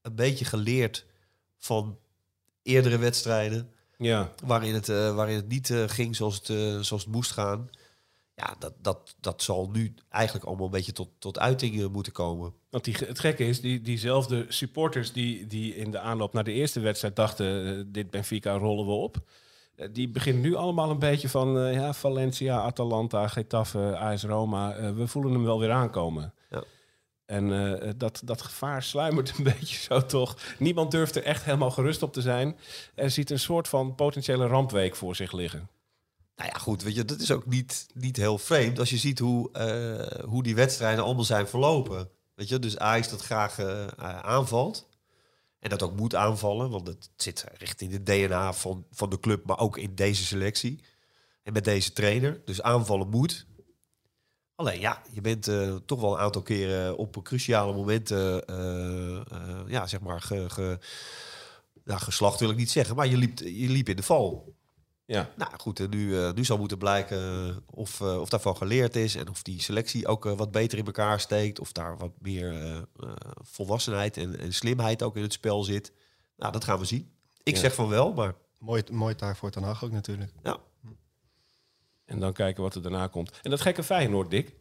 een 0.02 0.14
beetje 0.14 0.44
geleerd 0.44 1.04
van 1.58 1.98
eerdere 2.62 2.98
wedstrijden 2.98 3.70
Ja, 3.96 4.32
waarin 4.44 4.74
het, 4.74 4.86
waarin 4.86 5.36
het 5.36 5.48
niet 5.48 5.74
ging 5.86 6.16
zoals 6.16 6.34
het, 6.34 6.46
zoals 6.86 7.02
het 7.02 7.12
moest 7.12 7.30
gaan. 7.30 7.70
Ja, 8.40 8.55
dat, 8.59 8.72
dat, 8.83 9.14
dat 9.20 9.42
zal 9.42 9.68
nu 9.72 9.94
eigenlijk 10.09 10.44
allemaal 10.46 10.64
een 10.64 10.70
beetje 10.70 10.92
tot, 10.92 11.09
tot 11.18 11.38
uiting 11.38 11.81
eh, 11.81 11.87
moeten 11.87 12.12
komen. 12.12 12.53
Want 12.70 12.85
die, 12.85 12.96
het 13.07 13.18
gekke 13.18 13.44
is, 13.44 13.61
die, 13.61 13.81
diezelfde 13.81 14.44
supporters 14.48 15.12
die, 15.12 15.46
die 15.46 15.76
in 15.76 15.90
de 15.90 15.98
aanloop 15.98 16.33
naar 16.33 16.44
de 16.44 16.53
eerste 16.53 16.81
wedstrijd 16.81 17.16
dachten... 17.16 17.66
eh, 17.79 17.85
dit 17.87 18.11
Benfica 18.11 18.53
rollen 18.57 18.87
we 18.87 18.92
op. 18.92 19.16
eh, 19.76 19.88
die 19.92 20.09
beginnen 20.09 20.42
nu 20.42 20.55
allemaal 20.55 20.90
een 20.90 20.98
beetje 20.98 21.29
van 21.29 21.72
ja, 21.72 21.92
Valencia, 21.92 22.61
Atalanta, 22.61 23.29
Getafe, 23.29 23.96
AS 23.98 24.22
Roma. 24.24 24.92
we 24.94 25.07
voelen 25.07 25.33
hem 25.33 25.44
wel 25.44 25.59
weer 25.59 25.72
aankomen. 25.72 26.35
Ja. 26.50 26.64
En 27.26 27.48
dat, 27.96 28.22
dat 28.24 28.42
gevaar 28.42 28.83
sluimert 28.83 29.38
een 29.38 29.44
beetje 29.59 29.76
zo 29.76 30.07
toch. 30.07 30.37
Niemand 30.59 30.90
durft 30.90 31.16
er 31.16 31.22
echt 31.24 31.44
helemaal 31.44 31.70
gerust 31.70 32.03
op 32.03 32.12
te 32.12 32.20
zijn. 32.20 32.57
Er 32.94 33.11
ziet 33.11 33.31
een 33.31 33.38
soort 33.38 33.68
van 33.68 33.94
potentiële 33.94 34.46
rampweek 34.46 34.96
voor 34.96 35.16
zich 35.16 35.33
liggen. 35.33 35.68
Nou 36.40 36.53
ja, 36.53 36.59
goed, 36.59 36.83
weet 36.83 36.94
je, 36.94 37.05
dat 37.05 37.20
is 37.20 37.31
ook 37.31 37.46
niet, 37.46 37.87
niet 37.94 38.16
heel 38.16 38.38
vreemd 38.38 38.79
als 38.79 38.90
je 38.90 38.96
ziet 38.96 39.18
hoe, 39.18 39.53
eh, 39.53 40.24
hoe 40.24 40.42
die 40.42 40.55
wedstrijden 40.55 41.05
allemaal 41.05 41.24
zijn 41.24 41.48
verlopen. 41.48 42.11
Weet 42.35 42.48
je, 42.48 42.59
dus 42.59 42.79
Ajax 42.79 43.09
dat 43.09 43.20
graag 43.20 43.59
eh, 43.59 43.83
eh, 43.83 43.90
aanvalt. 44.20 44.88
En 45.59 45.70
dat 45.70 45.83
ook 45.83 45.96
moet 45.96 46.14
aanvallen, 46.14 46.70
want 46.70 46.87
het 46.87 47.11
zit 47.16 47.44
richting 47.59 47.92
de 47.92 48.03
DNA 48.03 48.53
van, 48.53 48.87
van 48.90 49.11
de 49.11 49.20
club, 49.20 49.46
maar 49.46 49.59
ook 49.59 49.79
in 49.79 49.94
deze 49.94 50.24
selectie. 50.24 50.84
En 51.43 51.53
met 51.53 51.64
deze 51.64 51.93
trainer. 51.93 52.41
Dus 52.45 52.62
aanvallen 52.62 53.09
moet. 53.09 53.47
Alleen 54.55 54.80
ja, 54.80 55.03
je 55.12 55.20
bent 55.20 55.45
toch 55.86 56.01
wel 56.01 56.12
een 56.12 56.20
aantal 56.20 56.43
keren 56.43 56.97
op 56.97 57.22
cruciale 57.22 57.72
momenten, 57.72 58.45
ja, 59.66 59.86
zeg 59.86 60.01
maar, 60.01 60.20
ge, 60.20 60.51
ge, 60.51 60.78
nou, 61.84 62.01
geslacht 62.01 62.41
wil 62.41 62.51
ik 62.51 62.57
niet 62.57 62.70
zeggen, 62.70 62.97
maar 62.97 63.07
je 63.07 63.16
liep, 63.16 63.38
je 63.38 63.68
liep 63.68 63.88
in 63.88 63.97
de 63.97 64.03
val. 64.03 64.55
Ja, 65.11 65.30
Nou 65.36 65.50
goed, 65.58 65.80
en 65.80 65.90
nu, 65.90 66.18
eh, 66.18 66.32
nu 66.32 66.44
zal 66.44 66.58
moeten 66.58 66.78
blijken 66.78 67.18
eh, 67.48 67.56
of, 67.66 68.00
eh, 68.00 68.20
of 68.20 68.28
daarvan 68.28 68.56
geleerd 68.56 68.96
is 68.96 69.14
en 69.14 69.28
of 69.28 69.42
die 69.42 69.61
selectie 69.62 70.06
ook 70.06 70.26
eh, 70.26 70.32
wat 70.36 70.50
beter 70.50 70.78
in 70.78 70.86
elkaar 70.86 71.20
steekt. 71.20 71.61
Of 71.61 71.72
daar 71.72 71.96
wat 71.98 72.12
meer 72.18 72.52
eh, 72.52 72.76
eh, 72.76 72.82
volwassenheid 73.42 74.16
en, 74.16 74.38
en 74.38 74.52
slimheid 74.52 75.02
ook 75.02 75.16
in 75.16 75.22
het 75.22 75.32
spel 75.32 75.64
zit. 75.64 75.92
Nou, 76.36 76.52
dat 76.52 76.64
gaan 76.64 76.78
we 76.78 76.84
zien. 76.84 77.12
Ik 77.42 77.54
Ja. 77.54 77.61
zeg 77.61 77.74
van 77.74 77.88
wel, 77.88 78.12
maar 78.12 78.34
Mooi, 78.58 78.82
mooi 78.92 79.14
taak 79.14 79.36
voor 79.36 79.50
Ten 79.50 79.62
Hag 79.62 79.84
ook 79.84 79.90
natuurlijk. 79.90 80.32
ja. 80.42 80.58
En 82.04 82.20
dan 82.20 82.32
kijken 82.32 82.62
wat 82.62 82.74
er 82.74 82.82
daarna 82.82 83.06
komt. 83.06 83.38
En 83.42 83.50
dat 83.50 83.61
gekke 83.61 83.82
Feyenoord, 83.82 84.30
Dick. 84.30 84.54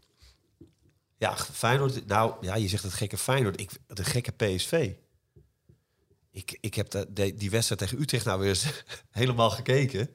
Ja, 1.17 1.37
Feyenoord. 1.37 2.05
Nou, 2.07 2.33
ja, 2.41 2.55
je 2.55 2.67
zegt 2.67 2.83
het 2.83 2.93
gekke 2.93 3.17
Feyenoord. 3.17 3.59
Ik, 3.59 3.71
de 3.87 4.03
gekke 4.03 4.31
PSV. 4.31 4.91
Ik, 6.31 6.57
ik 6.61 6.73
heb 6.75 6.89
de, 6.89 7.05
de- 7.13 7.35
die 7.35 7.49
wedstrijd 7.49 7.81
tegen 7.81 8.01
Utrecht 8.01 8.25
nou 8.25 8.39
weer 8.39 8.49
eens 8.49 8.83
helemaal 9.11 9.49
gekeken. 9.49 10.09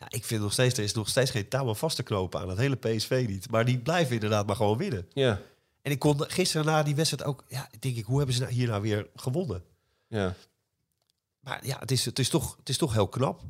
Ja, 0.00 0.06
ik 0.10 0.24
vind 0.24 0.42
nog 0.42 0.52
steeds, 0.52 0.78
er 0.78 0.84
is 0.84 0.92
nog 0.92 1.08
steeds 1.08 1.30
geen 1.30 1.48
touw 1.48 1.74
vast 1.74 1.96
te 1.96 2.02
knopen 2.02 2.40
aan. 2.40 2.48
Het 2.48 2.58
hele 2.58 2.76
PSV 2.76 3.24
niet. 3.28 3.50
Maar 3.50 3.64
die 3.64 3.78
blijven 3.78 4.14
inderdaad 4.14 4.46
maar 4.46 4.56
gewoon 4.56 4.76
winnen. 4.76 5.08
Ja, 5.12 5.40
En 5.82 5.90
ik 5.90 5.98
kon 5.98 6.30
gisteren 6.30 6.66
na 6.66 6.82
die 6.82 6.94
wedstrijd 6.94 7.24
ook... 7.24 7.44
Ja, 7.48 7.68
denk 7.78 7.96
ik, 7.96 8.04
hoe 8.04 8.16
hebben 8.16 8.34
ze 8.34 8.40
nou 8.40 8.52
hier 8.52 8.68
nou 8.68 8.82
weer 8.82 9.08
gewonnen? 9.14 9.64
ja. 10.08 10.34
Maar 11.40 11.66
ja, 11.66 11.78
het 11.78 11.90
is, 11.90 12.04
het 12.04 12.18
is, 12.18 12.28
toch, 12.28 12.56
het 12.56 12.68
is 12.68 12.76
toch 12.76 12.92
heel 12.92 13.08
knap. 13.08 13.42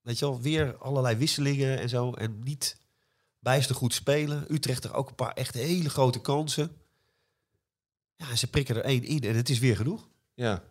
Weet 0.00 0.18
je 0.18 0.24
wel, 0.24 0.40
weer 0.40 0.76
allerlei 0.76 1.16
wisselingen 1.16 1.78
en 1.78 1.88
zo. 1.88 2.12
En 2.12 2.38
niet 2.44 2.76
bijster 3.38 3.74
goed 3.74 3.94
spelen. 3.94 4.44
Utrecht 4.48 4.84
er 4.84 4.94
ook 4.94 5.08
een 5.08 5.14
paar 5.14 5.32
echt 5.32 5.54
hele 5.54 5.90
grote 5.90 6.20
kansen. 6.20 6.76
Ja, 8.16 8.36
ze 8.36 8.46
prikken 8.46 8.76
er 8.76 8.84
één 8.84 9.04
in 9.04 9.20
en 9.20 9.36
het 9.36 9.48
is 9.48 9.58
weer 9.58 9.76
genoeg. 9.76 10.08
ja. 10.34 10.62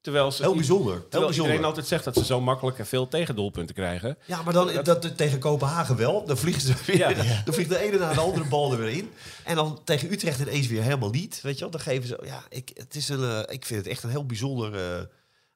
Terwijl 0.00 0.32
ze, 0.32 0.42
Heel 0.42 0.54
bijzonder. 0.54 0.92
Heel 0.92 1.00
Terwijl 1.00 1.24
bijzonder. 1.24 1.52
iedereen 1.52 1.68
altijd 1.70 1.86
zegt 1.86 2.04
dat 2.04 2.14
ze 2.16 2.24
zo 2.24 2.40
makkelijk 2.40 2.78
en 2.78 2.86
veel 2.86 3.08
tegendoelpunten 3.08 3.74
krijgen. 3.74 4.18
Ja, 4.26 4.42
maar 4.42 4.52
dan 4.52 4.82
dat, 4.84 5.16
tegen 5.16 5.38
Kopenhagen 5.38 5.96
wel. 5.96 6.26
Dan 6.26 6.36
vliegen 6.36 6.62
ze 6.62 6.74
weer, 6.86 6.98
Ja. 6.98 7.42
dan 7.44 7.54
vliegt 7.54 7.68
de 7.70 7.78
ene 7.78 7.98
na 7.98 8.12
de 8.12 8.20
andere 8.20 8.48
bal 8.48 8.72
er 8.72 8.78
weer 8.78 8.88
in. 8.96 9.10
En 9.44 9.56
dan 9.56 9.80
tegen 9.84 10.12
Utrecht 10.12 10.40
ineens 10.40 10.66
weer 10.66 10.82
helemaal 10.82 11.10
niet. 11.10 11.40
Weet 11.40 11.54
je 11.54 11.60
wel, 11.60 11.70
dan 11.70 11.80
geven 11.80 12.08
ze... 12.08 12.18
Ja, 12.24 12.42
ik, 12.48 12.70
het 12.74 12.94
is 12.94 13.08
een, 13.08 13.22
eh, 13.22 13.54
ik 13.54 13.64
vind 13.64 13.80
het 13.84 13.88
echt 13.92 14.02
een 14.02 14.10
heel 14.10 14.26
bijzonder... 14.26 14.74
eh 14.74 15.04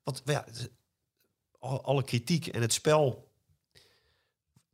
want 0.04 0.22
ja, 0.24 0.44
alle 1.60 2.02
kritiek 2.04 2.46
en 2.46 2.60
het 2.60 2.72
spel 2.72 3.30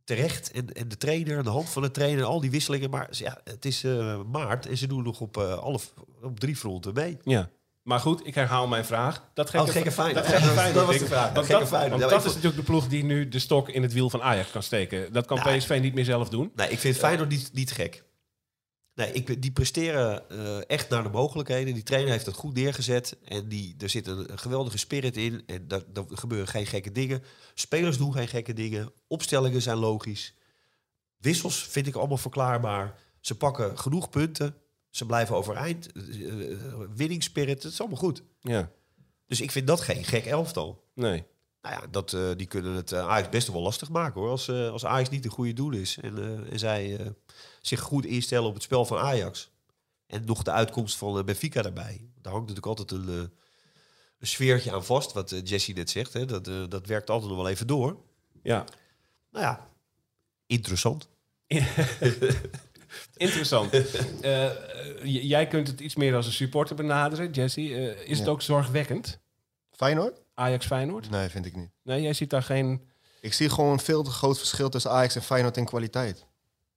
terecht. 0.03 0.51
En, 0.51 0.73
en 0.73 0.87
de 0.87 0.97
trainer, 0.97 1.37
aan 1.37 1.43
de 1.43 1.49
hand 1.49 1.69
van 1.69 1.81
de 1.81 1.91
trainer, 1.91 2.23
al 2.23 2.39
die 2.41 2.51
wisselingen. 2.51 2.89
Maar 2.89 3.07
ja, 3.11 3.41
het 3.43 3.65
is 3.65 3.83
eh, 3.83 4.21
maart 4.23 4.65
en 4.65 4.77
ze 4.77 4.87
doen 4.87 5.03
nog 5.03 5.21
op, 5.21 5.37
alle, 5.37 5.79
op 6.21 6.39
drie 6.39 6.55
fronten 6.55 6.93
mee. 6.93 7.17
Ja. 7.23 7.49
Maar 7.81 7.99
goed, 7.99 8.27
ik 8.27 8.35
herhaal 8.35 8.67
mijn 8.67 8.85
vraag. 8.85 9.29
Dat 9.33 9.49
gekke, 9.49 9.67
Oh, 9.67 9.73
gekke 9.73 9.91
Feyenoord. 9.91 10.25
Dat, 10.25 10.35
gekke 10.35 10.85
was 10.85 10.99
de 10.99 11.05
vraag. 11.05 11.33
Want 11.89 12.01
dat, 12.01 12.11
want 12.11 12.25
is 12.25 12.33
natuurlijk 12.33 12.55
de 12.55 12.71
ploeg 12.71 12.87
die 12.87 13.03
nu 13.03 13.27
de 13.27 13.39
stok 13.39 13.69
in 13.69 13.81
het 13.81 13.93
wiel 13.93 14.09
van 14.09 14.21
Ajax 14.21 14.51
kan 14.51 14.63
steken. 14.63 15.13
Dat 15.13 15.25
kan 15.25 15.37
Nou, 15.37 15.57
PSV 15.57 15.79
niet 15.81 15.93
meer 15.93 16.05
zelf 16.05 16.29
doen. 16.29 16.51
Nee, 16.55 16.69
ik 16.69 16.79
vind 16.79 16.97
Feyenoord 16.97 17.29
niet, 17.29 17.49
niet 17.53 17.71
gek. 17.71 18.03
Nee, 18.99 19.11
ik, 19.11 19.41
die 19.41 19.51
presteren 19.51 20.29
eh, 20.29 20.69
echt 20.69 20.89
naar 20.89 21.03
de 21.03 21.09
mogelijkheden. 21.09 21.73
Die 21.73 21.83
trainer 21.83 22.11
heeft 22.11 22.25
dat 22.25 22.35
goed 22.35 22.53
neergezet. 22.53 23.17
En 23.25 23.47
die, 23.47 23.75
er 23.77 23.89
zit 23.89 24.07
een, 24.07 24.31
een 24.31 24.39
geweldige 24.39 24.77
spirit 24.77 25.17
in. 25.17 25.43
En 25.45 25.67
daar, 25.67 25.81
daar 25.93 26.03
gebeuren 26.09 26.47
geen 26.47 26.65
gekke 26.65 26.91
dingen. 26.91 27.23
Spelers 27.53 27.97
doen 27.97 28.13
geen 28.13 28.27
gekke 28.27 28.53
dingen. 28.53 28.91
Opstellingen 29.07 29.61
zijn 29.61 29.77
logisch. 29.77 30.33
Wissels 31.17 31.63
vind 31.63 31.87
ik 31.87 31.95
allemaal 31.95 32.17
verklaarbaar. 32.17 32.95
Ze 33.19 33.35
pakken 33.35 33.79
genoeg 33.79 34.09
punten. 34.09 34.55
Ze 34.89 35.05
blijven 35.05 35.35
overeind. 35.35 35.89
Uh, 35.95 36.53
winningsspirit, 36.95 37.63
het 37.63 37.71
is 37.71 37.79
allemaal 37.79 37.97
goed. 37.97 38.23
Ja, 38.39 38.71
Dus 39.27 39.41
ik 39.41 39.51
vind 39.51 39.67
dat 39.67 39.81
geen 39.81 40.03
gek 40.03 40.25
elftal. 40.25 40.83
nee. 40.93 41.23
Nou 41.61 41.81
ja, 41.81 41.87
dat, 41.87 42.13
eh, 42.13 42.29
die 42.35 42.47
kunnen 42.47 42.73
het 42.73 42.91
eh, 42.91 43.07
Ajax 43.07 43.29
best 43.29 43.47
wel 43.47 43.61
lastig 43.61 43.89
maken 43.89 44.21
hoor. 44.21 44.29
Als, 44.29 44.47
eh, 44.47 44.69
als 44.69 44.85
Ajax 44.85 45.09
niet 45.09 45.23
de 45.23 45.29
goede 45.29 45.53
doel 45.53 45.71
is. 45.71 45.97
En, 46.01 46.17
eh, 46.17 46.51
en 46.51 46.59
zij 46.59 46.97
eh, 46.97 47.07
zich 47.61 47.79
goed 47.79 48.05
instellen 48.05 48.47
op 48.47 48.53
het 48.53 48.63
spel 48.63 48.85
van 48.85 48.97
Ajax. 48.97 49.51
En 50.07 50.25
nog 50.25 50.43
de 50.43 50.51
uitkomst 50.51 50.95
van 50.97 51.17
eh, 51.17 51.23
Benfica 51.23 51.61
daarbij. 51.61 52.09
Daar 52.21 52.33
hangt 52.33 52.47
natuurlijk 52.49 52.79
altijd 52.79 52.91
een, 52.91 53.09
eh, 53.09 53.15
een 54.19 54.27
sfeertje 54.27 54.71
aan 54.71 54.85
vast. 54.85 55.13
Wat 55.13 55.31
eh, 55.31 55.39
Jesse 55.43 55.71
net 55.71 55.89
zegt. 55.89 56.13
Hè. 56.13 56.25
Dat, 56.25 56.47
eh, 56.47 56.63
dat 56.69 56.85
werkt 56.87 57.09
altijd 57.09 57.29
nog 57.31 57.41
wel 57.41 57.49
even 57.49 57.67
door. 57.67 57.97
Ja, 58.43 58.65
Nou 59.31 59.45
ja, 59.45 59.69
interessant. 60.45 61.07
interessant. 63.15 63.71
Eh, 64.21 64.45
eh, 64.45 64.53
jij 65.03 65.47
kunt 65.47 65.67
het 65.67 65.79
iets 65.79 65.95
meer 65.95 66.15
als 66.15 66.25
een 66.25 66.31
supporter 66.31 66.75
benaderen, 66.75 67.31
Jesse. 67.31 67.61
Eh, 67.61 68.09
is 68.09 68.19
het 68.19 68.27
ook 68.27 68.41
zorgwekkend, 68.41 69.19
Feyenoord? 69.71 70.21
Ajax 70.33 70.65
Feyenoord? 70.65 71.09
Nee, 71.09 71.29
vind 71.29 71.45
ik 71.45 71.55
niet. 71.55 71.69
Nee, 71.83 72.01
jij 72.01 72.13
ziet 72.13 72.29
daar 72.29 72.43
geen... 72.43 72.87
Ik 73.21 73.33
zie 73.33 73.49
gewoon 73.49 73.71
een 73.71 73.79
veel 73.79 74.03
te 74.03 74.11
groot 74.11 74.37
verschil 74.37 74.69
tussen 74.69 74.91
Ajax 74.91 75.15
en 75.15 75.21
Feyenoord 75.21 75.57
in 75.57 75.65
kwaliteit. 75.65 76.25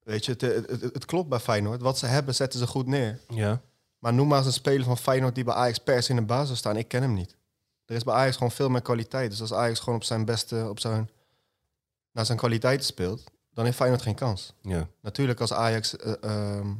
Weet 0.03 0.25
je, 0.25 0.33
het, 0.33 0.41
het, 0.41 0.71
het, 0.71 0.81
het 0.81 1.05
klopt 1.05 1.29
bij 1.29 1.39
Feyenoord. 1.39 1.81
Wat 1.81 1.99
ze 1.99 2.07
hebben, 2.07 2.35
zetten 2.35 2.59
ze 2.59 2.67
goed 2.67 2.87
neer. 2.87 3.21
Ja, 3.29 3.61
Maar 3.99 4.15
noem 4.15 4.29
maar 4.29 4.39
eens 4.39 4.47
een 4.47 4.53
speler 4.53 4.85
van 4.85 4.99
Feyenoord 4.99 5.35
die 5.35 5.45
bij 5.45 5.55
Ajax 5.55 5.79
per 5.79 6.03
se 6.03 6.11
in 6.11 6.17
de 6.17 6.23
basis 6.23 6.59
staan. 6.59 6.77
Ik 6.77 6.89
ken 6.89 7.03
hem 7.03 7.15
niet. 7.15 7.37
Er 7.87 7.97
is 7.97 8.05
bij 8.05 8.15
Ajax 8.15 8.37
gewoon 8.37 8.53
veel 8.53 8.69
meer 8.69 8.83
kwaliteit. 8.83 9.31
Dus 9.31 9.41
als 9.41 9.53
Ajax 9.53 9.79
gewoon 9.79 9.95
op 9.95 10.05
zijn 10.05 10.25
beste, 10.25 10.67
op 10.69 10.81
zijn, 10.81 11.11
naar 12.13 12.27
zijn 12.27 12.39
kwaliteiten 12.39 12.87
speelt, 12.87 13.25
dan 13.53 13.65
heeft 13.65 13.77
Feyenoord 13.77 14.03
geen 14.03 14.15
kans. 14.15 14.55
ja. 14.63 14.89
Natuurlijk, 15.01 15.41
als 15.41 15.53
Ajax 15.53 15.97
eh, 15.97 16.13
ehm, 16.21 16.75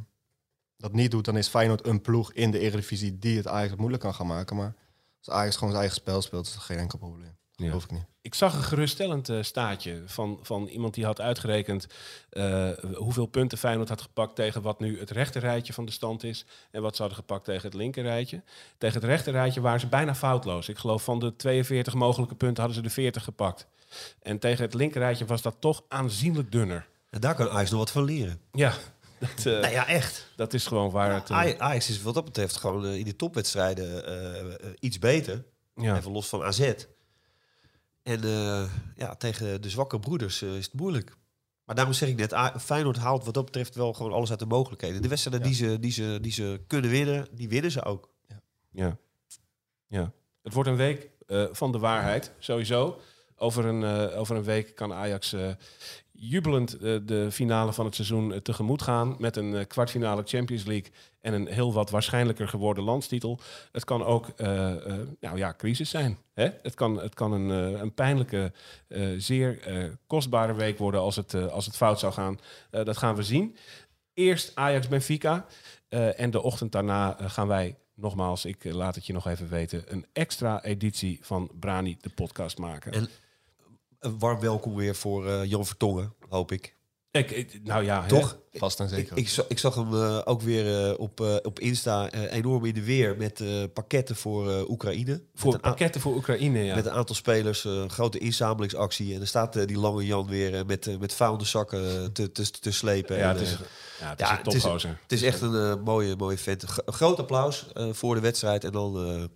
dat 0.77 0.93
niet 0.93 1.11
doet, 1.11 1.25
dan 1.25 1.37
is 1.37 1.47
Feyenoord 1.47 1.87
een 1.87 2.01
ploeg 2.01 2.33
in 2.33 2.51
de 2.51 2.59
Eredivisie 2.59 3.19
die 3.19 3.37
het 3.37 3.47
Ajax 3.47 3.75
moeilijk 3.75 4.03
kan 4.03 4.13
gaan 4.13 4.27
maken. 4.27 4.55
Maar 4.55 4.73
als 5.17 5.29
Ajax 5.35 5.53
gewoon 5.53 5.69
zijn 5.69 5.83
eigen 5.83 6.01
spel 6.01 6.21
speelt, 6.21 6.45
is 6.45 6.53
dat 6.53 6.63
geen 6.63 6.77
enkel 6.77 6.97
probleem. 6.97 7.37
Ja. 7.55 7.65
Geloof 7.65 7.83
ik 7.83 7.91
niet. 7.91 8.05
Ik 8.21 8.35
zag 8.35 8.55
een 8.55 8.63
geruststellend 8.63 9.29
eh, 9.29 9.41
staatje 9.41 10.01
van, 10.05 10.39
van 10.41 10.67
iemand 10.67 10.93
die 10.93 11.05
had 11.05 11.21
uitgerekend 11.21 11.87
eh, 12.29 12.69
hoeveel 12.95 13.25
punten 13.25 13.57
Feyenoord 13.57 13.89
had 13.89 14.01
gepakt 14.01 14.35
tegen 14.35 14.61
wat 14.61 14.79
nu 14.79 14.99
het 14.99 15.09
rechterrijtje 15.09 15.73
van 15.73 15.85
de 15.85 15.91
stand 15.91 16.23
is 16.23 16.45
en 16.71 16.81
wat 16.81 16.95
ze 16.95 17.01
hadden 17.01 17.19
gepakt 17.19 17.45
tegen 17.45 17.65
het 17.65 17.73
linkerrijtje. 17.73 18.43
Tegen 18.77 18.95
het 19.01 19.09
rechterrijtje 19.09 19.61
waren 19.61 19.79
ze 19.79 19.87
bijna 19.87 20.15
foutloos. 20.15 20.69
Ik 20.69 20.77
geloof 20.77 21.03
van 21.03 21.19
de 21.19 21.35
42 21.35 21.93
mogelijke 21.93 22.35
punten 22.35 22.63
hadden 22.63 22.81
ze 22.81 22.87
de 22.87 22.93
40 22.93 23.23
gepakt. 23.23 23.67
En 24.21 24.39
tegen 24.39 24.63
het 24.65 24.73
linkerrijtje 24.73 25.25
was 25.25 25.41
dat 25.41 25.55
toch 25.59 25.83
aanzienlijk 25.87 26.51
dunner. 26.51 26.87
En 27.09 27.19
daar 27.21 27.35
kan 27.35 27.49
Ajax 27.49 27.69
nog 27.69 27.79
wat 27.79 27.91
van 27.91 28.03
leren. 28.03 28.39
Ja, 28.51 28.73
dat, 29.19 29.29
eh, 29.37 29.43
Nou 29.61 29.67
ja, 29.73 29.87
echt. 29.87 30.27
dat 30.35 30.53
is 30.53 30.67
gewoon 30.67 30.91
waar 30.91 31.13
het... 31.13 31.29
eh, 31.29 31.37
Aj- 31.37 31.55
Ajax 31.57 31.89
is 31.89 32.01
wat 32.01 32.13
dat 32.13 32.25
betreft 32.25 32.57
gewoon 32.57 32.85
eh, 32.85 32.95
in 32.97 33.05
de 33.05 33.15
topwedstrijden 33.15 34.75
iets 34.79 34.99
beter. 34.99 35.43
ja. 35.75 35.97
Even 35.97 36.11
los 36.11 36.27
van 36.29 36.43
AZ. 36.43 36.73
En 38.03 38.21
ja, 38.95 39.15
tegen 39.17 39.61
de 39.61 39.69
zwakke 39.69 39.99
broeders 39.99 40.41
is 40.41 40.65
het 40.65 40.73
moeilijk. 40.73 41.15
Maar 41.65 41.75
daarom 41.75 41.93
zeg 41.93 42.09
ik 42.09 42.15
net, 42.15 42.33
A- 42.33 42.59
Feyenoord 42.59 42.97
haalt 42.97 43.25
wat 43.25 43.33
dat 43.33 43.45
betreft 43.45 43.75
wel 43.75 43.93
gewoon 43.93 44.11
alles 44.11 44.29
uit 44.29 44.39
de 44.39 44.45
mogelijkheden. 44.45 45.01
De 45.01 45.07
wedstrijden 45.07 45.43
die, 45.47 45.53
ze, 45.55 45.79
die, 45.79 45.91
ze, 45.91 46.17
die 46.21 46.31
ze 46.31 46.61
kunnen 46.67 46.89
winnen, 46.89 47.27
die 47.31 47.49
winnen 47.49 47.71
ze 47.71 47.83
ook. 47.83 48.09
Ja. 48.71 48.97
ja. 49.87 50.11
Het 50.43 50.53
wordt 50.53 50.69
een 50.69 50.75
week 50.75 51.09
van 51.51 51.71
de 51.71 51.77
waarheid, 51.79 52.31
sowieso. 52.39 52.99
Over 53.37 53.65
een, 53.65 53.83
eh, 53.83 54.19
over 54.19 54.35
een 54.35 54.43
week 54.43 54.75
kan 54.75 54.93
Ajax 54.93 55.33
eh, 55.33 55.47
jubelend 56.11 56.77
eh, 56.77 56.95
de 57.05 57.31
finale 57.31 57.73
van 57.73 57.85
het 57.85 57.95
seizoen 57.95 58.41
tegemoet 58.41 58.81
gaan. 58.81 59.15
Met 59.19 59.35
een 59.35 59.67
kwartfinale 59.67 60.21
Champions 60.25 60.63
League 60.63 60.91
en 61.21 61.33
een 61.33 61.47
heel 61.47 61.73
wat 61.73 61.89
waarschijnlijker 61.89 62.47
geworden 62.47 62.83
landstitel. 62.83 63.39
Het 63.71 63.83
kan 63.85 64.03
ook 64.03 64.27
nou 65.19 65.37
ja, 65.37 65.53
crisis 65.57 65.89
zijn. 65.89 66.17
Hè? 66.33 66.49
Het 66.61 66.73
kan, 66.73 67.01
het 67.01 67.13
kan 67.13 67.31
een, 67.31 67.49
een 67.81 67.93
pijnlijke, 67.93 68.51
zeer 69.17 69.59
kostbare 70.07 70.53
week 70.53 70.77
worden 70.77 71.01
als 71.01 71.15
het, 71.15 71.33
als 71.33 71.65
het 71.65 71.75
fout 71.75 71.99
zou 71.99 72.13
gaan. 72.13 72.39
Dat 72.69 72.97
gaan 72.97 73.15
we 73.15 73.23
zien. 73.23 73.55
Eerst 74.13 74.51
Ajax-Benfica. 74.55 75.45
eh, 75.89 76.19
en 76.19 76.31
de 76.31 76.41
ochtend 76.41 76.71
daarna 76.71 77.17
gaan 77.19 77.47
wij, 77.47 77.77
nogmaals, 77.95 78.45
ik 78.45 78.63
laat 78.63 78.95
het 78.95 79.05
je 79.05 79.13
nog 79.13 79.27
even 79.27 79.49
weten... 79.49 79.83
een 79.87 80.05
extra 80.13 80.63
editie 80.63 81.19
van 81.21 81.51
Brani, 81.59 81.97
de 82.01 82.09
podcast 82.09 82.57
maken. 82.57 82.91
En 82.91 83.09
een 84.03 84.19
warm 84.19 84.39
welkom 84.39 84.75
weer 84.75 84.95
voor 84.95 85.27
eh, 85.27 85.43
Jan 85.45 85.65
Vertongen, 85.65 86.13
hoop 86.29 86.51
ik. 86.51 86.75
ik, 87.11 87.31
ik- 87.31 87.59
nou 87.63 87.83
ja, 87.83 88.01
hè? 88.01 88.07
Toch? 88.07 88.41
Vast 88.53 88.79
en 88.79 88.85
Ik, 88.85 88.91
zeker. 88.93 89.17
ik, 89.17 89.29
zag, 89.29 89.47
ik 89.47 89.59
zag 89.59 89.75
hem 89.75 89.93
eh, 89.93 90.21
ook 90.25 90.41
weer 90.41 90.87
eh, 90.89 90.99
op, 90.99 91.19
op 91.43 91.59
Insta 91.59 92.09
enorm 92.11 92.65
in 92.65 92.73
de 92.73 92.83
weer 92.83 93.17
met 93.17 93.43
pakketten 93.73 94.15
voor 94.15 94.69
Oekraïne. 94.69 95.23
Voor 95.33 95.59
pakketten 95.59 96.01
voor 96.01 96.15
Oekraïne, 96.15 96.59
ja. 96.59 96.75
met 96.75 96.85
een 96.85 96.91
aantal 96.91 97.15
spelers, 97.15 97.63
een 97.63 97.89
grote 97.89 98.17
inzamelingsactie. 98.17 99.15
En 99.15 99.21
er 99.21 99.27
staat 99.27 99.67
die 99.67 99.77
lange 99.79 100.05
Jan 100.05 100.27
weer 100.27 100.65
met, 100.65 100.99
met 100.99 101.13
vuilende 101.13 101.45
zakken 101.45 102.13
te, 102.13 102.31
te, 102.31 102.49
te 102.51 102.71
slepen. 102.71 103.17
ja, 103.17 103.23
En, 103.29 103.29
het 103.37 103.41
is, 103.41 103.51
ja, 103.99 104.09
het 104.09 104.19
is 104.21 104.27
ja, 104.27 104.31
een 104.31 104.37
het 104.43 104.53
is- 104.53 104.61
topgozer. 104.61 104.99
het 105.01 105.11
is 105.11 105.21
echt 105.21 105.41
een 105.41 105.81
mooie, 105.81 106.15
mooie 106.15 106.37
vent. 106.37 106.63
G- 106.63 106.79
groot 106.85 107.19
applaus 107.19 107.65
voor 107.91 108.15
de 108.15 108.21
wedstrijd 108.21 108.63
en 108.63 108.71
dan 108.71 109.29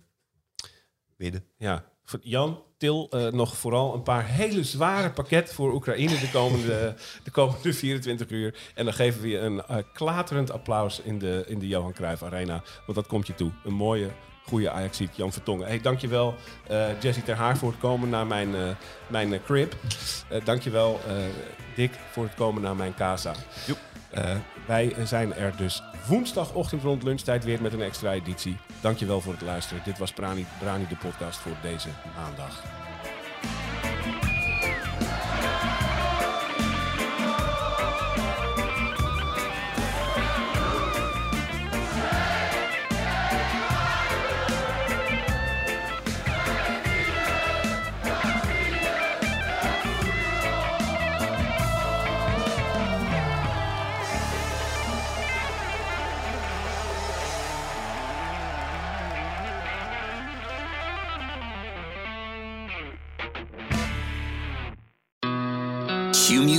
winnen. 1.16 1.44
Ja. 1.56 1.84
Jan, 2.20 2.62
Til, 2.78 3.06
eh, 3.10 3.26
nog 3.26 3.56
vooral 3.56 3.94
een 3.94 4.02
paar 4.02 4.26
hele 4.26 4.64
zware 4.64 5.10
pakketten 5.10 5.54
voor 5.54 5.72
Oekraïne 5.72 6.18
de 6.18 6.30
komende, 6.30 6.94
de 7.24 7.30
komende 7.30 7.72
24 7.72 8.30
uur. 8.30 8.54
En 8.74 8.84
dan 8.84 8.94
geven 8.94 9.20
we 9.20 9.28
je 9.28 9.38
een 9.38 9.62
eh, 9.62 9.76
klaterend 9.92 10.50
applaus 10.50 11.00
in 11.00 11.18
de, 11.18 11.44
in 11.46 11.58
de 11.58 11.68
Johan 11.68 11.92
Cruijff 11.92 12.22
Arena. 12.22 12.62
Want 12.86 12.98
dat 12.98 13.06
komt 13.06 13.26
je 13.26 13.34
toe. 13.34 13.50
Een 13.64 13.72
mooie, 13.72 14.08
goede 14.46 14.70
Ajaxiet, 14.70 15.16
Jan 15.16 15.32
Vertongen. 15.32 15.66
Hey, 15.66 15.80
dankjewel 15.80 16.34
eh 16.66 17.00
Jesse 17.00 17.22
Ter 17.22 17.36
Haar 17.36 17.56
voor 17.56 17.70
het 17.70 17.80
komen 17.80 18.08
naar 18.08 18.26
mijn, 18.26 18.76
mijn 19.08 19.42
crib. 19.44 19.74
Dankjewel 20.44 21.00
Dick 21.76 21.92
voor 22.10 22.24
het 22.24 22.34
komen 22.34 22.62
naar 22.62 22.76
mijn 22.76 22.94
casa. 22.94 23.34
Eh, 24.10 24.36
wij 24.66 24.94
zijn 25.04 25.34
er 25.34 25.56
dus 25.56 25.82
woensdagochtend 26.06 26.82
rond 26.82 27.02
lunchtijd 27.02 27.44
weer 27.44 27.62
met 27.62 27.72
een 27.72 27.82
extra 27.82 28.12
editie. 28.12 28.56
Dankjewel 28.80 29.20
voor 29.20 29.32
het 29.32 29.42
luisteren. 29.42 29.82
Dit 29.84 29.98
was 29.98 30.12
Brani, 30.12 30.46
Brani 30.58 30.86
de 30.88 30.96
podcast 30.96 31.38
voor 31.38 31.56
deze 31.62 31.88
maandag. 32.16 32.62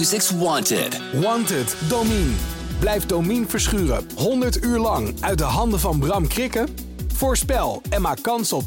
Wanted. 0.10 1.01
Wanted, 1.22 1.76
Domine. 1.88 2.34
Blijf 2.80 3.05
Domine 3.05 3.45
verschuren 3.47 4.07
100 4.16 4.64
uur 4.64 4.80
lang 4.80 5.14
uit 5.20 5.38
de 5.38 5.43
handen 5.43 5.80
van 5.80 5.99
Bram 5.99 6.28
Krikken? 6.28 6.68
Voorspel 7.14 7.82
en 7.89 8.01
maak 8.01 8.22
kans 8.22 8.53
op 8.53 8.64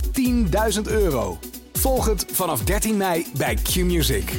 10.000 0.77 0.83
euro. 0.85 1.39
Volg 1.73 2.07
het 2.07 2.27
vanaf 2.33 2.65
13 2.65 2.97
mei 2.97 3.27
bij 3.37 3.55
Q-Music. 3.55 4.33